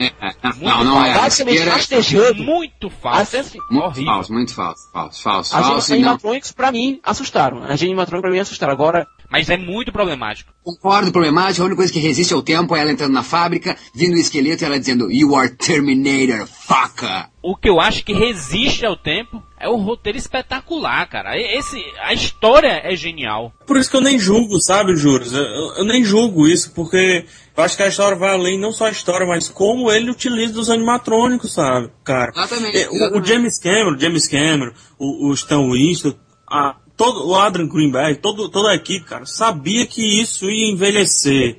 [0.60, 1.14] Não, não, é.
[1.14, 2.42] Basicamente rastejando.
[2.42, 3.30] Muito falso.
[3.30, 4.12] Cenas, muito horrível.
[4.12, 5.56] falso, muito falso, falso, falso.
[5.56, 6.56] As falso, animatrônicos, não...
[6.56, 7.62] pra mim, assustaram.
[7.62, 8.72] As animatrônicos pra mim assustaram.
[8.72, 9.06] Agora.
[9.32, 10.52] Mas é muito problemático.
[10.62, 11.62] Concordo, problemático.
[11.62, 14.62] A única coisa que resiste ao tempo é ela entrando na fábrica, vindo o esqueleto
[14.62, 17.30] e ela dizendo, You are Terminator, fucker.
[17.42, 21.30] O que eu acho que resiste ao tempo é o roteiro espetacular, cara.
[21.36, 23.54] Esse, a história é genial.
[23.66, 25.32] Por isso que eu nem julgo, sabe, Juros?
[25.32, 27.24] Eu, eu, nem julgo isso, porque
[27.56, 30.60] eu acho que a história vai além, não só a história, mas como ele utiliza
[30.60, 32.32] os animatrônicos, sabe, cara?
[32.36, 32.76] Exatamente.
[32.76, 36.14] É, o, o, James Cameron, James Cameron, o, o Stan Winston,
[36.50, 41.56] a, todo, o Adrian Greenberg, todo, toda a equipe, cara, sabia que isso ia envelhecer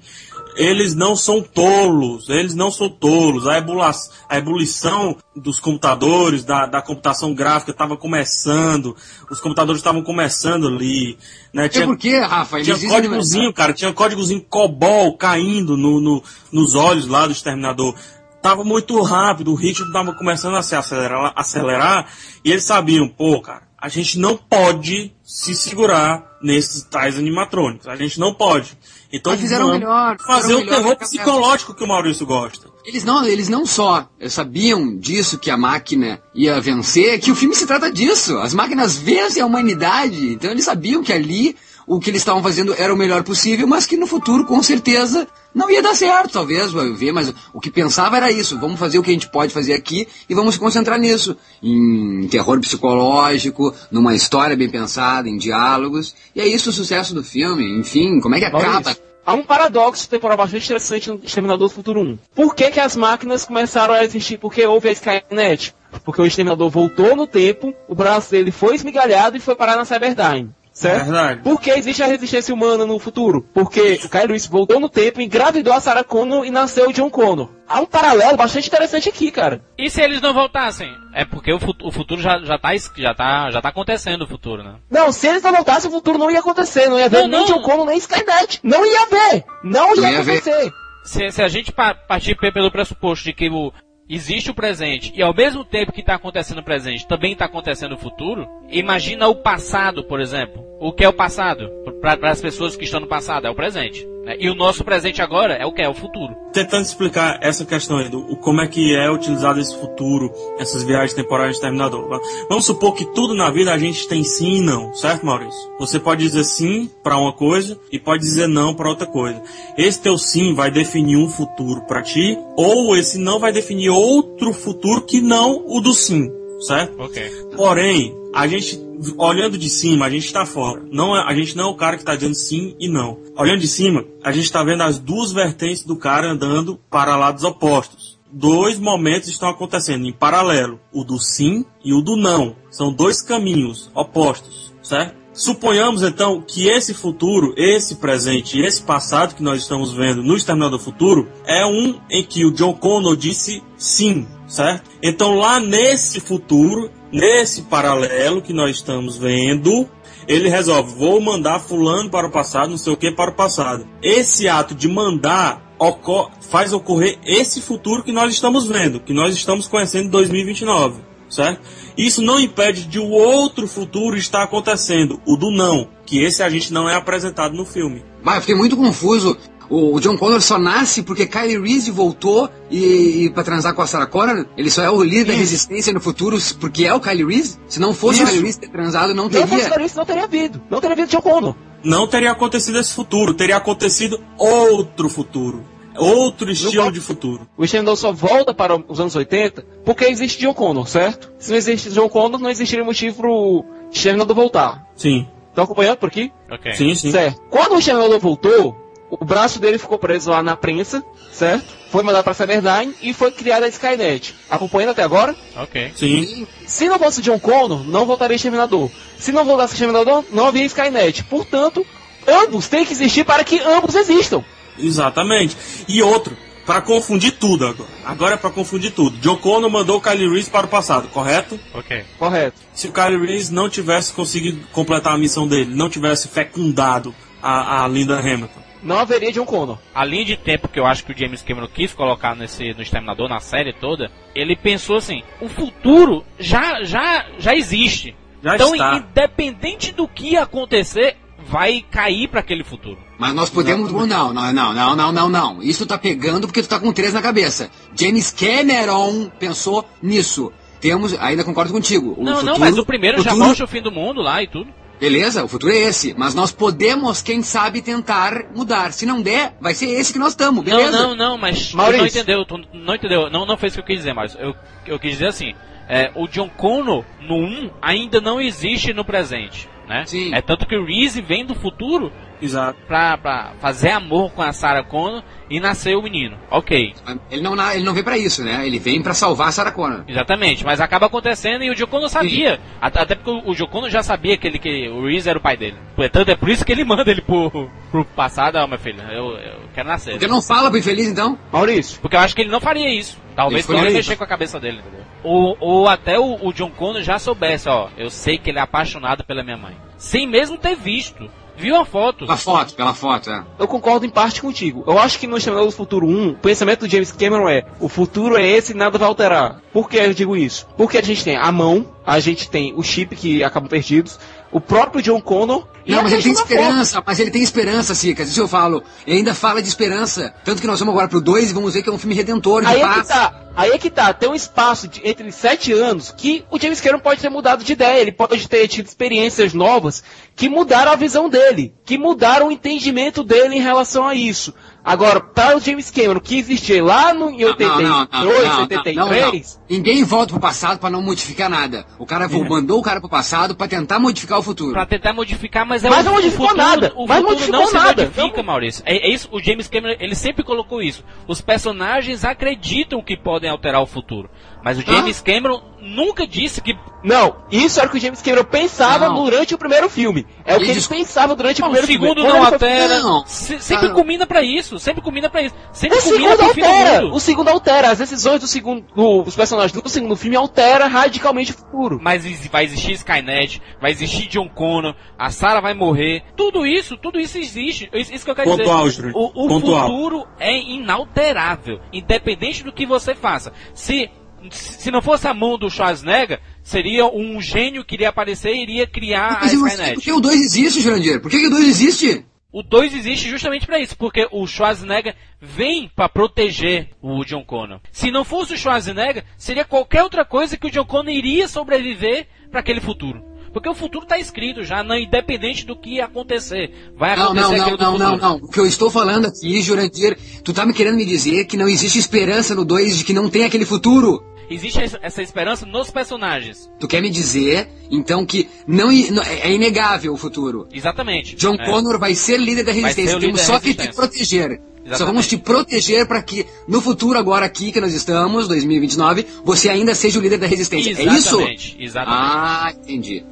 [0.55, 3.47] eles não são tolos, eles não são tolos.
[3.47, 3.91] A, ebula
[4.29, 8.95] a ebulição dos computadores, da, da computação gráfica estava começando,
[9.31, 11.17] os computadores estavam começando ali.
[11.51, 11.67] Né?
[11.67, 12.61] Tinha, por quê, Rafa?
[12.61, 17.95] Tinha códigozinho, cara, tinha códigozinho COBOL caindo no, no, nos olhos lá do exterminador.
[18.39, 22.07] Tava muito rápido, o ritmo estava começando a se acelerar, acelerar,
[22.45, 27.85] e eles sabiam, pô, cara, a gente não pode se segurar nesses tais animatrônicos.
[27.85, 28.77] A gente não pode.
[29.11, 30.15] Então fizeram melhor.
[30.25, 32.69] Fazer o terror psicológico que o Maurício gosta.
[32.85, 37.53] Eles não, eles não só sabiam disso que a máquina ia vencer, que o filme
[37.53, 38.37] se trata disso.
[38.37, 40.31] As máquinas vencem a humanidade.
[40.31, 41.53] Então eles sabiam que ali
[41.87, 45.27] o que eles estavam fazendo era o melhor possível, mas que no futuro, com certeza,
[45.53, 48.99] não ia dar certo, talvez, vai ver, mas o que pensava era isso, vamos fazer
[48.99, 53.73] o que a gente pode fazer aqui e vamos se concentrar nisso, em terror psicológico,
[53.91, 58.35] numa história bem pensada, em diálogos, e é isso o sucesso do filme, enfim, como
[58.35, 58.95] é que acaba?
[59.25, 62.17] há um paradoxo temporal bastante interessante no Exterminador do Futuro 1.
[62.35, 64.37] Por que, que as máquinas começaram a existir?
[64.37, 65.73] Porque houve a Skynet.
[66.03, 69.85] Porque o Exterminador voltou no tempo, o braço dele foi esmigalhado e foi parar na
[69.85, 70.49] Cyberdyne.
[70.73, 71.03] Certo?
[71.05, 71.41] Verdade.
[71.43, 73.45] Por que existe a resistência humana no futuro?
[73.53, 77.11] Porque o Kyle Reese voltou no tempo, engravidou a Sarah Connor e nasceu o John
[77.11, 77.49] Connor.
[77.67, 79.61] Há um paralelo bastante interessante aqui, cara.
[79.77, 80.91] E se eles não voltassem?
[81.13, 84.27] É porque o futuro, o futuro já, já, tá, já, tá, já tá acontecendo o
[84.27, 84.75] futuro, né?
[84.89, 86.89] Não, se eles não voltassem, o futuro não ia acontecer.
[86.89, 87.45] Não ia haver Não, nem não.
[87.45, 88.59] John Connor, nem Skynet.
[88.63, 89.43] Não ia haver.
[89.63, 90.71] Não ia, Não ia acontecer.
[91.05, 93.71] Se, se a gente pa- partir pe- pelo pressuposto de que o,
[94.09, 97.93] existe o presente e ao mesmo tempo que está acontecendo o presente também está acontecendo
[97.93, 100.63] o futuro, imagina o passado, por exemplo.
[100.79, 101.69] O que é o passado?
[102.01, 104.05] Para as pessoas que estão no passado, é o presente.
[104.23, 104.35] Né?
[104.39, 105.81] E o nosso presente agora é o que?
[105.81, 106.35] É o futuro.
[106.53, 111.13] Tentando explicar essa questão aí, do como é que é utilizado esse futuro, essas viagens
[111.13, 112.07] temporais de Terminador.
[112.07, 115.59] Va- Vamos supor que tudo na vida a gente tem sim e não, certo, Maurício?
[115.79, 119.41] Você pode dizer sim para uma coisa e pode dizer não para outra coisa.
[119.77, 124.53] Esse teu sim vai definir um futuro para ti, ou esse não vai definir outro
[124.53, 126.31] futuro que não o do sim,
[126.65, 126.99] certo?
[126.99, 127.21] Ok.
[127.55, 128.79] Porém, a gente,
[129.17, 130.83] olhando de cima, a gente está fora.
[130.91, 133.17] Não é, a gente não é o cara que está dizendo sim e não.
[133.37, 137.43] Olhando de cima, a gente está vendo as duas vertentes do cara andando para lados
[137.43, 138.17] opostos.
[138.31, 142.55] Dois momentos estão acontecendo em paralelo: o do sim e o do não.
[142.71, 145.23] São dois caminhos opostos, certo?
[145.33, 150.35] Suponhamos então que esse futuro, esse presente e esse passado que nós estamos vendo no
[150.35, 154.83] Exterminador do Futuro é um em que o John Connor disse sim, certo?
[155.01, 159.89] Então lá nesse futuro, nesse paralelo que nós estamos vendo,
[160.27, 163.87] ele resolve, vou mandar fulano para o passado, não sei o que para o passado.
[164.01, 169.35] Esse ato de mandar ocor- faz ocorrer esse futuro que nós estamos vendo, que nós
[169.35, 171.61] estamos conhecendo em 2029, certo?
[171.97, 176.49] Isso não impede de o outro futuro estar acontecendo, o do não, que esse a
[176.49, 178.03] gente não é apresentado no filme.
[178.23, 179.37] Mas eu fiquei muito confuso.
[179.69, 183.87] O John Connor só nasce porque Kylie Reese voltou e, e para transar com a
[183.87, 184.45] Sarah Connor.
[184.57, 187.57] Ele só é o líder da resistência no futuro porque é o Kylie Reese.
[187.67, 188.31] Se não fosse o Isso.
[188.31, 189.69] Kylie Reese ter transado, não Não fosse teria.
[189.69, 190.61] por isso, não teria havido.
[190.69, 191.55] Não teria havido John Connor.
[191.83, 195.63] Não teria acontecido esse futuro, teria acontecido outro futuro,
[195.97, 197.45] outro estilo de futuro.
[197.57, 201.31] O Exterminador só volta para os anos 80 porque existe John Connor, certo?
[201.37, 204.85] Se não existe John Connor, não existiria motivo pro Exterminador voltar.
[204.95, 206.31] Sim, Estão acompanhando por aqui?
[206.51, 206.73] Ok.
[206.73, 207.11] sim, sim.
[207.11, 207.39] Certo.
[207.49, 208.75] Quando o Exterminador voltou,
[209.19, 211.65] o braço dele ficou preso lá na prensa, certo?
[211.91, 214.33] Foi mandado para Cyberdyne e foi criada a Skynet.
[214.49, 215.35] Acompanhando até agora?
[215.55, 215.93] Ok.
[215.95, 218.89] Sim, Se não fosse John Connor, não voltaria Exterminador.
[219.19, 221.23] Se não voltasse Exterminador, não havia Skynet.
[221.25, 221.85] Portanto,
[222.27, 224.43] ambos têm que existir para que ambos existam.
[224.79, 225.55] exatamente.
[225.87, 226.35] E outro,
[226.65, 227.89] para confundir tudo agora.
[228.05, 229.17] Agora é para confundir tudo.
[229.19, 231.59] John Connor mandou o Kylie Reese para o passado, correto?
[231.75, 232.03] Ok.
[232.17, 232.57] Correto.
[232.73, 237.83] Se o Kylie Reese não tivesse conseguido completar a missão dele, não tivesse fecundado a,
[237.83, 238.62] a Linda Hamilton.
[238.83, 239.77] Não haveria John Connor.
[239.95, 242.81] A linha de tempo que eu acho que o James Cameron quis colocar nesse, no
[242.81, 248.15] Exterminador, na série toda, ele pensou assim, o futuro já, já, já existe.
[248.43, 248.97] Já então, está.
[248.97, 251.15] independente do que acontecer,
[251.45, 252.97] vai cair para aquele futuro.
[253.17, 253.89] Mas nós podemos.
[253.91, 255.63] Não, não, não, não, não, não, não.
[255.63, 257.69] Isso tá pegando porque tu tá com três na cabeça.
[257.95, 260.51] James Cameron pensou nisso.
[260.81, 262.15] Temos, ainda concordo contigo.
[262.17, 264.43] o não, não, futuro- mas o primeiro já futuro- mostra o fim do mundo lá
[264.43, 264.69] e tudo.
[265.03, 266.15] Beleza, o futuro é esse.
[266.17, 268.93] Mas nós podemos, quem sabe, tentar mudar.
[268.93, 270.91] Se não der, vai ser esse que nós estamos, beleza?
[270.91, 271.99] Não, não, não, mas tu Maurício.
[271.99, 274.55] não entendeu, tu não entendeu, não, não fez o que eu quis dizer, mas eu,
[274.87, 275.53] eu quis dizer assim,
[275.89, 280.05] é, o John Connor no 1 ainda não existe no presente, né?
[280.05, 280.33] Sim.
[280.33, 282.09] É tanto que o Reese vem do futuro
[282.43, 282.77] Exato.
[282.87, 286.37] pra, pra fazer amor com a Sarah Connor e nascer o menino.
[286.51, 286.93] Ok,
[287.31, 288.65] Ele não, na- ele não vem pra isso, né?
[288.65, 290.03] Ele vem pra salvar a Sarah Connor.
[290.07, 292.59] exatamente, mas acaba acontecendo e o John Connor sabia.
[292.81, 295.37] At- Até porque o o John Connor já sabia que, ele, que o Reese era
[295.37, 295.77] o pai dele.
[295.95, 299.31] Portanto, é por isso que ele manda ele pro, pro passado, ó, meu filho, eu,
[299.37, 300.11] eu quero nascer.
[300.11, 301.37] Porque não fala pro infeliz, então?
[301.51, 301.99] Maurício.
[302.01, 303.17] Porque eu acho que ele não faria isso.
[303.35, 305.01] Talvez só ele mexer com a cabeça dele, entendeu?
[305.23, 308.61] Ou, ou até o, o John Connor já soubesse, ó, eu sei que ele é
[308.61, 309.75] apaixonado pela minha mãe.
[309.97, 311.29] Sem mesmo ter visto.
[311.57, 312.25] Viu a foto.
[312.25, 313.43] Pela foto, pela foto, é.
[313.59, 314.83] Eu concordo em parte contigo.
[314.87, 317.87] Eu acho que no Exterminador do Futuro 1, o pensamento do James Cameron é: o
[317.87, 319.61] futuro é esse e nada vai alterar.
[319.71, 320.67] Por que eu digo isso?
[320.77, 324.19] Porque a gente tem a mão, a gente tem o chip que acabam perdidos,
[324.51, 325.67] o próprio John Connor.
[325.85, 326.51] e Não, a mas ele tem da foto.
[326.51, 328.29] esperança, mas ele tem esperança, Cicas.
[328.29, 328.83] Isso eu falo.
[329.05, 330.33] Ele ainda fala de esperança.
[330.43, 332.61] Tanto que nós vamos agora pro 2 e vamos ver que é um filme redentor
[332.61, 333.07] de Aí é que paz.
[333.07, 336.79] tá, aí é que tá, tem um espaço de- entre sete anos que o James
[336.81, 340.03] Cameron pode ter mudado de ideia, ele pode ter tido experiências novas
[340.35, 344.53] que mudaram a visão dele, que mudaram o entendimento dele em relação a isso.
[344.83, 349.61] Agora, para o James Cameron, que existia lá no, em 82, 83...
[349.69, 351.85] Ninguém volta pro passado para não modificar nada.
[351.97, 352.27] O cara é.
[352.27, 354.73] mandou o cara pro passado para tentar modificar o futuro.
[354.73, 356.93] Para tentar modificar, mas é mas o, não modificou futuro, nada.
[356.97, 358.01] O mas futuro modificou não nada.
[358.01, 358.83] se modifica, Maurício.
[358.85, 361.01] É, é, isso, o James Cameron, ele sempre colocou isso.
[361.27, 364.29] Os personagens acreditam que podem alterar o futuro.
[364.63, 365.23] Mas o James ah?
[365.23, 366.77] Cameron nunca disse que.
[367.03, 369.25] Não, isso era o que o James Cameron pensava não.
[369.25, 370.25] durante o primeiro filme.
[370.45, 372.05] É o que ele pensava durante o primeiro filme.
[372.05, 372.39] O segundo filme.
[372.39, 372.99] não altera.
[373.01, 373.25] Não.
[373.25, 373.91] Se, sempre ah.
[373.91, 374.79] combina para isso.
[374.79, 375.55] Sempre combina para isso.
[375.73, 377.05] Sempre o segundo altera.
[377.07, 377.91] O segundo altera.
[377.91, 378.85] As decisões do segundo.
[378.95, 381.99] Do, os personagens do segundo filme altera radicalmente o futuro.
[382.01, 386.23] Mas vai existir Skynet, vai existir John Connor, a Sarah vai morrer.
[386.37, 387.89] Tudo isso, tudo isso existe.
[387.93, 389.11] Isso que eu quero Pontual, dizer.
[389.13, 391.81] O, o futuro é inalterável.
[391.91, 393.51] Independente do que você faça.
[393.73, 394.09] Se
[394.51, 398.87] se não fosse a mão do Schwarzenegger, seria um gênio que iria aparecer e iria
[398.87, 399.93] criar Mas a Skynet.
[399.95, 401.21] Por que o 2 existe, Jurandir?
[401.21, 402.25] Por que, que o 2 existe?
[402.51, 407.79] O 2 existe justamente para isso, porque o Schwarzenegger vem para proteger o John Connor.
[407.91, 412.27] Se não fosse o Schwarzenegger, seria qualquer outra coisa que o John Connor iria sobreviver
[412.51, 413.33] para aquele futuro.
[413.53, 416.91] Porque o futuro está escrito já, não, independente do que acontecer.
[416.97, 418.35] Vai não, acontecer não, não, não, não, não.
[418.37, 421.69] O que eu estou falando aqui, Jurandir, tu tá me querendo me dizer que não
[421.69, 424.23] existe esperança no 2 de que não tem aquele futuro.
[424.49, 426.69] Existe essa esperança nos personagens.
[426.79, 430.67] Tu quer me dizer, então, que não é inegável o futuro?
[430.71, 431.35] Exatamente.
[431.35, 431.65] John é.
[431.65, 433.19] Connor vai ser líder da resistência.
[433.19, 434.61] Temos só que te proteger.
[434.85, 434.97] Exatamente.
[434.97, 439.69] Só vamos te proteger para que no futuro, agora aqui que nós estamos, 2029, você
[439.69, 440.91] ainda seja o líder da resistência.
[440.91, 441.15] Exatamente.
[441.15, 441.79] É isso?
[441.79, 442.21] Exatamente.
[442.21, 443.23] Ah, entendi.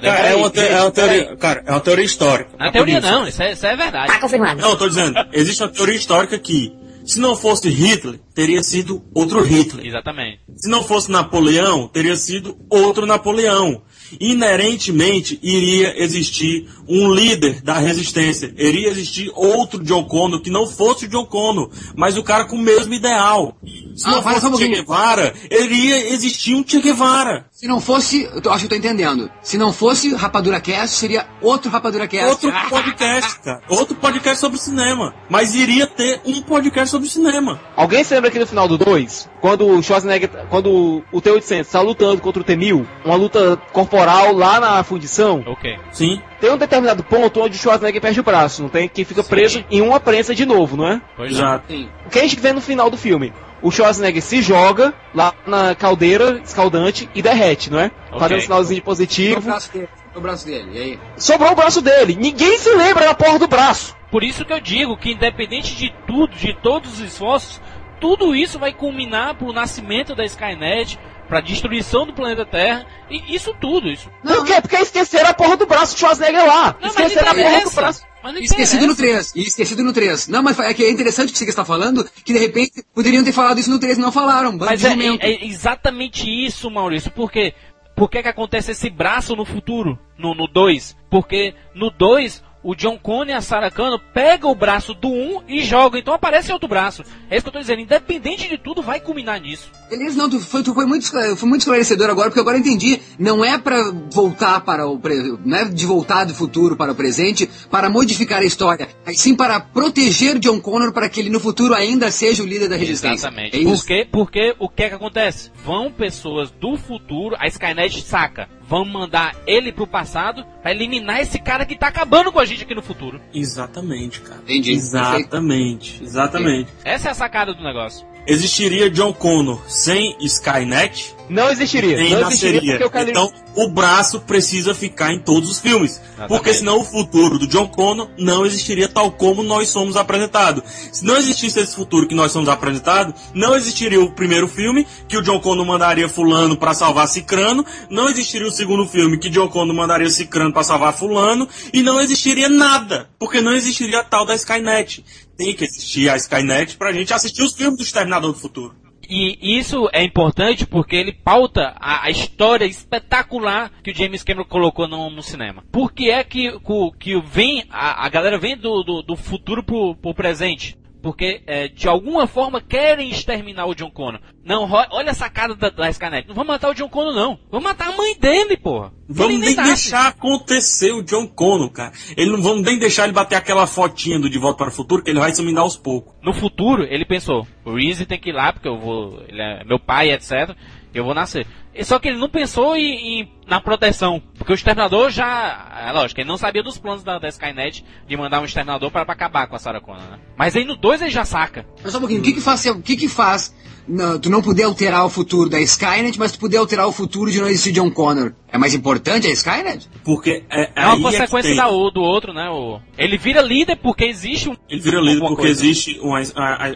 [0.00, 2.50] Cara, é, uma, é uma teoria, cara, é uma teoria histórica.
[2.56, 4.06] Não é teoria não, isso é, isso é verdade.
[4.06, 4.60] Tá confirmado.
[4.60, 6.72] Não, eu tô dizendo, existe uma teoria histórica que
[7.10, 9.84] se não fosse Hitler, teria sido outro Hitler.
[9.84, 10.40] Exatamente.
[10.56, 13.82] Se não fosse Napoleão, teria sido outro Napoleão.
[14.20, 18.52] Inerentemente iria existir um líder da resistência.
[18.58, 22.56] Iria existir outro John Connor que não fosse o John Connor, mas o cara com
[22.56, 23.56] o mesmo ideal.
[23.94, 27.46] Se ah, não fosse o Che Guevara, iria existir um Che Guevara.
[27.52, 29.30] Se não fosse, eu acho que eu tô entendendo.
[29.42, 32.46] Se não fosse Rapadura Cast, seria outro Rapadura Cast.
[32.46, 33.62] Outro podcast, cara.
[33.68, 35.14] Outro podcast sobre cinema.
[35.28, 37.60] Mas iria ter um podcast sobre cinema.
[37.76, 39.28] Alguém se lembra aqui no final do 2?
[39.40, 44.58] Quando o Schwarzenegger, quando o T-800 está lutando contra o T-1000, uma luta corporal lá
[44.58, 45.44] na fundição?
[45.46, 45.78] Ok.
[45.92, 46.20] Sim.
[46.40, 48.88] Tem um determinado ponto onde o Schwarzenegger perde o braço, não tem?
[48.88, 49.28] Que fica Sim.
[49.28, 51.00] preso em uma prensa de novo, não é?
[51.16, 51.60] Pois já.
[51.68, 51.86] É.
[52.06, 53.32] O que a gente vê no final do filme?
[53.62, 57.90] o Schwarzenegger se joga lá na caldeira escaldante e derrete, não é?
[58.08, 58.18] Okay.
[58.18, 59.34] Fazendo um sinalzinho positivo.
[59.34, 61.00] Sobrou o braço dele, o braço dele, e aí?
[61.16, 62.16] Sobrou o braço dele.
[62.16, 63.96] Ninguém se lembra da porra do braço.
[64.10, 67.60] Por isso que eu digo que independente de tudo, de todos os esforços,
[68.00, 70.98] tudo isso vai culminar pro nascimento da Skynet,
[71.30, 74.10] pra destruição do planeta Terra, e isso tudo, isso.
[74.22, 74.60] Não, Por quê?
[74.60, 76.76] Porque esqueceram a porra do braço do Schwarzenegger lá.
[76.80, 78.10] Não, esqueceram a porra do braço.
[78.40, 79.32] Esquecido no 3.
[79.36, 80.28] E esquecido no 3.
[80.28, 83.24] Não, mas é que é interessante o que você está falando, que de repente poderiam
[83.24, 84.52] ter falado isso no 3 e não falaram.
[84.58, 87.10] Mas é, é, exatamente isso, Maurício.
[87.12, 87.54] Por quê?
[87.96, 90.96] Por que, que acontece esse braço no futuro, no 2?
[91.08, 95.42] Porque no 2 o John Connor e a Sarah Connor pegam o braço do um
[95.48, 97.02] e jogam, então aparece outro braço.
[97.30, 99.70] É isso que eu tô dizendo, independente de tudo, vai culminar nisso.
[99.88, 101.06] Beleza, não, tu foi, tu foi, muito,
[101.36, 103.00] foi muito esclarecedor agora, porque agora eu entendi.
[103.18, 105.00] Não é para voltar para o.
[105.44, 109.34] Não é de voltar do futuro para o presente, para modificar a história, mas sim
[109.34, 113.26] para proteger John Connor para que ele no futuro ainda seja o líder da resistência.
[113.26, 113.60] Exatamente.
[113.60, 115.50] É porque, porque o que é que acontece?
[115.64, 121.40] Vão pessoas do futuro, a Skynet saca vamos mandar ele pro passado para eliminar esse
[121.40, 123.20] cara que tá acabando com a gente aqui no futuro.
[123.34, 124.40] Exatamente, cara.
[124.44, 124.72] Entendi.
[124.72, 126.70] Exatamente, exatamente.
[126.84, 128.06] Essa é a sacada do negócio.
[128.26, 131.14] Existiria John Connor sem Skynet?
[131.30, 131.96] Não existiria.
[131.96, 132.58] Nem não nasceria.
[132.58, 135.92] Existiria então, o braço precisa ficar em todos os filmes.
[135.92, 136.28] Exatamente.
[136.28, 140.64] Porque senão o futuro do John Connor não existiria tal como nós somos apresentados.
[140.90, 145.16] Se não existisse esse futuro que nós somos apresentados, não existiria o primeiro filme, que
[145.16, 149.48] o John Connor mandaria fulano para salvar Cicrano, não existiria o segundo filme, que John
[149.48, 154.26] Connor mandaria Cicrano para salvar fulano, e não existiria nada, porque não existiria a tal
[154.26, 155.04] da Skynet.
[155.40, 158.74] Tem que existir a Skynet pra gente assistir os filmes do Exterminador do Futuro.
[159.08, 164.44] E isso é importante porque ele pauta a, a história espetacular que o James Cameron
[164.44, 165.64] colocou no, no cinema.
[165.72, 166.52] Por que é que,
[166.98, 170.76] que, vem, a, a, galera vem do, do, do futuro pro, pro presente?
[171.02, 174.20] Porque, é, de alguma forma, querem exterminar o John Connor.
[174.44, 176.28] Não, olha a sacada da, da Skynet.
[176.28, 177.38] Não vamos matar o John Connor, não.
[177.50, 178.92] Vamos matar a mãe dele, porra.
[179.08, 181.92] Vamos nem deixar acontecer o John Connor, cara.
[182.16, 185.02] Ele não vamos nem deixar ele bater aquela fotinha do De Volta para o Futuro,
[185.02, 186.14] que ele vai se aos poucos.
[186.22, 189.22] No futuro, ele pensou, o Reese tem que ir lá, porque eu vou.
[189.26, 190.54] Ele é meu pai, etc.
[190.92, 191.46] Eu vou nascer.
[191.82, 195.68] Só que ele não pensou em, em na proteção Porque o Exterminador já.
[195.86, 199.02] É lógico, ele não sabia dos planos da, da Skynet de mandar um Exterminador para
[199.02, 200.18] acabar com a Sarah Connor, né?
[200.34, 201.66] Mas aí no 2 ele já saca.
[201.82, 203.54] Mas só um pouquinho, o que que faz, o que que faz
[203.86, 207.30] não, tu não poder alterar o futuro da Skynet, mas tu poder alterar o futuro
[207.30, 208.32] de não existir John Connor?
[208.50, 209.86] É mais importante a Skynet?
[210.02, 212.48] Porque é, É uma aí consequência é da, do outro, né?
[212.48, 214.56] O, ele vira líder porque existe um.
[214.70, 215.50] Ele vira líder porque coisa.
[215.50, 216.14] existe um,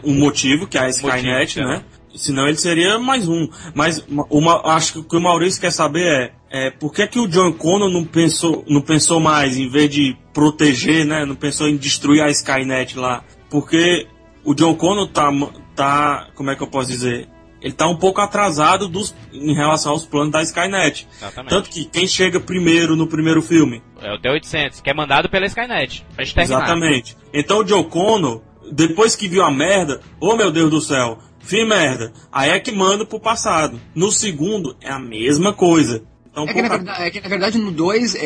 [0.05, 1.83] um motivo, que é a Skynet, Motivo, né?
[2.15, 3.49] Senão ele seria mais um.
[3.75, 7.19] Mas uma, acho que o que o Maurício quer saber é, é por que, que
[7.19, 11.25] o John Connor não pensou, não pensou mais, em vez de proteger, né?
[11.25, 13.25] Não pensou em destruir a Skynet lá.
[13.51, 14.07] Porque
[14.45, 15.31] o John Connor tá,
[15.75, 17.29] tá como é que eu posso dizer?
[17.65, 21.09] Ele tá um pouco atrasado dos, em relação aos planos da Skynet.
[21.17, 21.51] Exatamente.
[21.51, 25.47] Tanto que quem chega primeiro no primeiro filme É o T-800, que é mandado pela
[25.47, 26.05] Skynet.
[26.19, 27.17] Exatamente.
[27.33, 31.65] Então o Joe Connor, depois que viu a merda, oh meu Deus do céu, vi
[31.65, 32.13] merda.
[32.33, 33.81] Aí é que manda pro passado.
[33.95, 36.03] No segundo, é a mesma coisa.
[36.31, 38.17] Então, É que, na pouca- verdade, é que, na verdade, no 2,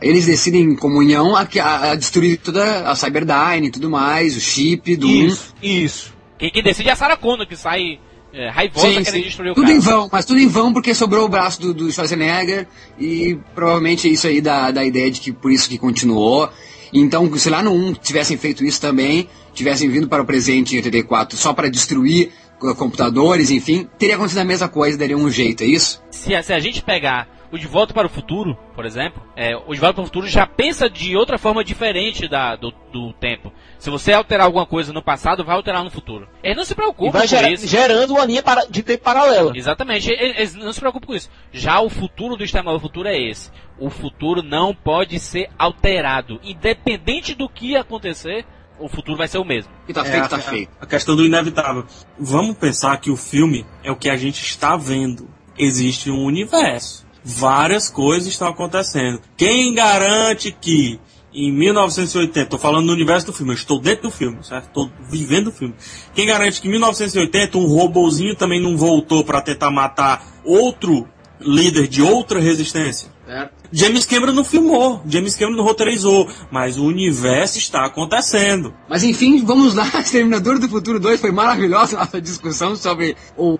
[0.00, 4.40] eles decidem em comunhão a, a- a destruir toda a Cyberdyne e tudo mais, o
[4.40, 5.26] chip do 1.
[5.26, 6.14] Isso, isso.
[6.38, 7.98] Quem, quem decide é a Sarah Connor, que sai
[8.32, 9.76] é, raivosa Sim, destruir o Tudo cara.
[9.76, 12.66] em vão, mas tudo em vão porque sobrou o braço do, do Schwarzenegger
[12.98, 16.48] e provavelmente é isso aí da, da ideia de que por isso que continuou.
[16.92, 19.28] Então, se lá no 1 tivessem feito isso também,
[19.58, 22.32] tivessem vindo para o presente em 84 só para destruir
[22.62, 26.02] uh, computadores, enfim, teria acontecido a mesma coisa, daria um jeito, é isso?
[26.10, 29.56] Se, a- se a gente pegar o De Volta para o Futuro, por exemplo, é,
[29.56, 33.10] o De Volta para o Futuro já pensa de outra forma diferente da, do, do
[33.14, 33.50] tempo.
[33.78, 36.28] Se você alterar alguma coisa no passado, vai alterar no futuro.
[36.42, 37.66] Ele não se preocupa vai com gera- isso.
[37.66, 39.52] gerando uma linha para- de tempo paralela.
[39.56, 41.30] Exatamente, ele- eles não se preocupam com isso.
[41.50, 43.50] Já o futuro do Exterminador do Futuro é esse.
[43.78, 46.38] O futuro não pode ser alterado.
[46.44, 48.44] Independente do que acontecer,
[48.80, 49.70] o futuro vai ser o mesmo.
[49.88, 50.70] E tá É, feito, a, tá feito.
[50.80, 51.84] a questão do inevitável.
[52.18, 55.28] Vamos pensar que o filme é o que a gente está vendo.
[55.58, 57.06] Existe um universo.
[57.24, 59.20] Várias coisas estão acontecendo.
[59.36, 61.00] Quem garante que
[61.34, 64.66] em 1980, estou falando do universo do filme, eu estou dentro do filme, certo?
[64.66, 65.74] Estou vivendo o filme.
[66.14, 71.06] Quem garante que em 1980 um robozinho também não voltou para tentar matar outro
[71.40, 73.10] líder de outra resistência?
[73.26, 73.52] Certo.
[73.72, 78.74] James Cameron não filmou, James Cameron não roteirizou, mas o universo está acontecendo.
[78.88, 79.86] Mas enfim, vamos lá.
[80.00, 83.54] Exterminador do Futuro 2 foi maravilhosa a nossa discussão sobre o.
[83.54, 83.58] uh,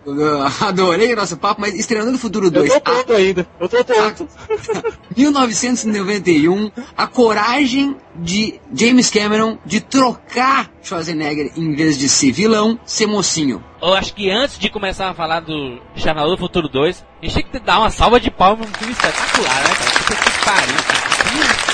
[0.65, 2.73] adorei o nosso papo, mas Exterminador do Futuro Eu 2.
[2.73, 3.47] tô tonto ainda.
[3.61, 4.29] Eu tô tonto.
[5.17, 13.07] 1991, a coragem de James Cameron de trocar Schwarzenegger em vez de ser vilão, ser
[13.07, 13.63] mocinho.
[13.81, 17.35] Eu acho que antes de começar a falar do Exterminador do Futuro 2, a gente
[17.35, 19.98] tem que dar uma salva de palmas um filme espetacular, né, cara?
[20.07, 20.75] Puta que pariu,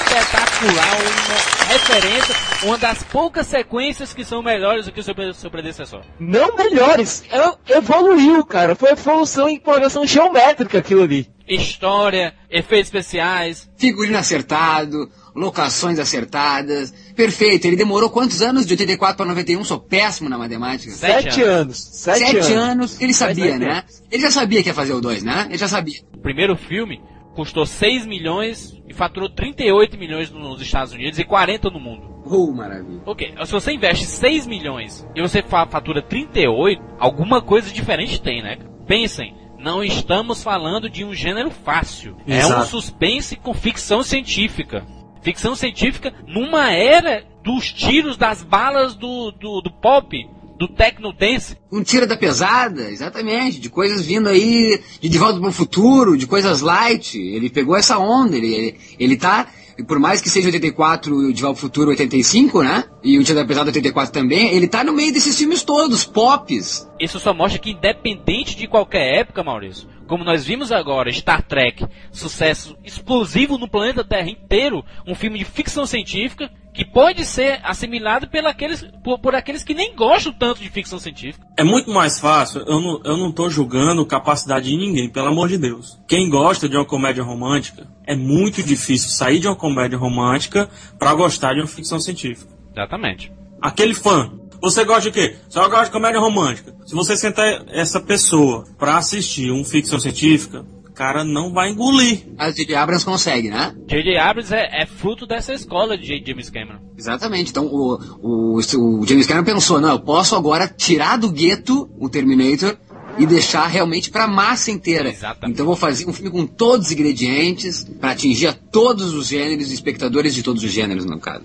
[0.05, 5.51] espetacular, uma referência, uma das poucas sequências que são melhores do que o seu, seu
[5.51, 6.03] predecessor.
[6.18, 7.25] Não melhores.
[7.31, 8.75] É- Evoluiu, cara.
[8.75, 11.29] Foi evolução em progressão geométrica aquilo ali.
[11.47, 16.93] História, efeitos especiais, Figurino acertado, locações acertadas.
[17.14, 17.66] Perfeito.
[17.66, 18.64] Ele demorou quantos anos?
[18.64, 19.62] De 84 para 91?
[19.64, 20.91] Sou péssimo na matemática.
[20.93, 21.77] Sete Sete, anos.
[21.93, 22.51] Sete, Sete anos.
[22.51, 23.01] anos.
[23.01, 23.85] Ele sabia, sete né?
[24.11, 25.47] Ele já sabia que ia fazer o 2, né?
[25.51, 26.01] Ele já sabia.
[26.14, 27.01] O primeiro filme
[27.35, 32.22] custou 6 milhões e faturou 38 milhões nos Estados Unidos e 40 no mundo.
[32.26, 33.03] Oh, maravilha.
[33.05, 38.43] Ok, se você investe 6 milhões e você fa- fatura 38, alguma coisa diferente tem,
[38.43, 38.57] né?
[38.87, 42.16] Pensem, não estamos falando de um gênero fácil.
[42.26, 42.66] É um Exato.
[42.66, 44.87] suspense com ficção científica.
[45.22, 50.26] Ficção científica numa era dos tiros, das balas do, do, do pop,
[50.65, 51.57] do techno dance.
[51.71, 56.17] Um tira da pesada, exatamente, de coisas vindo aí de De Volta para o Futuro,
[56.17, 57.19] de coisas light.
[57.19, 59.47] Ele pegou essa onda, ele, ele, ele tá,
[59.87, 62.85] por mais que seja 84 e o De Volta para o Futuro 85, né?
[63.03, 66.89] E o Tira da Pesada 84 também, ele tá no meio desses filmes todos, pops.
[66.99, 71.87] Isso só mostra que independente de qualquer época, Maurício, como nós vimos agora, Star Trek,
[72.11, 78.29] sucesso explosivo no planeta Terra inteiro, um filme de ficção científica que pode ser assimilado
[78.47, 81.47] aqueles, por, por aqueles que nem gostam tanto de ficção científica.
[81.57, 85.49] É muito mais fácil, eu não, eu não tô julgando capacidade de ninguém, pelo amor
[85.49, 86.01] de Deus.
[86.09, 90.68] Quem gosta de uma comédia romântica, é muito difícil sair de uma comédia romântica
[90.99, 92.53] pra gostar de uma ficção científica.
[92.72, 93.33] Exatamente.
[93.62, 95.37] Aquele fã, você gosta de quê?
[95.49, 96.75] Só gosta de comédia romântica.
[96.85, 102.22] Se você sentar essa pessoa pra assistir um ficção científica, cara não vai engolir.
[102.38, 102.74] A J.J.
[102.74, 103.74] Abrams consegue, né?
[103.86, 104.16] J.J.
[104.16, 106.78] Abrams é, é fruto dessa escola de James Cameron.
[106.97, 107.51] Exatamente.
[107.51, 112.09] Então o, o, o James Cameron pensou, não, eu posso agora tirar do gueto o
[112.09, 112.76] Terminator
[113.18, 115.09] e deixar realmente pra massa inteira.
[115.09, 115.55] Exatamente.
[115.55, 119.28] Então eu vou fazer um filme com todos os ingredientes pra atingir a todos os
[119.28, 121.45] gêneros e espectadores de todos os gêneros, no caso.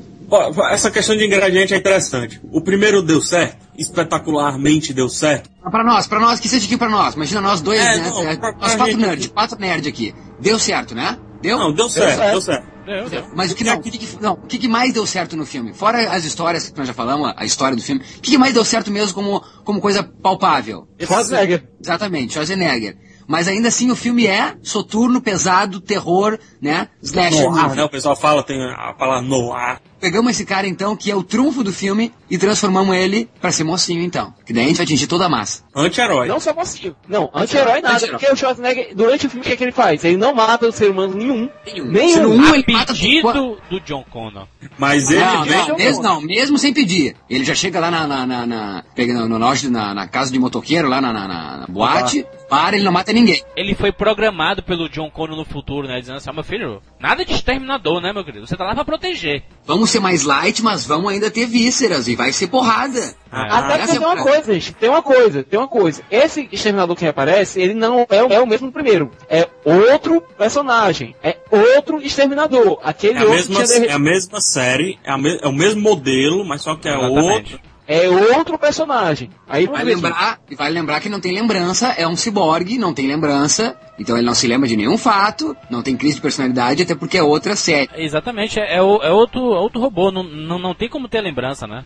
[0.72, 2.40] Essa questão de ingrediente é interessante.
[2.52, 5.50] O primeiro deu certo, espetacularmente deu certo.
[5.72, 7.16] Pra nós, pra nós, que seja aqui pra nós.
[7.16, 8.10] Imagina nós dois, É, né?
[8.10, 9.34] não, É, pra- nós pra quatro nerds, aqui.
[9.34, 10.16] quatro nerds aqui.
[10.40, 11.18] Deu certo, né?
[11.42, 11.58] Deu?
[11.58, 12.68] Não, deu certo, deu certo.
[12.86, 13.24] Deu, deu.
[13.36, 15.46] Mas o que, não, o que, que- não, o que, que mais deu certo no
[15.46, 15.74] filme?
[15.74, 18.54] Fora as histórias que nós já falamos, a história do filme, o que, que mais
[18.54, 20.88] deu certo mesmo como, como coisa palpável?
[21.00, 21.70] Schwarzenegger.
[21.80, 22.98] Exatamente, Schwarzenegger.
[23.30, 26.88] Mas ainda assim o filme é soturno, pesado, terror, né?
[27.04, 27.48] Slasher.
[27.52, 27.84] Noir, né?
[27.84, 29.80] O pessoal fala, tem a palavra noir.
[30.02, 33.64] Pegamos esse cara então, que é o trunfo do filme, e transformamos ele pra ser
[33.66, 34.34] mocinho então.
[34.46, 35.62] Que daí a gente vai atingir toda a massa.
[35.76, 36.28] Anti-herói.
[36.28, 36.96] Não só mocinho.
[37.08, 37.96] Não, anti-herói nada.
[37.98, 38.18] Anti-herói.
[38.20, 40.04] Porque o Schwarzenegger, durante o filme, o que, é que ele faz?
[40.04, 41.50] Ele não mata o ser humano nenhum.
[41.68, 41.86] Nenhum.
[41.92, 42.34] Nenhum.
[42.36, 44.48] Um, A ele mata pedido do John Connor.
[44.78, 45.68] Mas ele Não, vem.
[45.68, 47.16] não, mesmo, não, mesmo sem pedir.
[47.30, 50.88] Ele já chega lá na, na, na, na, pega no, na, na casa de motoqueiro,
[50.88, 53.44] lá na, na, na- na boate, para, ele não mata ninguém.
[53.56, 56.00] Ele foi programado pelo John Connor no futuro, né?
[56.00, 58.46] Dizendo assim, "Ah, meu filho, nada de exterminador, né, meu querido?
[58.48, 59.44] Você tá lá pra proteger.
[59.66, 63.14] Vamos ser mais light, mas vamos ainda ter vísceras e vai ser porrada.
[63.32, 64.74] Ah, Até essa porque é tem uma pra- coisa, gente.
[64.74, 66.02] Tem uma coisa, tem uma coisa.
[66.10, 69.12] Esse exterminador que reaparece, ele não é, o- é o mesmo do primeiro.
[69.30, 71.16] É outro personagem.
[71.24, 72.80] É outro exterminador.
[72.84, 75.54] Aquele É a, outro mesma, de- é a mesma série, é, a me- é o
[75.54, 77.54] mesmo modelo, mas só que é Exatamente.
[77.54, 77.69] outro.
[77.90, 79.32] É outro personagem.
[79.48, 83.08] Aí Vai lembrar, e vai lembrar que não tem lembrança, é um ciborgue, não tem
[83.08, 86.94] lembrança, então ele não se lembra de nenhum fato, não tem crise de personalidade, até
[86.94, 87.90] porque é outra série.
[87.96, 91.84] Exatamente, é, é é outro, outro robô, não, não, não tem como ter lembrança, né?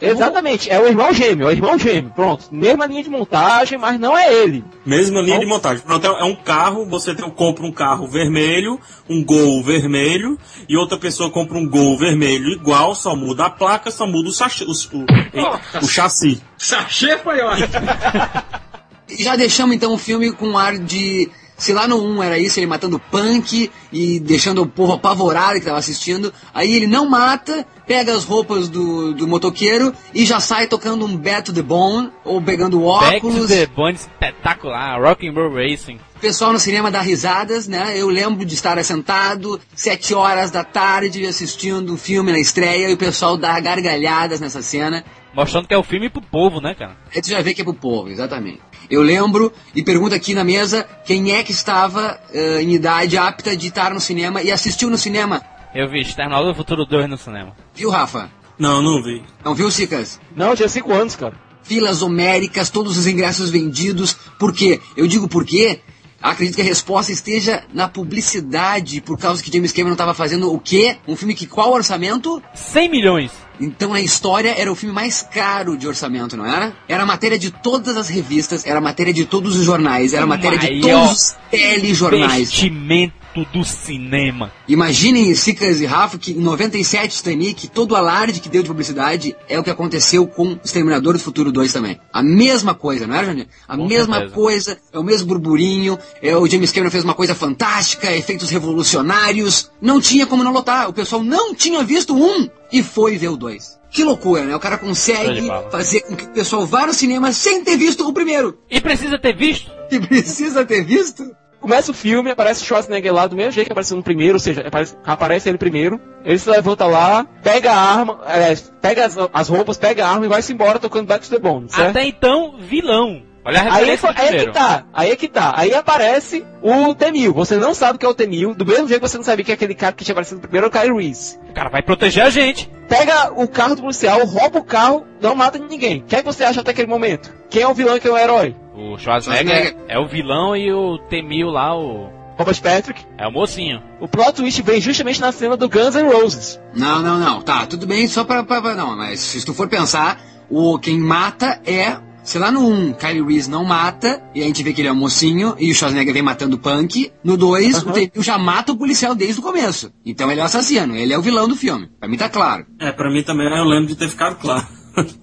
[0.00, 2.44] Exatamente, é o irmão gêmeo, é o irmão gêmeo, pronto.
[2.52, 4.64] Mesma linha de montagem, mas não é ele.
[4.84, 5.82] Mesma linha Então- de montagem.
[5.84, 8.78] Pronto, é é um carro, você tem, compra um carro vermelho,
[9.08, 10.38] um gol vermelho,
[10.68, 14.32] e outra pessoa compra um gol vermelho igual, só muda a placa, só muda o,
[14.32, 16.40] sachê, o, o, o chassi.
[16.58, 17.68] Sachê foi ótimo.
[19.18, 21.28] Já deixamos então o filme com um ar de.
[21.60, 25.66] Se lá no 1 era isso, ele matando punk e deixando o povo apavorado que
[25.66, 26.32] tava assistindo.
[26.54, 31.14] Aí ele não mata, pega as roupas do, do motoqueiro e já sai tocando um
[31.14, 33.48] Back to the Bone ou pegando óculos.
[33.48, 36.00] the Bone espetacular, Rock and Roll Racing.
[36.16, 37.92] O pessoal no cinema dá risadas, né?
[37.94, 42.94] Eu lembro de estar sentado, sete horas da tarde, assistindo o filme na estreia e
[42.94, 45.04] o pessoal dá gargalhadas nessa cena.
[45.34, 46.96] Mostrando que é o filme pro povo, né, cara?
[47.14, 48.60] Aí tu já vê que é pro povo, exatamente.
[48.90, 53.56] Eu lembro e pergunto aqui na mesa quem é que estava eh, em idade apta
[53.56, 55.40] de estar no cinema e assistiu no cinema.
[55.72, 57.54] Eu vi Exterminador do Futuro 2 no cinema.
[57.72, 58.28] Viu, Rafa?
[58.58, 59.22] Não, não vi.
[59.44, 60.20] Não viu, Cicas?
[60.34, 61.34] Não, tinha 5 anos, cara.
[61.62, 64.14] Filas homéricas, todos os ingressos vendidos.
[64.38, 64.80] Por quê?
[64.96, 65.80] Eu digo por quê?
[66.22, 70.58] Acredito que a resposta esteja na publicidade, por causa que James Cameron estava fazendo o
[70.58, 70.98] quê?
[71.08, 72.42] Um filme que qual orçamento?
[72.54, 73.30] 100 milhões.
[73.58, 76.74] Então na história era o filme mais caro de orçamento, não era?
[76.88, 80.80] Era matéria de todas as revistas, era matéria de todos os jornais, era matéria de
[80.80, 82.48] todos os telejornais.
[82.48, 83.19] Investimento
[83.52, 84.52] do cinema.
[84.66, 89.36] Imaginem, Sicas e Rafa, que em 97 Titanic, todo o alarde que deu de publicidade
[89.48, 91.98] é o que aconteceu com Exterminador do Futuro 2 também.
[92.12, 93.46] A mesma coisa, não é, Jandir?
[93.68, 94.34] A Com mesma certeza.
[94.34, 99.70] coisa, é o mesmo burburinho, é, o James Cameron fez uma coisa fantástica, efeitos revolucionários.
[99.80, 103.36] Não tinha como não lotar, o pessoal não tinha visto um e foi ver o
[103.36, 103.78] dois.
[103.90, 104.54] Que loucura, né?
[104.54, 108.12] O cara consegue fazer com que o pessoal vá no cinema sem ter visto o
[108.12, 108.56] primeiro.
[108.70, 109.70] E precisa ter visto?
[109.90, 111.28] E precisa ter visto?
[111.60, 114.62] Começa o filme, aparece Schwarzenegger lá do mesmo jeito que apareceu no primeiro, ou seja,
[114.66, 116.00] aparece, aparece ele primeiro.
[116.24, 120.24] Ele se levanta lá, pega a arma, aliás, pega as, as roupas, pega a arma
[120.24, 121.90] e vai-se embora tocando Back to the Bone, certo?
[121.90, 123.22] Até então, vilão.
[123.44, 125.52] Olha a Aí, aí é que tá, aí é que tá.
[125.56, 127.32] Aí aparece o Temil.
[127.32, 129.52] Você não sabe que é o Temil, do mesmo jeito que você não sabia que
[129.52, 131.38] aquele cara que tinha aparecido primeiro era o Kyle Reese.
[131.48, 132.70] O cara vai proteger a gente.
[132.88, 136.00] Pega o carro do policial, rouba o carro, não mata ninguém.
[136.00, 137.32] O que é que você acha até aquele momento?
[137.48, 138.56] Quem é o vilão e quem é o herói?
[138.80, 139.76] O Schwarzenegger, Schwarzenegger.
[139.88, 142.08] é o vilão e o Temil lá, o...
[142.38, 143.04] Robert Patrick.
[143.18, 143.82] É o mocinho.
[144.00, 146.58] O plot twist vem justamente na cena do Guns N' Roses.
[146.74, 147.42] Não, não, não.
[147.42, 151.60] Tá, tudo bem, só pra, pra, Não, mas se tu for pensar, o quem mata
[151.66, 151.98] é.
[152.22, 154.92] Sei lá, no 1, Kylie Reese não mata, e a gente vê que ele é
[154.92, 157.10] um mocinho, e o Schwarzenegger vem matando o punk.
[157.24, 157.92] No 2, o Aham.
[157.92, 159.90] Temil já mata o policial desde o começo.
[160.04, 161.90] Então ele é o assassino, ele é o vilão do filme.
[161.98, 162.64] Pra mim tá claro.
[162.78, 164.66] É, pra mim também eu lembro de ter ficado claro.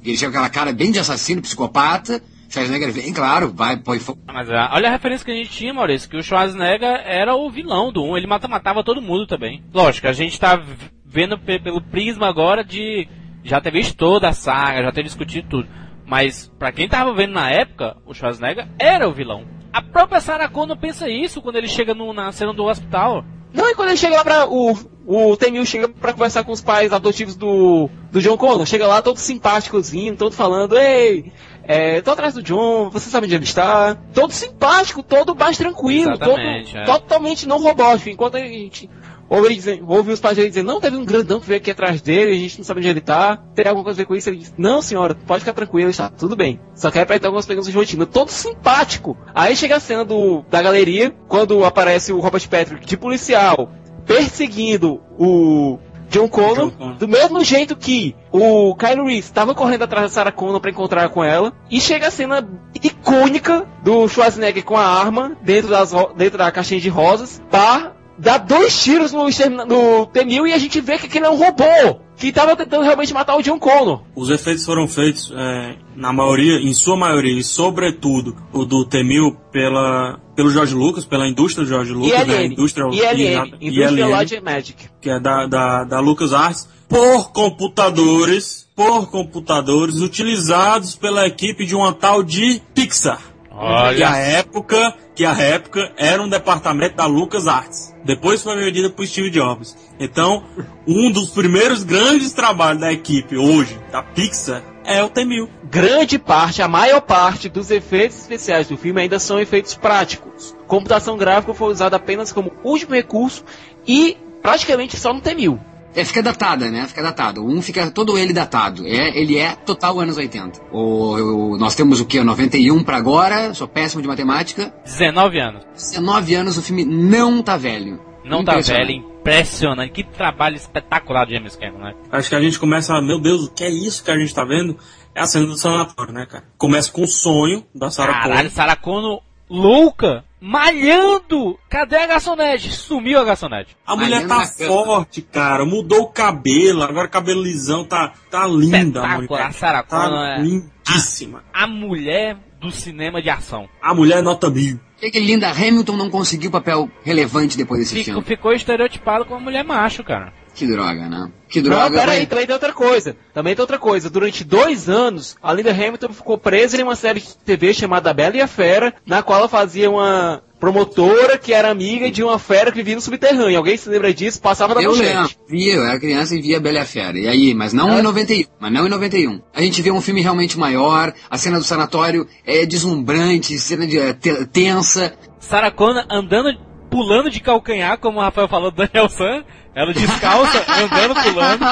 [0.04, 2.22] Ele chega com aquela cara bem de assassino, psicopata.
[2.50, 4.20] Schwarzenegger vem, claro, vai, põe fogo.
[4.28, 7.50] Mas ah, olha a referência que a gente tinha, Maurício, que o Schwarzenegger era o
[7.50, 8.18] vilão do 1.
[8.18, 9.64] Ele mata, matava todo mundo também.
[9.74, 10.62] Lógico, a gente tá
[11.06, 13.08] vendo pe- pelo prisma agora de
[13.44, 15.68] já ter visto toda a saga, já ter discutido tudo.
[16.06, 19.46] Mas pra quem tava vendo na época, o Schwarzenegger era o vilão.
[19.74, 23.26] A própria Sarah Connor pensa isso quando ele chega no- na cena do hospital.
[23.54, 24.46] Não, e quando ele chega lá pra.
[24.48, 24.74] O,
[25.08, 29.02] o Temil chega pra conversar com os pais adotivos do, do John Connor, chega lá
[29.02, 31.32] todo simpáticozinho, todo falando, ei,
[31.64, 33.96] é, tô atrás do John, você sabe onde ele está?
[34.14, 36.84] Todo simpático, todo mais tranquilo, todo, é.
[36.84, 38.90] totalmente não robótico, enquanto a gente.
[39.30, 42.02] ouve, dizer, ouve os pais dele dizendo, não, teve um grandão que veio aqui atrás
[42.02, 44.30] dele, a gente não sabe onde ele tá, tem alguma coisa a ver com isso?
[44.30, 46.60] Ele diz, não senhora, pode ficar tranquilo, está tudo bem.
[46.76, 48.06] Só quer apertar algumas perguntas de rotina.
[48.06, 49.18] Todo simpático.
[49.34, 53.72] Aí chega a cena do, da galeria, quando aparece o Robert Patrick de policial,
[54.08, 55.78] perseguindo o
[56.10, 60.62] John Connor, do mesmo jeito que o Kyle Reese estava correndo atrás da Sarah Connor
[60.62, 62.48] para encontrar com ela, e chega a cena
[62.82, 68.40] icônica do Schwarzenegger com a arma dentro, das, dentro da caixinha de rosas, para dar
[68.40, 69.26] dois tiros no,
[69.66, 73.14] no T-1000 e a gente vê que aquele é um robô que estava tentando realmente
[73.14, 74.02] matar o John Connor.
[74.16, 79.36] Os efeitos foram feitos, é, na maioria, em sua maioria, e sobretudo o do T-1000
[79.52, 82.46] pela, pelo George Lucas, pela indústria do George Lucas, ILM, né?
[82.46, 84.90] Indústria, ILM, Industrial Light and Magic.
[85.00, 91.76] Que é da, da, da Lucas Arts, por computadores, por computadores utilizados pela equipe de
[91.76, 93.22] uma tal de Pixar.
[93.58, 93.98] Olha.
[93.98, 97.96] Que a época, que a época era um departamento da Lucas Arts.
[98.06, 99.76] Depois foi vendida por Steve Jobs.
[100.00, 100.44] Então,
[100.88, 105.50] um dos primeiros grandes trabalhos da equipe hoje, da Pixar, é o T-1000.
[105.64, 110.56] Grande parte, a maior parte dos efeitos especiais do filme ainda são efeitos práticos.
[110.68, 113.44] Computação gráfica foi usada apenas como último recurso
[113.86, 115.60] e praticamente só no T-1000.
[115.98, 116.86] É, fica datada, né?
[116.86, 117.44] Fica datado.
[117.44, 118.86] Um fica todo ele datado.
[118.86, 120.62] É, ele é total anos 80.
[120.72, 122.24] O, o nós temos o que?
[122.24, 124.72] 91 para agora, sou péssimo de matemática.
[124.86, 125.66] 19 anos.
[125.74, 128.00] 19 anos, o filme não tá velho.
[128.24, 129.92] Não tá velho, impressionante.
[129.92, 131.96] Que trabalho espetacular de James Cameron, né?
[132.12, 134.34] Acho que a gente começa, a, meu Deus, o que é isso que a gente
[134.36, 134.78] tá vendo?
[135.16, 136.44] É a cena do sanatório, né, cara?
[136.60, 138.30] Começa com o sonho da Sarah Connor.
[138.30, 141.58] Caralho, Sarah Connor louca, malhando.
[141.70, 142.72] Cadê a garçonete?
[142.72, 143.76] Sumiu a garçonete.
[143.86, 145.66] A mulher tá forte, cara.
[145.66, 146.84] Mudou o cabelo.
[146.84, 149.04] Agora o cabelo lisão tá, tá linda.
[149.04, 149.42] A, mulher.
[149.42, 151.44] a Sarah tá é lindíssima.
[151.54, 153.68] A, a, mulher do cinema de ação.
[153.82, 154.80] A mulher nota mil.
[155.00, 158.28] Por que Linda Hamilton não conseguiu papel relevante depois desse ficou, filme?
[158.28, 160.34] Ficou estereotipado como mulher macho, cara.
[160.58, 161.32] Que droga, né?
[161.48, 161.84] Que droga.
[161.90, 163.16] Não, peraí, também tem outra coisa.
[163.34, 164.10] Também tem outra coisa.
[164.10, 168.36] Durante dois anos, a Linda Hamilton ficou presa em uma série de TV chamada Bela
[168.38, 172.72] e a Fera, na qual ela fazia uma promotora que era amiga de uma fera
[172.72, 173.56] que vivia no subterrâneo.
[173.56, 174.42] Alguém se lembra disso?
[174.42, 175.14] Passava na eu manchete.
[175.16, 175.32] lembro.
[175.48, 177.20] Via, eu era criança e via Bela e a Fera.
[177.20, 178.00] E aí, mas não É.
[178.00, 178.46] em 91.
[178.60, 179.40] Mas não em 91.
[179.54, 184.00] A gente vê um filme realmente maior, a cena do sanatório é deslumbrante, cena de,
[184.00, 185.14] é, te- tensa.
[185.40, 186.50] Sarah Connor andando,
[186.90, 189.44] pulando de calcanhar, como o Rafael falou do Daniel San.
[189.78, 191.66] Ela descalça, andando, pulando.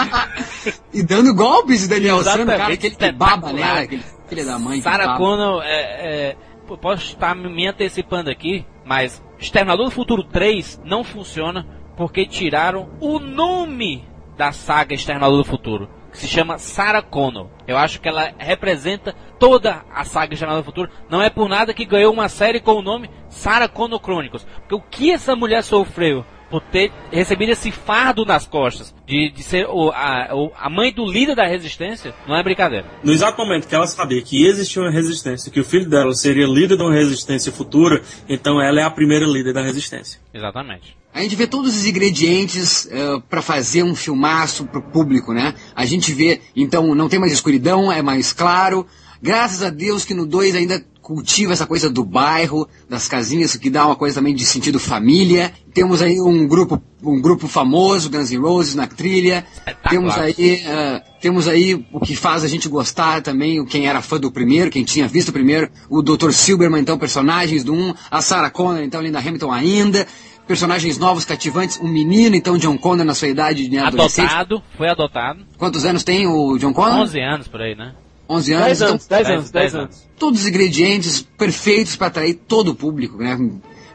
[0.93, 4.79] E dando golpes de Daniel Exatamente, cara, aquele que baba nela, aquele filho da mãe.
[4.79, 5.17] Sarah.
[5.17, 5.79] Connor, é,
[6.29, 6.35] é,
[6.79, 11.65] posso estar me antecipando aqui, mas Exterminador do Futuro 3 não funciona
[11.97, 14.07] porque tiraram o nome
[14.37, 17.47] da saga Exterminador do Futuro, que se chama Sarah Connor.
[17.65, 20.91] Eu acho que ela representa toda a saga Exterminador do Futuro.
[21.09, 24.45] Não é por nada que ganhou uma série com o nome Sarah Connor Chronicles.
[24.59, 29.43] Porque o que essa mulher sofreu por ter recebido esse fardo nas costas de, de
[29.43, 32.85] ser o, a, o- a mãe do líder da resistência, não é brincadeira.
[33.03, 36.45] No exato momento que ela sabia que existia uma resistência, que o filho dela seria
[36.47, 40.19] líder de uma resistência futura, então ela é a primeira líder da resistência.
[40.33, 40.95] Exatamente.
[41.13, 42.89] A gente vê todos os ingredientes
[43.29, 45.53] para fazer um filmaço pro público, né?
[45.75, 48.85] A gente vê, então, não tem mais escuridão, é mais claro.
[49.21, 53.69] Graças a Deus que no 2 ainda cultiva essa coisa do bairro, das casinhas, que
[53.69, 55.53] dá uma coisa também de sentido família.
[55.71, 59.45] Temos aí um grupo, um grupo famoso, Guns N' Roses na trilha.
[59.87, 64.19] Temos aí, eh, temos aí o que faz a gente gostar também, quem era fã
[64.19, 66.31] do primeiro, quem tinha visto o primeiro, o Dr.
[66.31, 70.07] Silberman, então, personagens do 1, a Sarah Connor, então, Linda Hamilton ainda
[70.47, 74.31] personagens novos, cativantes, um menino, então, John Connor na sua idade de adolescente.
[74.31, 75.43] Adotado, foi adotado.
[75.57, 76.99] Quantos anos tem o John Connor?
[77.01, 77.93] 11 anos por aí, né?
[78.29, 78.65] 11 anos.
[78.65, 80.07] 10 anos, então, 10 anos, 10 anos.
[80.17, 83.37] todos os ingredientes perfeitos para atrair todo o público, né?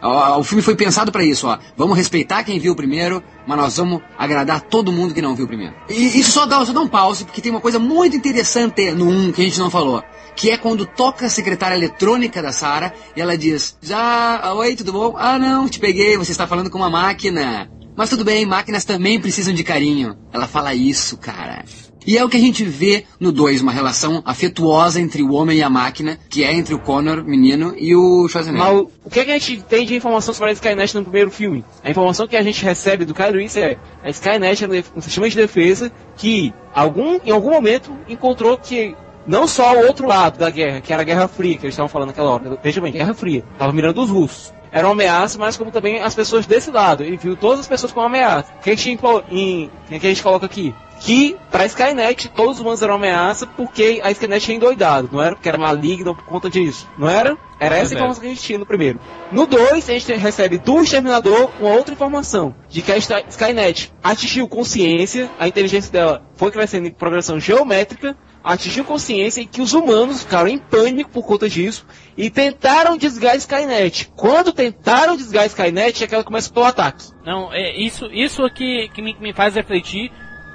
[0.02, 1.58] O, o filme foi pensado para isso, ó.
[1.76, 5.74] Vamos respeitar quem viu primeiro, mas nós vamos agradar todo mundo que não viu primeiro.
[5.88, 9.08] E isso só dá, só dá um pause, porque tem uma coisa muito interessante no
[9.08, 10.02] 1 que a gente não falou.
[10.34, 14.92] Que é quando toca a secretária eletrônica da Sarah e ela diz: Já, oi, tudo
[14.92, 15.14] bom?
[15.18, 17.70] Ah, não, te peguei, você está falando com uma máquina.
[17.96, 20.16] Mas tudo bem, máquinas também precisam de carinho.
[20.32, 21.64] Ela fala isso, cara.
[22.06, 25.58] E é o que a gente vê no 2, uma relação afetuosa entre o homem
[25.58, 28.66] e a máquina, que é entre o Connor, menino, e o Schwarzenegger.
[28.66, 31.64] Mas o- que, que a gente tem de informação sobre a Skynet no primeiro filme?
[31.84, 35.28] A informação que a gente recebe do Kyle Reese é a Skynet é um sistema
[35.28, 38.94] de defesa que algum, em algum momento encontrou que
[39.26, 41.88] não só o outro lado da guerra, que era a Guerra Fria, que eles estavam
[41.88, 42.58] falando naquela hora.
[42.62, 43.44] Veja bem, Guerra Fria.
[43.58, 44.52] Tava mirando os russos.
[44.72, 47.04] Era uma ameaça, mas como também as pessoas desse lado.
[47.04, 48.52] E viu todas as pessoas como ameaça.
[48.58, 50.74] O que a gente coloca aqui?
[51.00, 55.34] Que para Skynet todos os humanos eram ameaça porque a Skynet tinha endoidado, não era
[55.34, 57.36] porque era maligna por conta disso, não era?
[57.58, 59.00] Era essa informação que a gente tinha no primeiro.
[59.32, 64.46] No 2, a gente recebe do Exterminador uma outra informação, de que a Skynet atingiu
[64.46, 70.22] consciência, a inteligência dela foi crescendo em progressão geométrica, atingiu consciência e que os humanos
[70.22, 71.86] ficaram em pânico por conta disso
[72.16, 74.10] e tentaram desligar a Skynet.
[74.16, 77.04] Quando tentaram desligar a Skynet, é que ela começou o ataque.
[77.24, 80.10] Não, é isso, isso aqui que me, que me faz refletir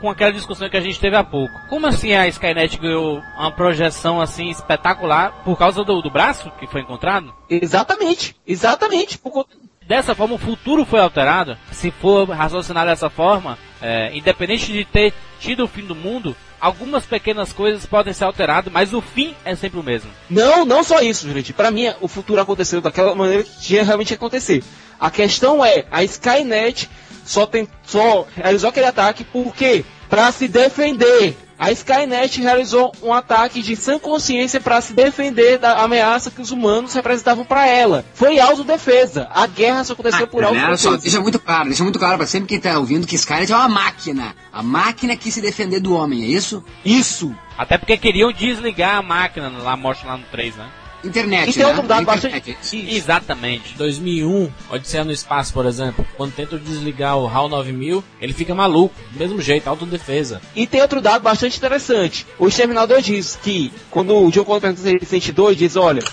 [0.05, 1.59] com aquela discussão que a gente teve há pouco.
[1.67, 6.67] Como assim a Skynet ganhou uma projeção assim espetacular por causa do, do braço que
[6.67, 7.33] foi encontrado?
[7.49, 9.17] Exatamente, exatamente.
[9.17, 9.47] Por...
[9.87, 11.57] Dessa forma, o futuro foi alterado.
[11.71, 17.03] Se for raciocinar dessa forma, é, independente de ter tido o fim do mundo, algumas
[17.03, 20.11] pequenas coisas podem ser alteradas, mas o fim é sempre o mesmo.
[20.29, 21.51] Não, não só isso, gente.
[21.51, 24.63] Para mim, o futuro aconteceu daquela maneira que tinha realmente acontecer.
[24.99, 26.87] A questão é, a Skynet
[27.25, 31.37] só, tem, só realizou aquele ataque porque para se defender.
[31.57, 36.51] A Skynet realizou um ataque de sã consciência para se defender da ameaça que os
[36.51, 38.03] humanos representavam para ela.
[38.13, 39.29] Foi autodefesa.
[39.31, 40.97] A guerra só aconteceu ah, por autodefesa.
[40.97, 43.69] Deixa muito claro, deixa muito claro para sempre quem tá ouvindo que Skynet é uma
[43.69, 44.35] máquina.
[44.51, 46.61] A máquina que se defender do homem, é isso?
[46.83, 47.33] Isso.
[47.57, 50.69] Até porque queriam desligar a máquina lá, mostra lá no 3, né?
[51.07, 51.69] Internet, e tem né?
[51.69, 52.57] outro dado bastante...
[52.73, 53.75] Exatamente.
[53.77, 58.95] 2001, Odisseia no Espaço, por exemplo, quando tenta desligar o HAL 9000, ele fica maluco,
[59.11, 60.41] do mesmo jeito, autodefesa.
[60.55, 62.25] E tem outro dado bastante interessante.
[62.39, 66.03] O Exterminador diz que, quando o John Connor pergunta se ele dor, diz, olha,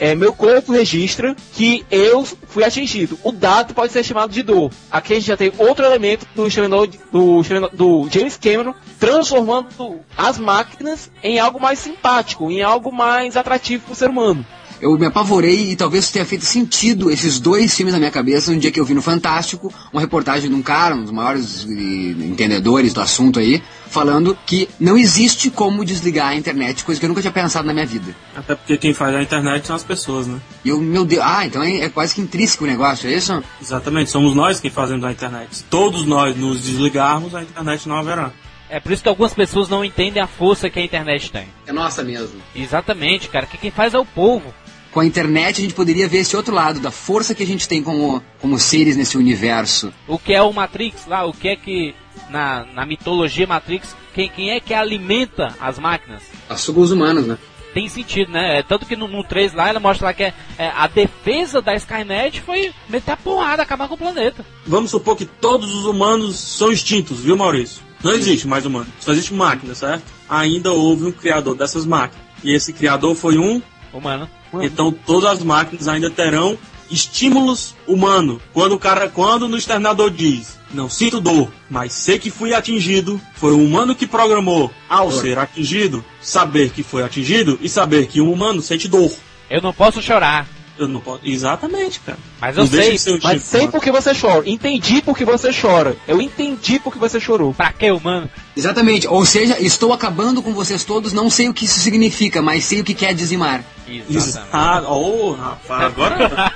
[0.00, 3.18] é, meu corpo registra que eu fui atingido.
[3.22, 4.72] O dado pode ser chamado de dor.
[4.90, 11.10] Aqui a gente já tem outro elemento do, do, do James Cameron transformando as máquinas
[11.22, 14.44] em algo mais simpático, em algo mais atrativo para o ser humano
[14.80, 18.58] eu me apavorei e talvez tenha feito sentido esses dois filmes na minha cabeça um
[18.58, 22.92] dia que eu vi no Fantástico uma reportagem de um cara, um dos maiores entendedores
[22.92, 27.20] do assunto aí, falando que não existe como desligar a internet, coisa que eu nunca
[27.20, 28.14] tinha pensado na minha vida.
[28.34, 30.40] Até porque quem faz a internet são as pessoas, né?
[30.64, 33.42] E eu, meu Deus, ah, então é, é quase que intrínseco o negócio, é isso?
[33.60, 35.56] Exatamente, somos nós quem fazemos a internet.
[35.56, 38.32] Se todos nós nos desligarmos, a internet não haverá.
[38.70, 41.48] É por isso que algumas pessoas não entendem a força que a internet tem.
[41.66, 42.40] É nossa mesmo.
[42.54, 43.44] Exatamente, cara.
[43.44, 44.54] Que quem faz é o povo
[44.92, 47.68] com a internet a gente poderia ver esse outro lado da força que a gente
[47.68, 49.92] tem como, como seres nesse universo.
[50.06, 51.24] O que é o Matrix lá?
[51.24, 51.94] O que é que
[52.28, 56.22] na, na mitologia Matrix quem, quem é que alimenta as máquinas?
[56.48, 57.38] As os humanos, né?
[57.72, 58.58] Tem sentido, né?
[58.58, 61.62] É, tanto que no, no 3 lá ela mostra lá que é, é, a defesa
[61.62, 64.44] da Skynet foi meter a porrada, acabar com o planeta.
[64.66, 67.82] Vamos supor que todos os humanos são extintos, viu, Maurício?
[68.02, 70.02] Não existe mais humano, só existe máquina, certo?
[70.28, 72.24] Ainda houve um criador dessas máquinas.
[72.42, 73.62] E esse criador foi um
[73.92, 74.28] humano.
[74.54, 76.58] Então todas as máquinas ainda terão
[76.90, 78.40] estímulos humanos.
[78.52, 83.20] Quando o cara, quando no exterminador diz, não sinto dor, mas sei que fui atingido,
[83.34, 88.20] foi o humano que programou ao ser atingido, saber que foi atingido e saber que
[88.20, 89.12] um humano sente dor.
[89.48, 90.46] Eu não posso chorar.
[90.80, 91.20] Eu não posso.
[91.22, 92.18] Exatamente, cara.
[92.40, 93.18] Mas eu não sei.
[93.22, 94.48] mas sei por que você chora.
[94.48, 95.94] Entendi por que você chora.
[96.08, 97.52] Eu entendi por que você chorou.
[97.52, 98.30] Pra que, humano?
[98.56, 99.06] Exatamente.
[99.06, 102.80] Ou seja, estou acabando com vocês todos, não sei o que isso significa, mas sei
[102.80, 103.62] o que quer dizimar.
[103.86, 104.50] Exatamente.
[104.54, 106.52] Ah, oh, rapaz, agora.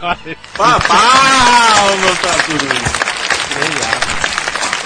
[0.56, 4.03] Palmas pra tudo isso.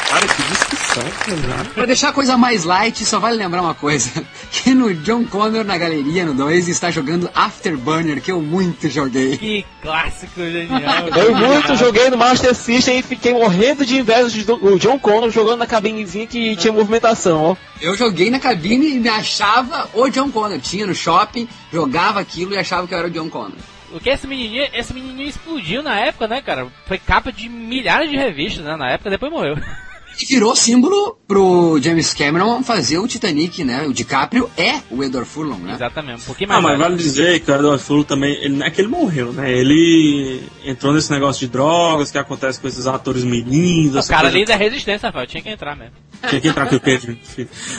[0.08, 1.64] Cara, que discussão, cara.
[1.74, 4.10] Pra deixar a coisa mais light, só vale lembrar uma coisa.
[4.50, 9.36] Que no John Connor, na galeria, no 2, está jogando Afterburner, que eu muito joguei.
[9.36, 11.08] Que clássico genial.
[11.08, 15.58] eu muito joguei no Master System e fiquei morrendo de inveja do John Connor jogando
[15.58, 17.56] na cabinezinha que tinha movimentação, ó.
[17.80, 20.58] Eu joguei na cabine e me achava o John Connor.
[20.58, 23.58] Tinha no shopping, jogava aquilo e achava que eu era o John Connor.
[23.92, 26.66] O que esse menininho, esse menininho explodiu na época, né, cara?
[26.86, 29.56] Foi capa de milhares de revistas, né, na época, depois morreu.
[30.20, 33.86] E virou símbolo pro James Cameron fazer o Titanic, né?
[33.86, 35.74] O DiCaprio é o Edward Furlong, né?
[35.74, 36.22] Exatamente.
[36.22, 36.58] Um pouquinho mais.
[36.58, 39.32] Ah, mas vale dizer que o Edward Furlong também, ele, não é que ele morreu,
[39.32, 39.52] né?
[39.52, 44.06] Ele entrou nesse negócio de drogas que acontece com esses atores meninos.
[44.06, 45.94] O cara ali da resistência, Rafael, tinha que entrar mesmo.
[46.28, 47.16] Tinha que entrar com o Pedro.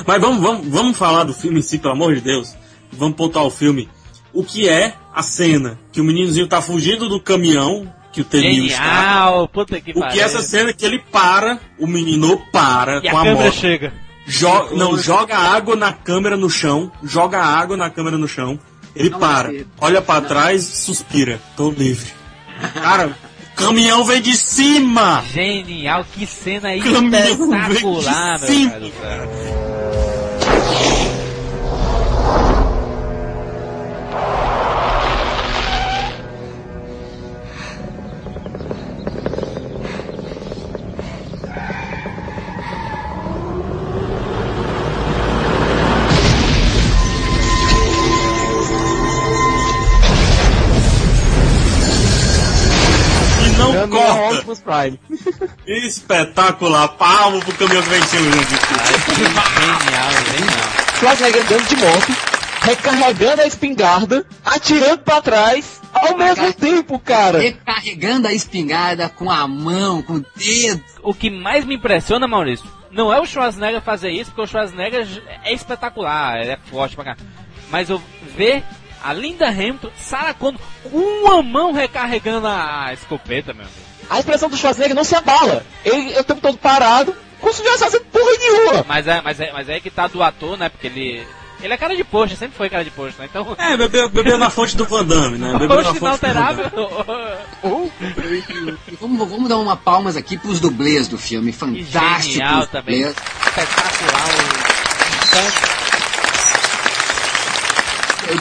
[0.07, 2.55] Mas vamos, vamos, vamos falar do filme em si, pelo amor de Deus.
[2.93, 3.89] Vamos pontuar o filme.
[4.31, 8.65] O que é a cena que o meninozinho tá fugindo do caminhão que o Tenil
[8.65, 9.47] está.
[9.51, 13.17] Puta que o que é essa cena que ele para, o menino para e com
[13.17, 13.55] a, a câmera moto.
[13.55, 13.93] chega.
[14.25, 18.59] Jo não, joga água na câmera no chão, joga água na câmera no chão.
[18.95, 21.39] Ele não para, olha para trás, suspira.
[21.55, 22.11] Tô livre.
[22.73, 23.15] Cara,
[23.55, 25.23] caminhão vem de cima!
[25.31, 29.68] Genial, que cena espetacular, meu cara.
[53.87, 54.35] Concorda.
[54.35, 54.99] Optimus Prime.
[55.67, 56.87] Espetacular.
[56.89, 58.49] Palmo pro caminhão que venceu, gente.
[59.15, 60.69] Genial, genial.
[60.99, 62.17] Schwarzenegger andando de moto,
[62.61, 67.39] recarregando a espingarda, atirando pra trás, ao mesmo tempo, cara.
[67.39, 70.83] Recarregando a espingarda com a mão, com o dedo.
[71.01, 75.07] O que mais me impressiona, Maurício, não é o Schwarzenegger fazer isso, porque o Schwarzenegger
[75.43, 77.17] é espetacular, ele é forte pra cá.
[77.69, 78.01] Mas eu
[78.35, 78.63] ver
[79.03, 83.79] a Linda Hamilton, Sarah Connor, com uma mão recarregando a escopeta, meu amigo.
[84.09, 85.63] A expressão do Schwarzenegger não se abala.
[85.85, 88.85] Ele é o tempo todo parado, como se não fazendo porra nenhuma.
[88.87, 90.69] Mas é, mas é, mas é que tá do ator, né?
[90.69, 91.25] Porque ele.
[91.61, 93.27] Ele é cara de poxa, sempre foi cara de poxa, né?
[93.29, 93.53] Então.
[93.57, 95.57] É, bebeu, bebeu na fonte do Van Damme, né?
[95.59, 96.65] Bebeu na fonte inalterável.
[98.99, 101.51] Vamos, vamos dar uma palmas aqui pros dublês do filme.
[101.51, 102.33] Fantástico.
[102.33, 103.01] Genial também.
[103.01, 103.79] Espetacular.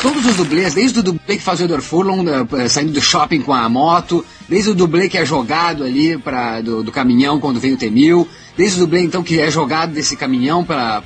[0.03, 2.25] Todos os dublês, desde o dublê que faz o Edward Furlong
[2.59, 6.61] eh, saindo do shopping com a moto, desde o dublê que é jogado ali pra,
[6.61, 10.17] do, do caminhão quando vem o T-1000, desde o dublê então que é jogado desse
[10.17, 11.01] caminhão para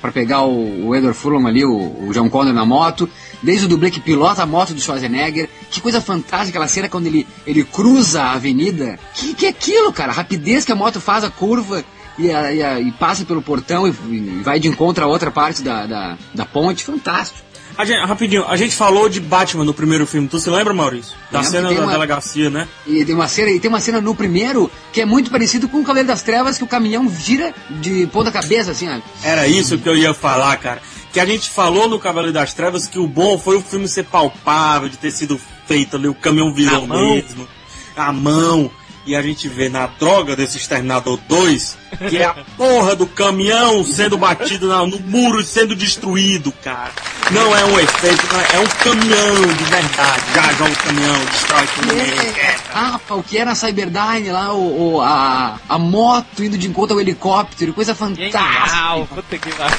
[0.00, 3.06] para pegar o, o Edward Furlong ali, o, o John Connor na moto,
[3.42, 5.46] desde o dublê que pilota a moto do Schwarzenegger.
[5.70, 8.98] Que coisa fantástica aquela cena quando ele, ele cruza a avenida.
[9.14, 10.10] Que que é aquilo, cara?
[10.12, 11.84] A rapidez que a moto faz a curva
[12.18, 15.30] e, a- e a- e passa pelo portão e, e vai de encontro a outra
[15.30, 16.82] parte da, da, da ponte.
[16.82, 17.49] Fantástico.
[17.76, 20.28] A gente- rapidinho, a gente falou de Batman no primeiro filme.
[20.28, 21.16] Tu se lembra, Maurício?
[21.30, 22.68] Da Lembro, cena da uma- delegacia, né?
[22.86, 25.78] E tem uma cena, e tem uma cena no primeiro que é muito parecido com
[25.78, 28.98] o Cavaleiro das Trevas, que o caminhão gira de ponta cabeça, assim, ó.
[29.22, 30.82] Era isso que eu ia falar, cara.
[31.12, 34.04] Que a gente falou no Cavaleiro das Trevas que o bom foi o filme ser
[34.04, 37.48] palpável, de ter sido feito ali, o caminhão virou mesmo.
[37.96, 38.70] A mão.
[39.10, 41.76] E a gente vê na droga desse Exterminador 2
[42.08, 46.92] que é a porra do caminhão sendo batido na- no muro e sendo destruído, cara.
[47.32, 50.22] Não é um efeito, não é, é um caminhão de verdade.
[50.32, 51.92] Já joga o caminhão, destrói tudo.
[52.40, 56.68] É, ah, o que era a Cyberdyne lá, o, o- a, a moto indo de
[56.68, 58.38] encontro ao helicóptero, coisa fantástica.
[58.38, 59.76] Genial, puta que pariu.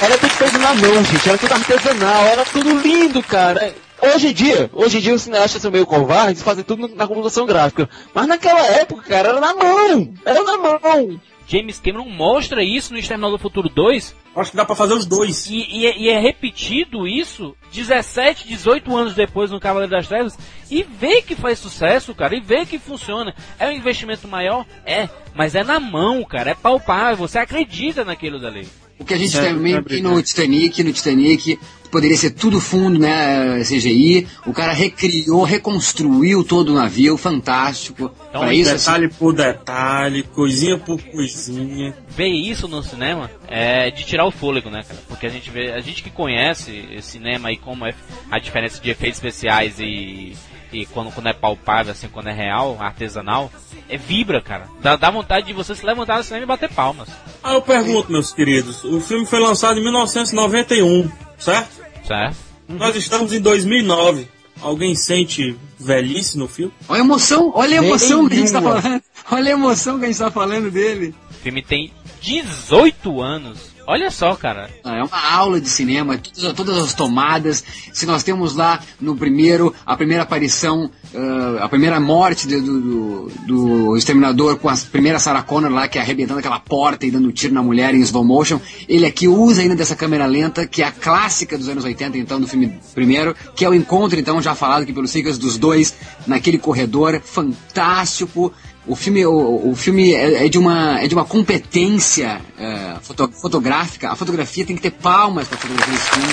[0.00, 1.28] Era tudo feito na mão, gente.
[1.28, 2.24] Era tudo artesanal.
[2.26, 3.74] Era tudo lindo, cara.
[4.14, 7.06] Hoje em dia, hoje em dia os cineastas são meio covardes e fazem tudo na
[7.06, 7.88] computação gráfica.
[8.14, 10.14] Mas naquela época, cara, era na mão.
[10.24, 11.20] Era na mão.
[11.48, 15.06] James Cameron mostra isso no Exterminador do Futuro 2 Acho que dá pra fazer os
[15.06, 15.46] dois.
[15.46, 20.36] e, e é, e é repetido isso 17, 18 anos depois no Cavaleiro das Trevas
[20.70, 23.34] e vê que faz sucesso, cara, e vê que funciona.
[23.58, 24.66] É um investimento maior?
[24.84, 28.68] É, mas é na mão, cara, é palpável, você acredita naquilo dali.
[28.98, 31.58] O que a gente É, também é tem no Titanic, no Titanic,
[31.90, 34.26] poderia ser tudo fundo, né, CGI.
[34.46, 38.10] O cara recriou, reconstruiu todo o navio, fantástico.
[38.28, 41.94] Então, Pra isso, assim, detalhe por detalhe, coisinha por coisinha.
[42.08, 45.00] ver isso no cinema é de tirar o fôlego, né, cara?
[45.08, 47.94] Porque a gente vê, a gente que conhece esse cinema e como é
[48.30, 50.32] a diferença de efeitos especiais e,
[50.72, 53.50] e quando, quando é palpável, assim, quando é real, artesanal,
[53.88, 54.68] é vibra, cara.
[54.80, 57.08] Dá, dá vontade de você se levantar no cinema e bater palmas.
[57.42, 61.68] Ah, eu pergunto, meus queridos, o filme foi lançado em 1991, certo?
[62.04, 62.36] Certo?
[62.68, 64.28] Nós estamos em 2009.
[64.60, 66.72] Alguém sente velhice no filme?
[66.88, 69.02] Olha a emoção, olha a emoção que a gente tá falando.
[69.30, 71.14] Olha a emoção que a gente tá falando dele.
[71.30, 73.75] O filme tem 18 anos.
[73.86, 74.68] Olha só, cara.
[74.82, 77.62] Ah, É uma aula de cinema, todas, todas as tomadas.
[77.92, 82.80] Se nós temos lá no primeiro, a primeira aparição, ah, a primeira morte do, do,
[82.80, 87.10] do- do Exterminador com a primeira Sarah Connor lá, que é arrebentando aquela porta e
[87.12, 88.60] dando tiro na mulher em slow motion.
[88.88, 92.40] Ele aqui usa ainda dessa câmera lenta, que é a clássica dos anos 80, então,
[92.40, 95.94] do filme primeiro, que é o encontro, então, já falado aqui pelos Cicas, dos dois
[96.26, 98.52] naquele corredor fantástico.
[98.86, 103.30] O filme, o, o filme é, é de uma, é de uma competência é, foto-
[103.32, 104.10] fotográfica.
[104.10, 106.28] A fotografia tem que ter palmas para fotografia desse filme.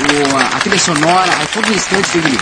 [0.00, 2.38] O, a, trilha sonora, a todo instante tem aquele...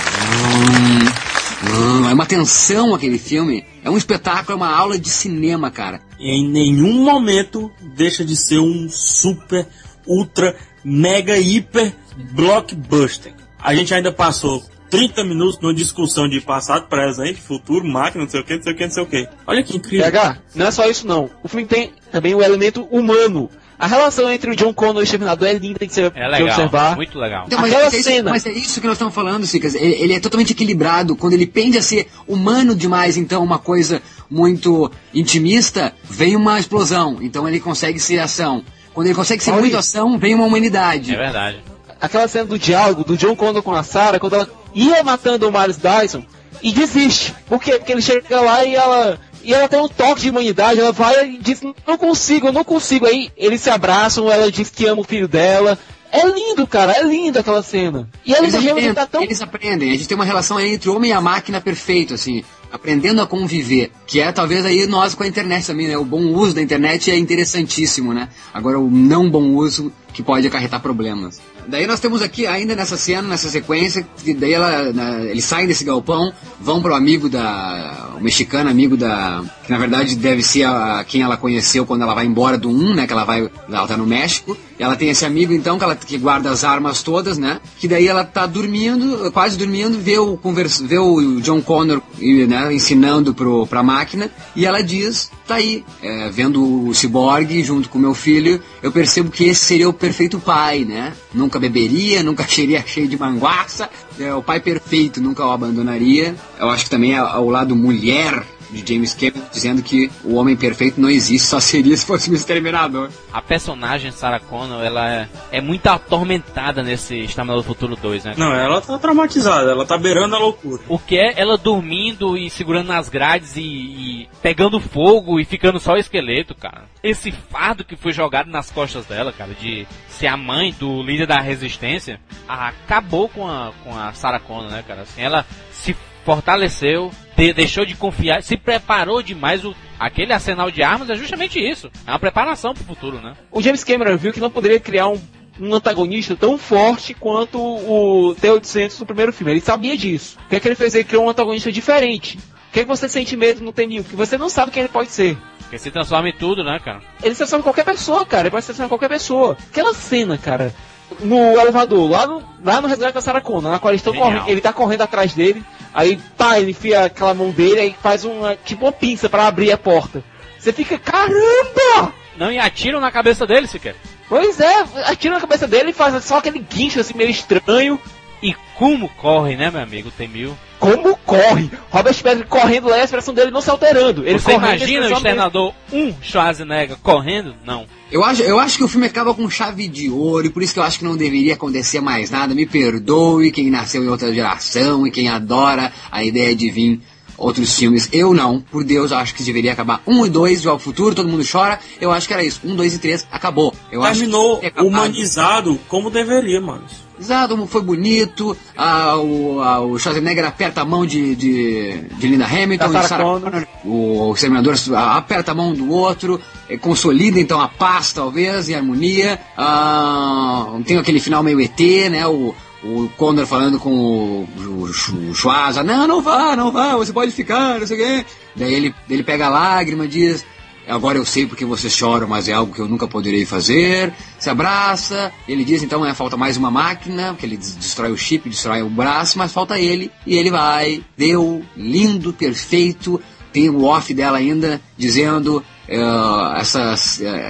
[2.09, 3.65] É uma tensão aquele filme.
[3.83, 6.01] É um espetáculo, é uma aula de cinema, cara.
[6.21, 9.67] Em nenhum momento deixa de ser um super,
[10.07, 10.55] ultra,
[10.85, 11.93] mega, hiper
[12.33, 13.33] blockbuster.
[13.59, 18.41] A gente ainda passou 30 minutos numa discussão de passado, presente, futuro, máquina, não sei
[18.41, 19.29] o que, não sei o que, não sei o que.
[19.47, 20.05] Olha que incrível.
[20.11, 21.31] PH, não é só isso não.
[21.43, 23.51] O filme tem também o elemento humano.
[23.79, 26.25] A relação entre o John Connor e o Exterminador é linda, tem que ser É
[26.25, 26.49] de legal.
[26.49, 26.97] observar.
[26.97, 27.45] Muito legal.
[27.47, 28.31] Então, mas, Aquela é isso, cena.
[28.31, 29.77] mas é isso que nós estamos falando, Cicas.
[29.77, 31.15] Ele, ele é totalmente equilibrado.
[31.15, 37.19] Quando ele pende a ser humano demais, então uma coisa muito intimista, vem uma explosão.
[37.21, 38.65] Então ele consegue ser ação.
[38.93, 41.15] Quando ele consegue ser Olha muito ação, vem uma humanidade.
[41.15, 41.59] É verdade.
[42.01, 45.53] Aquela cena do diálogo do John Connor com a Sarah, quando ela ia matando o
[45.53, 46.23] Miles Dyson
[46.63, 47.35] e desiste.
[47.47, 47.73] Por quê?
[47.73, 49.19] Porque ele chega lá e ela.
[49.43, 52.65] E ela tem um toque de humanidade, ela vai e diz, não consigo, eu não
[52.65, 53.07] consigo.
[53.07, 55.79] Aí eles se abraçam, ela diz que ama o filho dela.
[56.11, 58.09] É lindo, cara, é lindo aquela cena.
[58.25, 59.23] E Eles aprendem, tá tão.
[59.23, 59.91] eles aprendem.
[59.91, 62.43] A gente tem uma relação entre o homem e a máquina perfeito, assim.
[62.73, 65.97] aprendendo a conviver, que é talvez aí nós com a internet também, né?
[65.97, 68.29] O bom uso da internet é interessantíssimo, né?
[68.53, 71.41] Agora o não bom uso que pode acarretar problemas.
[71.67, 75.67] Daí nós temos aqui, ainda nessa cena, nessa sequência, que daí ela, na, eles saem
[75.67, 78.15] desse galpão, vão pro amigo da.
[78.17, 79.45] o mexicano amigo da.
[79.65, 82.95] que na verdade deve ser a, quem ela conheceu quando ela vai embora do 1,
[82.95, 83.07] né?
[83.07, 83.51] Que ela vai.
[83.69, 84.57] ela tá no México.
[84.79, 87.61] Ela tem esse amigo então que ela que guarda as armas todas, né?
[87.79, 92.73] Que daí ela tá dormindo, quase dormindo, vê o, conversa, vê o John Connor né,
[92.73, 97.99] ensinando pro, pra máquina, e ela diz, tá aí, é, vendo o ciborgue junto com
[97.99, 101.13] meu filho, eu percebo que esse seria o perfeito pai, né?
[101.35, 106.35] Nunca beberia, nunca seria cheio de manguaça, é o pai perfeito, nunca o abandonaria.
[106.59, 110.57] Eu acho que também é o lado mulher de James Cameron dizendo que o homem
[110.57, 113.11] perfeito não existe, só seria se fosse um exterminador.
[113.33, 118.35] A personagem Sarah Connor, ela é, é muito atormentada nesse Exterminador do Futuro 2, né?
[118.37, 120.83] Não, ela tá traumatizada, ela tá beirando a loucura.
[120.89, 125.81] O que é ela dormindo e segurando nas grades e, e pegando fogo e ficando
[125.81, 126.85] só o esqueleto, cara.
[127.03, 131.27] Esse fardo que foi jogado nas costas dela, cara, de ser a mãe do líder
[131.27, 135.03] da resistência, acabou com a, com a Sarah Connor, né, cara?
[135.03, 139.65] Assim, ela se fortaleceu, de, deixou de confiar, se preparou demais.
[139.65, 141.91] O, aquele arsenal de armas é justamente isso.
[142.07, 143.35] É uma preparação para o futuro, né?
[143.53, 145.21] O James Cameron viu que não poderia criar um,
[145.61, 149.53] um antagonista tão forte quanto o T-800 no primeiro filme.
[149.53, 150.37] Ele sabia disso.
[150.45, 150.95] O que é que ele fez?
[150.95, 152.39] Ele criou um antagonista diferente.
[152.69, 154.03] O que, é que você sente medo no T-1000?
[154.03, 155.39] Porque você não sabe quem ele pode ser.
[155.61, 157.01] Porque se transforma em tudo, né, cara?
[157.23, 158.43] Ele se transforma em qualquer pessoa, cara.
[158.43, 159.57] Ele pode se transformar em qualquer pessoa.
[159.71, 160.75] Aquela cena, cara,
[161.21, 164.61] no elevador, lá no, lá no resgate da Sarah Connor, na qual estão correndo, ele
[164.61, 165.65] tá correndo atrás dele,
[165.99, 169.73] aí tá, ele enfia aquela mão dele, aí faz uma, tipo uma pinça para abrir
[169.73, 170.23] a porta.
[170.57, 172.15] Você fica, caramba!
[172.37, 173.97] Não, e atiram na cabeça dele, sequer.
[174.29, 178.01] Pois é, atiram na cabeça dele e faz só aquele guincho assim meio estranho.
[178.43, 180.57] E como corre, né, meu amigo, tem mil.
[180.79, 181.71] Como corre?
[181.91, 184.25] Robert Patrick correndo lá e a expressão dele não se alterando.
[184.25, 187.55] Ele Você imagina o externador um Schwarzenegger correndo?
[187.65, 187.87] Não.
[188.13, 190.73] Eu acho, eu acho que o filme acaba com chave de ouro e por isso
[190.73, 192.55] que eu acho que não deveria acontecer mais nada.
[192.55, 197.01] Me perdoe quem nasceu em outra geração e quem adora a ideia de vir
[197.37, 198.09] outros filmes.
[198.13, 200.03] Eu não, por Deus, acho que deveria acabar.
[200.07, 201.79] Um e dois, de ao futuro, todo mundo chora.
[202.01, 202.61] Eu acho que era isso.
[202.65, 203.75] Um, dois e três, acabou.
[203.91, 206.85] Eu Terminou humanizado como deveria, mano.
[207.19, 208.57] Exato, foi bonito.
[208.77, 212.93] Ah, o, ah, o Schwarzenegger aperta a mão de, de, de Linda Hamilton.
[212.93, 213.67] Sarah Sarah Connor.
[213.85, 216.41] O Exterminador aperta a mão do outro.
[216.81, 219.41] Consolida então a paz, talvez, e a harmonia.
[219.57, 221.81] Ah, tem aquele final meio ET,
[222.11, 222.27] né?
[222.27, 227.13] O, o Condor falando com o, o, o Schwarza, não, não vá, não vá, você
[227.13, 228.27] pode ficar, não sei o quê.
[228.55, 230.45] Daí ele, ele pega a lágrima e diz,
[230.89, 234.13] agora eu sei porque vocês choram, mas é algo que eu nunca poderei fazer.
[234.39, 238.49] Se abraça, ele diz então é falta mais uma máquina, porque ele destrói o chip,
[238.49, 243.21] destrói o braço, mas falta ele, e ele vai, deu, lindo, perfeito,
[243.53, 246.95] tem o off dela ainda, dizendo uh, essa,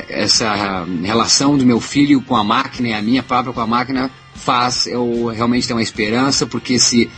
[0.08, 4.10] essa relação do meu filho com a máquina e a minha própria com a máquina
[4.34, 7.10] faz eu realmente ter uma esperança, porque se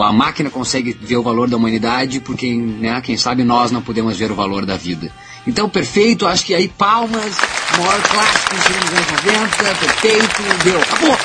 [0.00, 4.16] a máquina consegue ver o valor da humanidade, porque né, quem sabe nós não podemos
[4.16, 5.12] ver o valor da vida.
[5.46, 7.36] Então, perfeito, acho que aí palmas,
[7.78, 11.18] maior clássico dos anos 90, perfeito, deu, acabou.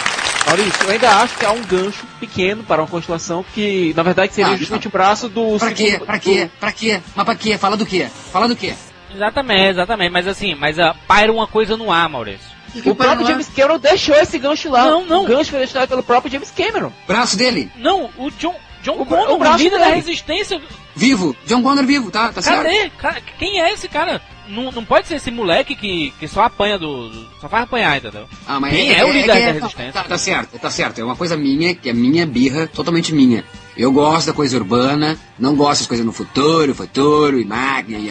[0.45, 4.33] Maurício, eu ainda acho que há um gancho pequeno para uma constelação que, na verdade,
[4.33, 5.57] seria ah, justamente o braço do...
[5.57, 5.99] Pra quê?
[6.05, 6.49] Pra quê?
[6.59, 7.01] Pra quê?
[7.15, 7.57] Mas pra quê?
[7.57, 8.07] Fala do quê?
[8.31, 8.75] Fala do quê?
[9.13, 12.55] Exatamente, exatamente, mas assim, mas uh, paira uma coisa no ar, Maurício.
[12.85, 14.85] O próprio James Cameron deixou esse gancho lá.
[14.85, 15.23] Não, não.
[15.23, 16.91] O gancho foi deixado pelo próprio James Cameron.
[17.07, 17.71] Braço dele?
[17.77, 18.55] Não, o John,
[18.85, 20.61] John o, Connor, o, braço líder da resistência.
[20.95, 22.69] Vivo, John Connor vivo, tá, tá Cadê?
[22.69, 23.23] certo.
[23.39, 24.21] Quem é esse cara?
[24.47, 27.97] Não, não pode ser esse moleque que, que só apanha do, do Só faz apanhar,
[27.97, 28.27] entendeu?
[28.47, 29.93] Ah, mas Quem é, é, é o líder é, da resistência?
[29.93, 31.01] Tá, tá, certo, tá certo.
[31.01, 33.43] É uma coisa minha, que é minha birra, totalmente minha.
[33.77, 38.09] Eu gosto da coisa urbana, não gosto das coisas no futuro, futuro, e máquina, e...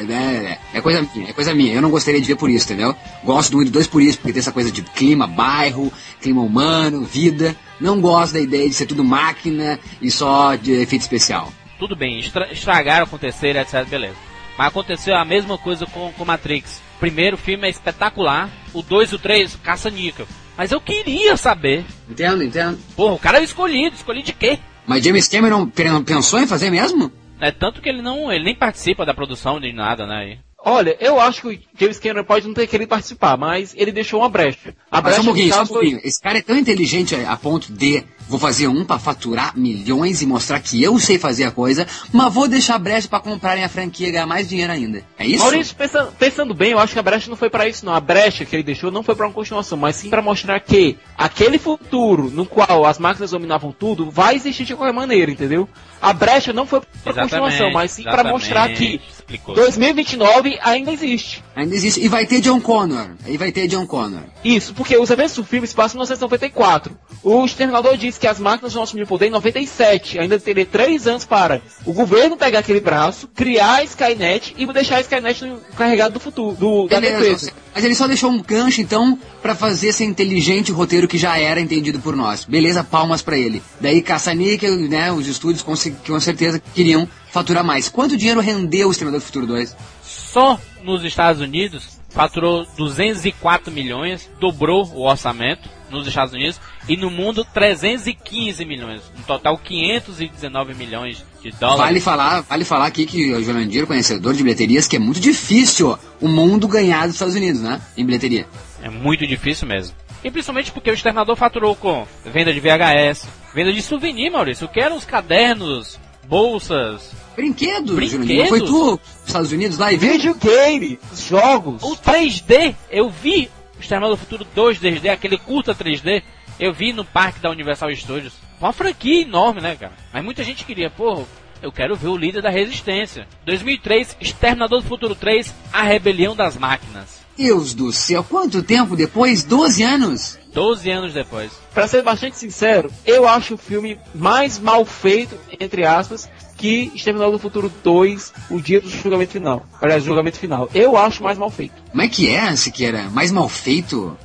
[0.74, 1.74] é coisa minha, é coisa minha.
[1.74, 2.94] Eu não gostaria de ver por isso, entendeu?
[3.24, 5.90] Gosto do 1 e do 2 por isso, porque tem essa coisa de clima, bairro,
[6.20, 7.56] clima humano, vida.
[7.80, 11.50] Não gosto da ideia de ser tudo máquina e só de efeito especial.
[11.78, 14.16] Tudo bem, estra estragaram, aconteceram, etc, beleza.
[14.58, 16.82] Mas aconteceu a mesma coisa com, com Matrix.
[16.96, 20.26] O primeiro filme é espetacular, o 2 e o 3, caça-níquel.
[20.56, 21.84] Mas eu queria saber.
[22.08, 22.78] Entendo, entendo.
[22.94, 24.58] Porra, o cara é escolhido, escolhido de quê?
[24.86, 25.70] Mas James Cameron
[26.04, 27.10] pensou em fazer mesmo?
[27.40, 30.38] É tanto que ele não, ele nem participa da produção de nada, né?
[30.66, 34.20] Olha, eu acho que o James Cameron pode não ter querido participar, mas ele deixou
[34.20, 34.74] uma brecha.
[34.90, 36.00] A Mas brecha um pouquinho, um caso, pouquinho.
[36.02, 40.22] Esse cara é tão inteligente a, a ponto de vou fazer um pra faturar milhões
[40.22, 43.68] e mostrar que eu sei fazer a coisa, mas vou deixar brecha pra comprarem a
[43.68, 45.02] franquia e ganhar mais dinheiro ainda.
[45.18, 45.42] É isso?
[45.42, 47.92] Maurício, pensa- pensando bem, eu acho que a brecha não foi pra isso, não.
[47.92, 50.96] A brecha que ele deixou não foi pra uma continuação, mas sim pra mostrar que
[51.18, 55.68] aquele futuro no qual as máquinas dominavam tudo vai existir de qualquer maneira, entendeu?
[56.00, 58.32] A brecha não foi pra Exatamente, continuação, mas sim pra exatamente.
[58.32, 59.54] mostrar que Explicou.
[59.54, 61.42] 2029 ainda existe.
[61.56, 62.00] Ainda existe.
[62.00, 63.10] E vai ter John Connor.
[63.24, 64.20] Aí vai ter John Connor.
[64.44, 66.96] Isso, porque os eventos do filme se passam em 1994.
[67.22, 70.18] O Exterminador diz que as máquinas vão assumir o poder em 97.
[70.18, 74.96] Ainda teria três anos para o governo pegar aquele braço, criar a Skynet e deixar
[74.96, 77.52] a Skynet carregado do futuro, do, da Beleza, defesa.
[77.74, 81.60] Mas ele só deixou um gancho, então, pra fazer esse inteligente roteiro que já era
[81.60, 82.44] entendido por nós.
[82.44, 83.62] Beleza, palmas pra ele.
[83.80, 85.74] Daí caça-níquel, né, os estúdios com,
[86.06, 87.88] com certeza queriam faturar mais.
[87.88, 89.76] Quanto dinheiro rendeu o Exterminador do Futuro 2?
[90.02, 97.10] Só nos Estados Unidos faturou 204 milhões, dobrou o orçamento nos Estados Unidos e no
[97.10, 101.80] mundo 315 milhões, no total 519 milhões de dólares.
[101.80, 105.98] Vale falar, vale falar aqui que o Jolandir, conhecedor de bilheterias, que é muito difícil
[106.20, 107.80] o mundo ganhar dos Estados Unidos, né?
[107.96, 108.46] Em bilheteria.
[108.80, 109.96] É muito difícil mesmo.
[110.22, 114.80] E principalmente porque o externador faturou com venda de VHS, venda de souvenir, Maurício, que
[114.80, 115.98] eram os cadernos,
[116.28, 118.26] bolsas, Brinquedo, Brinquedos?
[118.26, 118.38] Jurandir.
[118.38, 119.96] Não foi tu, Estados Unidos, lá e?
[119.96, 121.82] Videogame, jogos.
[121.82, 126.22] O 3D, eu vi o Exterminador do Futuro 2 3D, aquele curta 3D,
[126.58, 128.34] eu vi no parque da Universal Studios.
[128.60, 129.92] Uma franquia enorme, né, cara?
[130.12, 131.24] Mas muita gente queria, pô,
[131.60, 133.26] eu quero ver o líder da resistência.
[133.44, 137.24] 2003, Exterminador do Futuro 3, A Rebelião das Máquinas.
[137.36, 139.42] Deus do céu, quanto tempo depois?
[139.42, 140.38] 12 anos?
[140.52, 141.50] 12 anos depois.
[141.72, 147.32] Pra ser bastante sincero, eu acho o filme mais mal feito, entre aspas, que Exterminador
[147.32, 149.66] do Futuro 2, o dia do julgamento final.
[149.80, 150.68] Aliás, julgamento final.
[150.74, 151.74] Eu acho mais mal feito.
[151.90, 153.10] Como é que é, Siqueira?
[153.10, 154.16] Mais mal feito?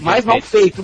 [0.00, 0.82] Mais mal feito.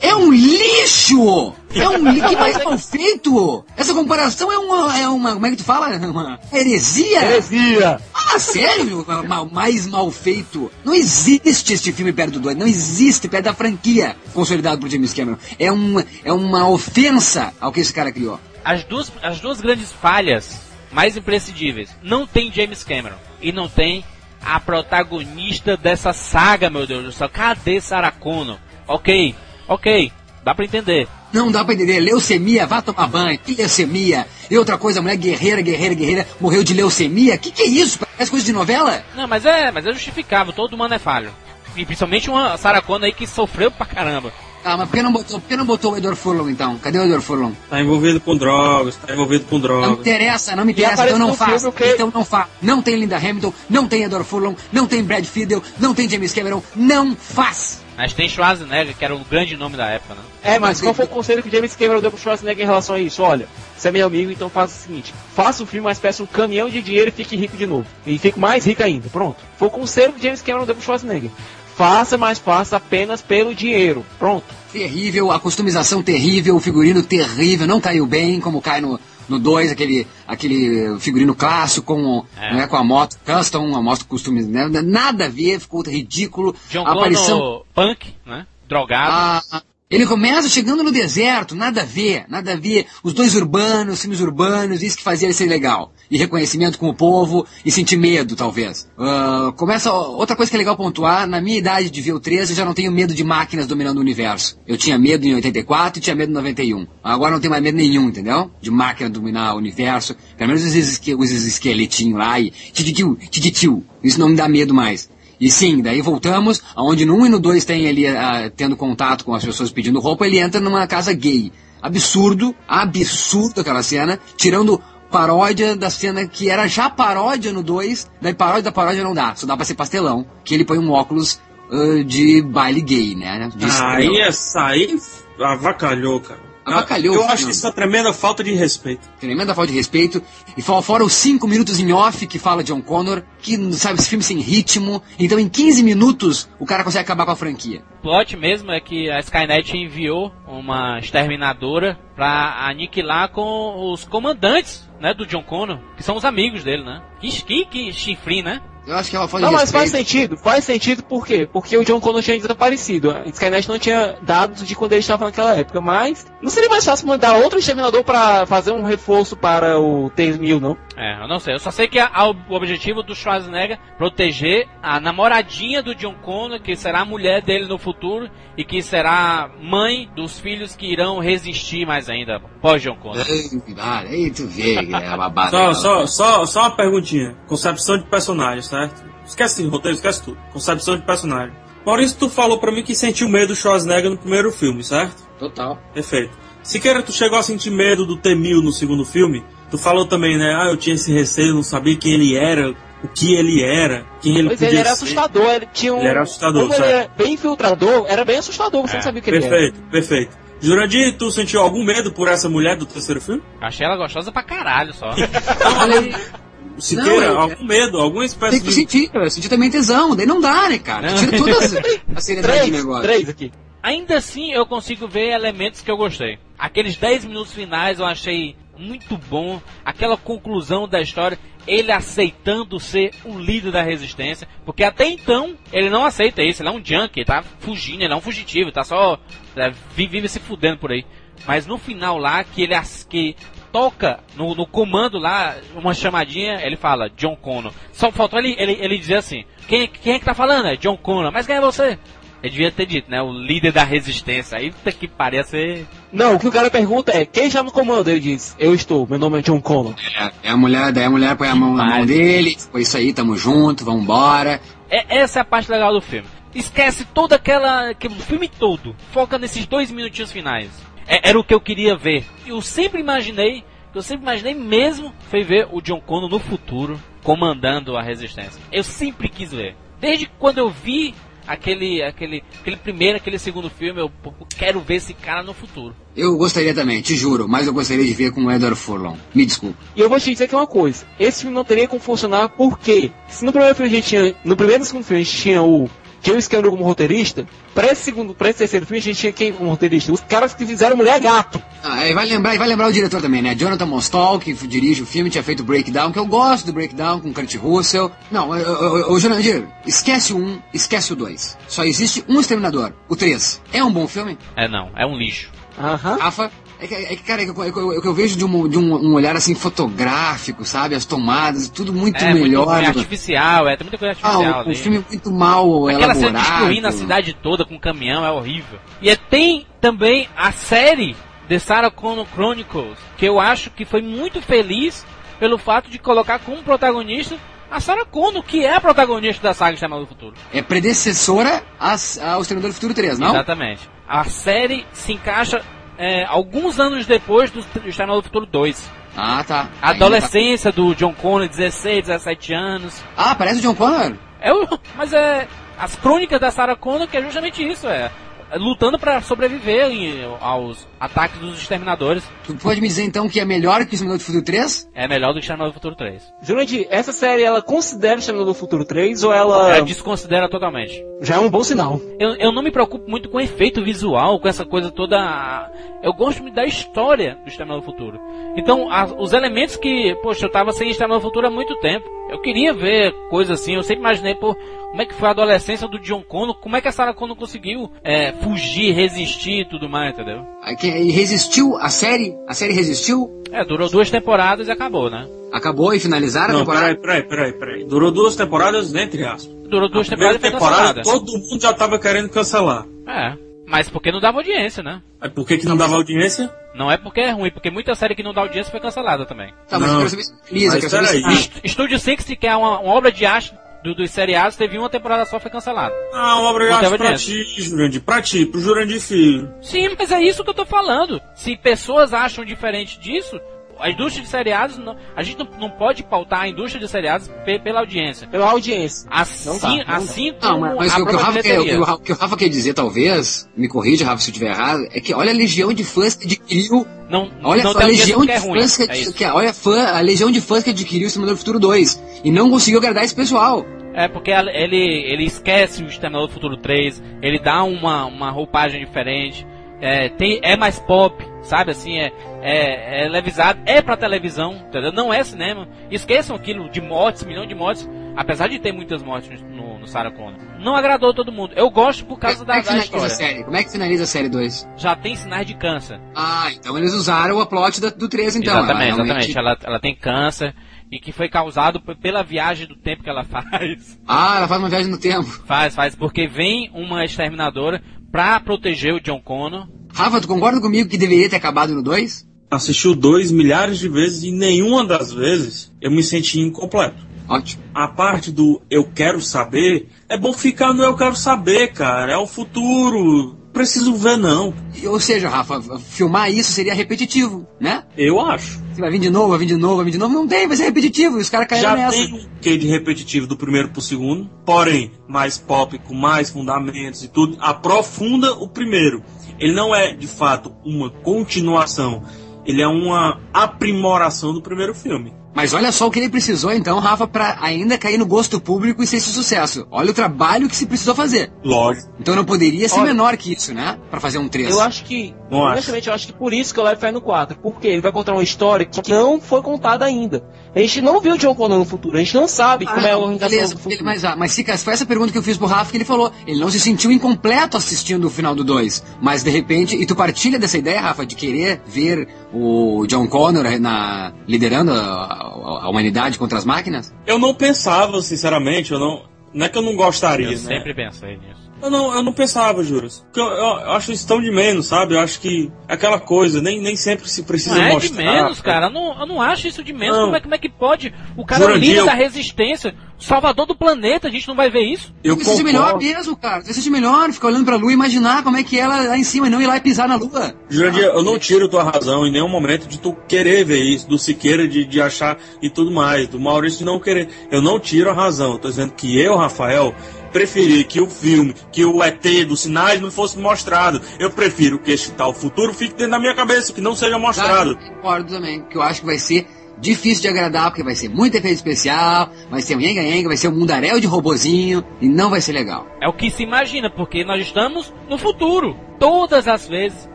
[0.00, 1.52] É um lixo!
[1.74, 2.28] É um lixo!
[2.28, 3.64] Que mais mal feito?
[3.76, 5.32] Essa comparação é uma, é uma.
[5.34, 5.88] Como é que tu fala?
[5.96, 7.22] Uma heresia?
[7.24, 8.00] Heresia!
[8.12, 9.04] Ah, sério?
[9.28, 10.70] Ma- Mais mal feito.
[10.84, 12.56] Não existe este filme perto do 2.
[12.56, 15.38] Não existe perto da franquia consolidado por James Cameron.
[15.58, 18.40] É, um, é uma ofensa ao que esse cara criou.
[18.64, 20.58] As duas, as duas grandes falhas
[20.90, 21.90] mais imprescindíveis.
[22.02, 24.04] Não tem James Cameron e não tem
[24.44, 27.28] a protagonista dessa saga, meu Deus do céu.
[27.28, 28.58] Cadê Sarah Connor?
[28.86, 29.34] Ok,
[29.66, 30.12] ok,
[30.44, 31.08] dá pra entender.
[31.32, 31.98] Não dá pra entender.
[31.98, 33.38] Leucemia, vá tomar banho.
[33.38, 34.26] Que leucemia?
[34.48, 37.36] E outra coisa, a mulher guerreira, guerreira, guerreira, morreu de leucemia?
[37.36, 37.98] Que que é isso?
[37.98, 39.04] Parece coisa de novela?
[39.16, 41.32] Não, mas é, mas é justificável, todo humano é falho.
[41.76, 44.32] E principalmente uma Sarah Connor aí que sofreu pra caramba.
[44.64, 46.78] Ah, mas por que não botou, por que não botou o Edward Furlong então?
[46.78, 47.52] Cadê o Edward Furlong?
[47.68, 49.98] Tá envolvido com drogas, tá envolvido com Não me drogas.
[50.00, 51.68] interessa, não me interessa, então não no filme faça.
[51.68, 51.90] o quê?
[51.94, 52.48] Então não faça.
[52.62, 56.32] Não tem Linda Hamilton, não tem Edward Furlong, não tem Brad Fiedel, não tem James
[56.32, 57.82] Cameron, não faz.
[57.96, 60.20] Mas tem Schwarzenegger, que era o grande nome da época, né?
[60.42, 62.96] É, mas qual foi o conselho que o James Cameron deu pro Schwarzenegger em relação
[62.96, 63.22] a isso?
[63.22, 63.46] Olha,
[63.76, 66.68] você é meu amigo, então faça o seguinte: faça o filme, mas peça um caminhão
[66.68, 67.86] de dinheiro e fique rico de novo.
[68.04, 69.08] E fique mais rico ainda.
[69.10, 69.36] Pronto.
[69.56, 71.30] Foi o conselho que o James Cameron deu pro Schwarzenegger.
[71.76, 74.04] Faça, mas faça apenas pelo dinheiro.
[74.18, 74.44] Pronto.
[74.72, 78.98] Terrível, a customização terrível, o figurino terrível, não caiu bem, como cai no
[79.28, 82.54] no 2, aquele, aquele figurino clássico com, É.
[82.54, 86.54] né, com a moto custom, a moto customizada, né, nada a ver, ficou ridículo.
[86.70, 88.46] John a aparição punk, né?
[88.68, 89.10] Drogado.
[89.50, 89.62] Ah,
[89.94, 92.86] ele começa chegando no deserto, nada a ver, nada a ver.
[93.00, 95.92] Os dois urbanos, filmes urbanos, isso que fazia ele ser legal.
[96.10, 98.88] E reconhecimento com o povo e sentir medo, talvez.
[98.98, 102.52] Ah, começa, outra coisa que é legal pontuar, na minha idade de ver o 13,
[102.52, 104.58] eu já não tenho medo de máquinas dominando o universo.
[104.66, 106.88] Eu tinha medo em 84 e tinha medo em 91.
[107.00, 108.50] Agora não tenho mais medo nenhum, entendeu?
[108.60, 110.16] De máquina dominar o universo.
[110.36, 113.84] Pelo menos os, esque, os esqueletinhos lá e tititiu, tititiu.
[114.02, 115.08] Isso não me dá medo mais.
[115.40, 119.24] E sim, daí voltamos, aonde no 1 e no 2 tem ele ah, tendo contato
[119.24, 121.52] com as pessoas pedindo roupa, ele entra numa casa gay.
[121.82, 124.80] Absurdo, absurdo aquela cena, tirando
[125.10, 129.34] paródia da cena que era já paródia no 2, daí paródia da paródia não dá,
[129.34, 131.40] só dá pra ser pastelão, que ele põe um óculos
[131.70, 133.50] ah, de baile gay, né?
[133.54, 134.98] De Aí essa aí
[135.40, 136.53] avacalhou, cara.
[136.64, 139.08] Avacalhou, Eu acho isso uma tremenda falta de respeito.
[139.20, 140.22] Tremenda falta de respeito.
[140.56, 144.08] E fora, fora os 5 minutos em off que fala John Connor, que sabe, esse
[144.08, 145.02] filme sem ritmo.
[145.18, 147.82] Então em 15 minutos o cara consegue acabar com a franquia.
[147.98, 154.88] O plot mesmo é que a Skynet enviou uma exterminadora pra aniquilar com os comandantes,
[155.00, 157.02] né, do John Connor, que são os amigos dele, né?
[157.20, 158.60] Que, que, que chifre, né?
[158.86, 160.06] Eu acho que ela falta Não, de mas faz respeito.
[160.08, 160.36] sentido.
[160.36, 161.48] Faz sentido por quê?
[161.50, 163.10] Porque o John Connor tinha desaparecido.
[163.10, 165.80] A Skynet não tinha dados de quando ele estava naquela época.
[165.80, 170.60] Mas não seria mais fácil mandar outro exterminador para fazer um reforço para o T-1000,
[170.60, 170.76] não?
[170.96, 171.54] É, eu não sei.
[171.54, 175.94] Eu só sei que a, a, o objetivo do Schwarzenegger é proteger a namoradinha do
[175.94, 180.76] John Connor, que será a mulher dele no futuro e que será mãe dos filhos
[180.76, 183.24] que irão resistir mais ainda pós John Connor.
[183.26, 185.50] Aí tu vê, é babada.
[185.50, 187.36] só, só, só, só uma perguntinha.
[187.46, 189.04] Concepção de personagem, certo?
[189.26, 190.38] Esquece roteiro, esquece tudo.
[190.52, 191.54] Concepção de personagem.
[191.84, 195.22] Maurício, tu falou pra mim que sentiu medo do Schwarzenegger no primeiro filme, certo?
[195.38, 195.78] Total.
[195.92, 196.32] Perfeito.
[196.62, 199.44] Siqueira, tu chegou a sentir medo do T-1000 no segundo filme?
[199.74, 200.54] Tu falou também, né?
[200.56, 204.38] Ah, eu tinha esse receio, não sabia quem ele era, o que ele era, quem
[204.38, 205.02] ele pois podia ele era ser.
[205.04, 205.98] assustador, ele tinha um...
[205.98, 206.96] Ele era assustador, Como ele certo.
[206.96, 209.48] era bem infiltrador, era bem assustador, você É, não sabia o que ele era.
[209.48, 210.36] Perfeito, perfeito.
[210.60, 213.42] Jurandir, tu sentiu algum medo por essa mulher do terceiro filme?
[213.60, 215.10] Achei ela gostosa pra caralho só.
[216.78, 218.74] Siqueira, Não, eu- algum medo, alguma espécie Tem que de...
[218.74, 221.14] sentir, eu senti também tesão, daí não dá, né, cara?
[221.14, 221.74] Tira todas
[222.16, 223.02] a seriedade do Três, negócio.
[223.02, 223.52] três aqui.
[223.82, 226.38] Ainda assim, eu consigo ver elementos que eu gostei.
[226.58, 229.60] Aqueles 10 minutos finais eu achei muito bom.
[229.84, 234.48] Aquela conclusão da história, ele aceitando ser o líder da resistência.
[234.64, 236.62] Porque até então, ele não aceita isso.
[236.62, 239.18] Ele é um junkie, ele tá fugindo, ele é um fugitivo, tá só.
[239.56, 241.04] é, vi- vive se fudendo por aí.
[241.46, 242.74] Mas no final lá, que ele
[243.08, 243.36] que
[243.72, 247.72] toca no, no comando lá, uma chamadinha, ele fala, John Connor.
[247.92, 250.68] Só faltou ele, ele, ele dizer assim, quem, quem é que tá falando?
[250.68, 251.98] É John Connor, mas quem é você?
[252.44, 253.22] Ele devia ter dito, né?
[253.22, 254.58] O líder da resistência.
[254.58, 255.86] Aí puta que parece.
[256.12, 258.08] Não, o que o cara pergunta é, quem já no comando?
[258.08, 259.94] Ele diz, eu estou, meu nome é John Connor.
[260.14, 262.98] É, é a mulher, daí a mulher põe a mão na mão dele, foi isso
[262.98, 264.60] aí, tamo junto, vambora.
[264.90, 266.28] É, essa é a parte legal do filme.
[266.54, 267.88] Esquece toda aquela.
[267.88, 268.94] aquele filme todo.
[269.10, 270.68] Foca nesses dois minutinhos finais.
[271.06, 272.26] É- era o que eu queria ver.
[272.46, 273.64] Eu sempre imaginei.
[273.94, 278.60] Eu sempre imaginei mesmo foi ver o John Connor no futuro comandando a resistência.
[278.70, 279.76] Eu sempre quis ver.
[279.98, 281.14] Desde quando eu vi
[281.46, 285.94] aquele, aquele, aquele primeiro, aquele segundo filme, eu, pô, quero ver esse cara no futuro.
[286.16, 289.16] Eu gostaria também, te juro, mas eu gostaria de ver com o Edward Furlong.
[289.34, 289.76] Me desculpa.
[289.96, 292.48] E eu vou te dizer que é uma coisa, esse filme não teria como funcionar
[292.50, 295.36] porque se no primeiro filme a gente tinha, no primeiro e segundo filme a gente
[295.36, 295.88] tinha o
[296.24, 299.52] James Cameron como roteirista, pra esse segundo, pra esse terceiro filme a gente tinha quem
[299.52, 300.12] como roteirista?
[300.12, 301.62] Os caras que fizeram Mulher Gato.
[301.82, 303.54] Ah, e vai lembrar, e vai lembrar o diretor também, né?
[303.54, 307.32] Jonathan Mostal, que dirige o filme, tinha feito Breakdown, que eu gosto do Breakdown com
[307.32, 308.10] Kurt Russell.
[308.30, 311.58] Não, o Jurandir, esquece o um, esquece o dois.
[311.68, 313.60] Só existe um Exterminador, o três.
[313.72, 314.38] É um bom filme?
[314.56, 315.50] É não, é um lixo.
[315.78, 316.16] Aham.
[316.16, 316.50] Rafa?
[316.80, 318.44] É que, é que, cara, é que eu, é que eu- é eu vejo de,
[318.44, 320.94] um, de um, um olhar assim fotográfico, sabe?
[320.94, 322.66] As tomadas, tudo muito é melhor.
[322.66, 324.72] muito artificial, é, tem muita coisa Ah, artificial o, ali.
[324.72, 326.50] o filme muito mal Aquela cena elaborado.
[326.58, 328.78] destruindo a cidade toda com um caminhão é horrível.
[329.00, 331.16] E é- tem também a série
[331.48, 335.04] The Sarah Connor Chronicles, que eu acho que foi muito feliz
[335.38, 337.36] pelo fato de colocar como protagonista
[337.70, 340.34] a Sarah Connor, que é a protagonista da saga Exterminador do Futuro.
[340.52, 343.30] É predecessora ao Exterminador do Futuro 3, não?
[343.30, 343.88] Exatamente.
[344.08, 345.60] A série se encaixa
[345.98, 348.90] é, alguns anos depois do Exterminador do Futuro 2.
[349.16, 349.68] Ah, tá.
[349.80, 352.98] A adolescência do John Connor, 16, 17 anos.
[353.00, 353.06] tá.
[353.16, 354.14] Ah, parece o John Connor?
[354.40, 354.66] É o,
[354.96, 355.46] mas é
[355.78, 358.10] as crônicas da Sarah Connor que é justamente isso, é
[358.56, 362.22] lutando pra sobreviver em- aos ataques dos exterminadores.
[362.46, 364.90] Tu pode me dizer então que é melhor que o Exterminador do Futuro 3?
[364.94, 366.22] É melhor do que Exterminador do Futuro 3.
[366.42, 371.02] Jurandir, essa série ela considera Exterminador do Futuro 3 ou ela Ela desconsidera totalmente.
[371.20, 372.00] já é um bom sinal?
[372.18, 375.70] Eu, eu não me preocupo muito com efeito visual, com essa coisa toda.
[376.02, 378.20] Eu gosto muito da história do Exterminador do Futuro.
[378.56, 382.04] Então, a- os elementos que, poxa, eu tava sem Exterminador do Futuro há muito tempo.
[382.30, 384.54] Eu queria ver coisas assim, eu sempre imaginei, pô,
[384.90, 387.36] como é que foi a adolescência do John Connor, como é que a Sarah Connor
[387.36, 390.46] conseguiu é, fugir, resistir e tudo mais, entendeu?
[390.78, 392.34] Que- E resistiu a série?
[392.46, 393.42] A série resistiu?
[393.50, 395.26] É, durou duas temporadas e acabou, né?
[395.52, 396.94] Acabou e finalizaram a Não, temporada?
[396.96, 397.84] peraí, peraí, peraí, peraí.
[397.84, 399.54] Durou duas temporadas, entre aspas.
[399.68, 402.84] Durou duas A temporadas e foi temporada, todo mundo já tava querendo cancelar.
[403.06, 403.34] É,
[403.66, 405.00] mas porque não dava audiência, né?
[405.20, 406.52] Aí por que que não dava audiência?
[406.74, 409.52] Não é porque é ruim, porque muita série que não dá audiência foi cancelada também.
[409.68, 409.98] Tá, mas eu Não.
[409.98, 412.80] quero saber se é feliz, eu Mas quero saber se Estúdio 6, que é uma,
[412.80, 413.54] uma obra de arte
[413.84, 415.94] do- dos seriados, teve uma temporada só foi cancelada.
[416.12, 418.00] Ah, uma obra de Não arte teve pra ti, Jurandir.
[418.02, 419.52] Pra ti, pro Jurandir Filho.
[419.60, 421.20] Sim, mas é isso que eu tô falando.
[421.36, 423.38] Se pessoas acham diferente disso,
[423.78, 427.28] a indústria de seriados, não- a gente não, não pode pautar a indústria de seriados
[427.44, 428.26] pe- pela audiência.
[428.28, 429.06] Pela audiência.
[429.10, 429.96] Assim, Não dá, não dá.
[429.96, 431.64] assim Não, como mas, mas a o, que o Rafa quer, o,
[432.00, 435.12] que o Rafa- quer dizer, talvez, me corrija, Rafa, se eu estiver errado, é que
[435.12, 436.86] olha a legião de fãs que adquiriu.
[437.10, 438.60] Não, Olha não a legião porque de é ruim.
[438.60, 441.36] fãs que, É que- olha a, fã, a legião de fãs que adquiriu o do
[441.36, 443.66] Futuro 2 e não conseguiu agradar esse pessoal.
[443.94, 448.80] É porque ele, ele esquece o Exterminador do Futuro 3, ele dá uma, uma roupagem
[448.84, 449.46] diferente,
[449.80, 452.12] é, tem, é mais pop, sabe assim, é,
[452.42, 454.90] é, é levisado, é pra televisão, entendeu?
[454.92, 455.68] Não é cinema.
[455.90, 460.10] Esqueçam aquilo de mortes, milhão de mortes, apesar de ter muitas mortes no, no Sarah
[460.10, 460.38] Connor.
[460.58, 461.52] Não agradou todo mundo.
[461.54, 463.10] Eu gosto por causa Como da, é da finaliza a história.
[463.14, 463.44] série?
[463.44, 464.68] Como é que finaliza a série 2?
[464.76, 466.00] Já tem sinais de câncer.
[466.16, 468.56] Ah, então eles usaram a plot da- do 3 então.
[468.58, 469.38] exatamente, Ela exatamente.
[469.38, 470.54] Ela, ela tem câncer
[470.94, 473.98] E que foi causado pela viagem do tempo que ela faz.
[474.06, 475.28] Ah, ela faz uma viagem no tempo.
[475.44, 479.66] Faz, faz, porque vem uma exterminadora pra proteger o John Connor.
[479.92, 482.28] Rafa, tu concorda comigo que deveria ter acabado no 2?
[482.48, 487.04] Assisti o 2 milhares de vezes e nenhuma das vezes eu me senti incompleto.
[487.28, 487.64] Ótimo.
[487.74, 492.12] A parte do eu quero saber, é bom ficar no eu quero saber, cara.
[492.12, 493.36] É o futuro.
[493.54, 494.52] Preciso ver, não.
[494.84, 497.84] Ou seja, Rafa, filmar isso seria repetitivo, né?
[497.96, 498.60] Eu acho.
[498.74, 500.12] Você vai vir de novo, vai vir de novo, vai vir de novo.
[500.12, 501.18] Não tem, vai ser repetitivo.
[501.18, 501.96] E os caras caíram Já nessa.
[501.96, 507.04] tem um quê de repetitivo do primeiro pro segundo, porém, mais pop, com mais fundamentos
[507.04, 509.04] e tudo, aprofunda o primeiro.
[509.38, 512.02] Ele não é, de fato, uma continuação.
[512.44, 515.12] Ele é uma aprimoração do primeiro filme.
[515.34, 518.82] Mas olha só o que ele precisou, então, Rafa, pra ainda cair no gosto público
[518.82, 519.66] e ser esse sucesso.
[519.70, 521.32] Olha o trabalho que se precisou fazer.
[521.42, 521.90] Lógico.
[521.98, 523.76] Então não poderia ser Olha- menor que isso, né?
[523.90, 524.50] Pra fazer um 3.
[524.50, 527.36] Eu acho que, honestamente, eu acho que por isso que eu levo fé no 4.
[527.42, 530.24] Porque ele vai contar uma história que não foi contada ainda.
[530.54, 532.92] A gente não viu o John Connor no futuro, a gente não sabe como é
[532.92, 533.84] a organização Ah, beleza, do futuro.
[533.84, 536.12] mas, ah, mas Sica, foi essa pergunta que eu fiz pro Rafa que ele falou.
[536.28, 538.84] Ele não se sentiu incompleto assistindo o final do 2.
[539.02, 543.44] Mas de repente, e tu partilha dessa ideia, Rafa, de querer ver o John Connor
[543.58, 546.94] na, liderando a, a- humanidade contra as máquinas?
[547.06, 549.02] Eu não pensava, sinceramente, eu não.
[549.32, 550.36] Não é que eu não gostaria, Eu né?
[550.36, 551.42] sempre pensei nisso.
[551.60, 553.00] Eu não, eu não pensava, Juras.
[553.00, 554.94] Porque eu, eu- eu acho isso tão de menos, sabe?
[554.94, 558.02] Eu acho que é aquela coisa, nem, nem sempre se precisa Não é de mostrar.
[558.04, 558.66] menos, cara.
[558.66, 559.96] Eu não, eu não acho isso de menos.
[559.96, 560.04] Não.
[560.04, 560.94] Como, é, como é que pode?
[561.16, 562.74] O cara é o líder eu- da resistência,
[563.04, 564.92] salvador do planeta, a gente não vai ver isso?
[565.02, 565.44] Eu Vai ser concordo.
[565.52, 566.42] melhor mesmo, cara.
[566.42, 569.04] Vai ser melhor ficar olhando pra lua e imaginar como é que ela lá em
[569.04, 570.34] cima e não ir lá e pisar na lua.
[570.48, 573.98] Jurandir, eu não tiro tua razão em nenhum momento de tu querer ver isso, do
[573.98, 577.08] Siqueira de, de achar e tudo mais, do Maurício de não querer.
[577.30, 578.32] Eu não tiro a razão.
[578.32, 579.74] Eu tô dizendo que eu, Rafael,
[580.12, 583.80] preferi que o filme, que o ET dos sinais não fosse mostrado.
[583.98, 587.56] Eu prefiro que este tal futuro fique dentro da minha cabeça, que não seja mostrado.
[587.56, 589.26] Tá, Concordo também, que eu acho que vai ser
[589.58, 593.28] difícil de agradar, porque vai ser muito efeito especial, vai ser um yenga-yenga, vai ser
[593.28, 595.66] um mundaréu de robozinho, e não vai ser legal.
[595.80, 598.56] É o que se imagina, porque nós estamos no futuro.
[598.78, 599.88] Todas as vezes,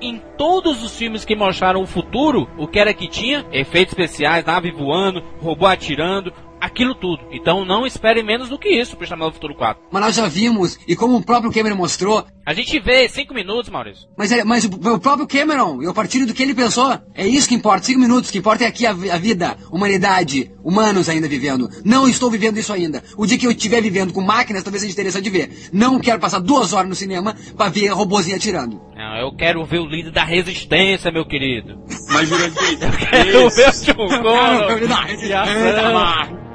[0.00, 3.44] em todos os filmes que mostraram o futuro, o que era que tinha?
[3.50, 7.22] Efeitos especiais, nave voando, robô atirando, aquilo tudo.
[7.30, 9.82] Então não espere menos do que isso pro Exterminador do Futuro 4.
[9.90, 13.70] Mas nós já vimos, e como o próprio Cameron mostrou, A gente vê 5 minutos,
[13.70, 14.06] Maurício.
[14.16, 17.48] mas, é- mas o, o próprio Cameron, eu partilho do que ele pensou, é isso
[17.48, 21.28] que importa, cinco minutos, o que importa é aqui a, a vida, humanidade, humanos ainda
[21.28, 21.68] vivendo.
[21.84, 23.02] Não estou vivendo isso ainda.
[23.16, 25.68] O dia que eu estiver vivendo com máquinas, talvez seja interessante de ver.
[25.72, 28.80] Não quero passar duas horas no cinema pra ver robôzinho atirando.
[29.06, 31.78] Não, eu quero ver o líder da resistência, meu querido.
[32.10, 32.78] Mas, Jurandir,
[33.08, 34.78] Quero ver o John Connor.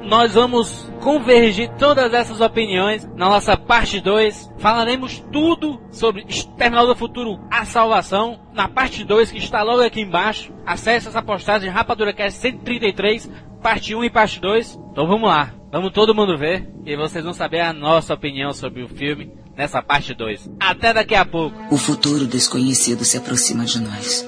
[0.03, 4.51] Nós vamos convergir todas essas opiniões na nossa parte 2.
[4.57, 10.01] Falaremos tudo sobre Exterminador do Futuro, a salvação, na parte 2 que está logo aqui
[10.01, 10.51] embaixo.
[10.65, 13.31] Acesse essa postagem RapaduraCast 133,
[13.63, 14.77] parte 1 e parte 2.
[14.91, 18.83] Então vamos lá, vamos todo mundo ver e vocês vão saber a nossa opinião sobre
[18.83, 20.49] o filme nessa parte 2.
[20.59, 21.55] Até daqui a pouco.
[21.73, 24.27] O futuro desconhecido se aproxima de nós.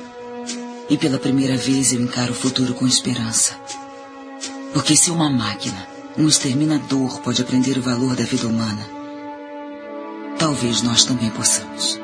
[0.89, 3.57] E pela primeira vez eu encaro o futuro com esperança.
[4.73, 5.87] Porque se uma máquina,
[6.17, 8.85] um exterminador, pode aprender o valor da vida humana,
[10.37, 11.99] talvez nós também possamos.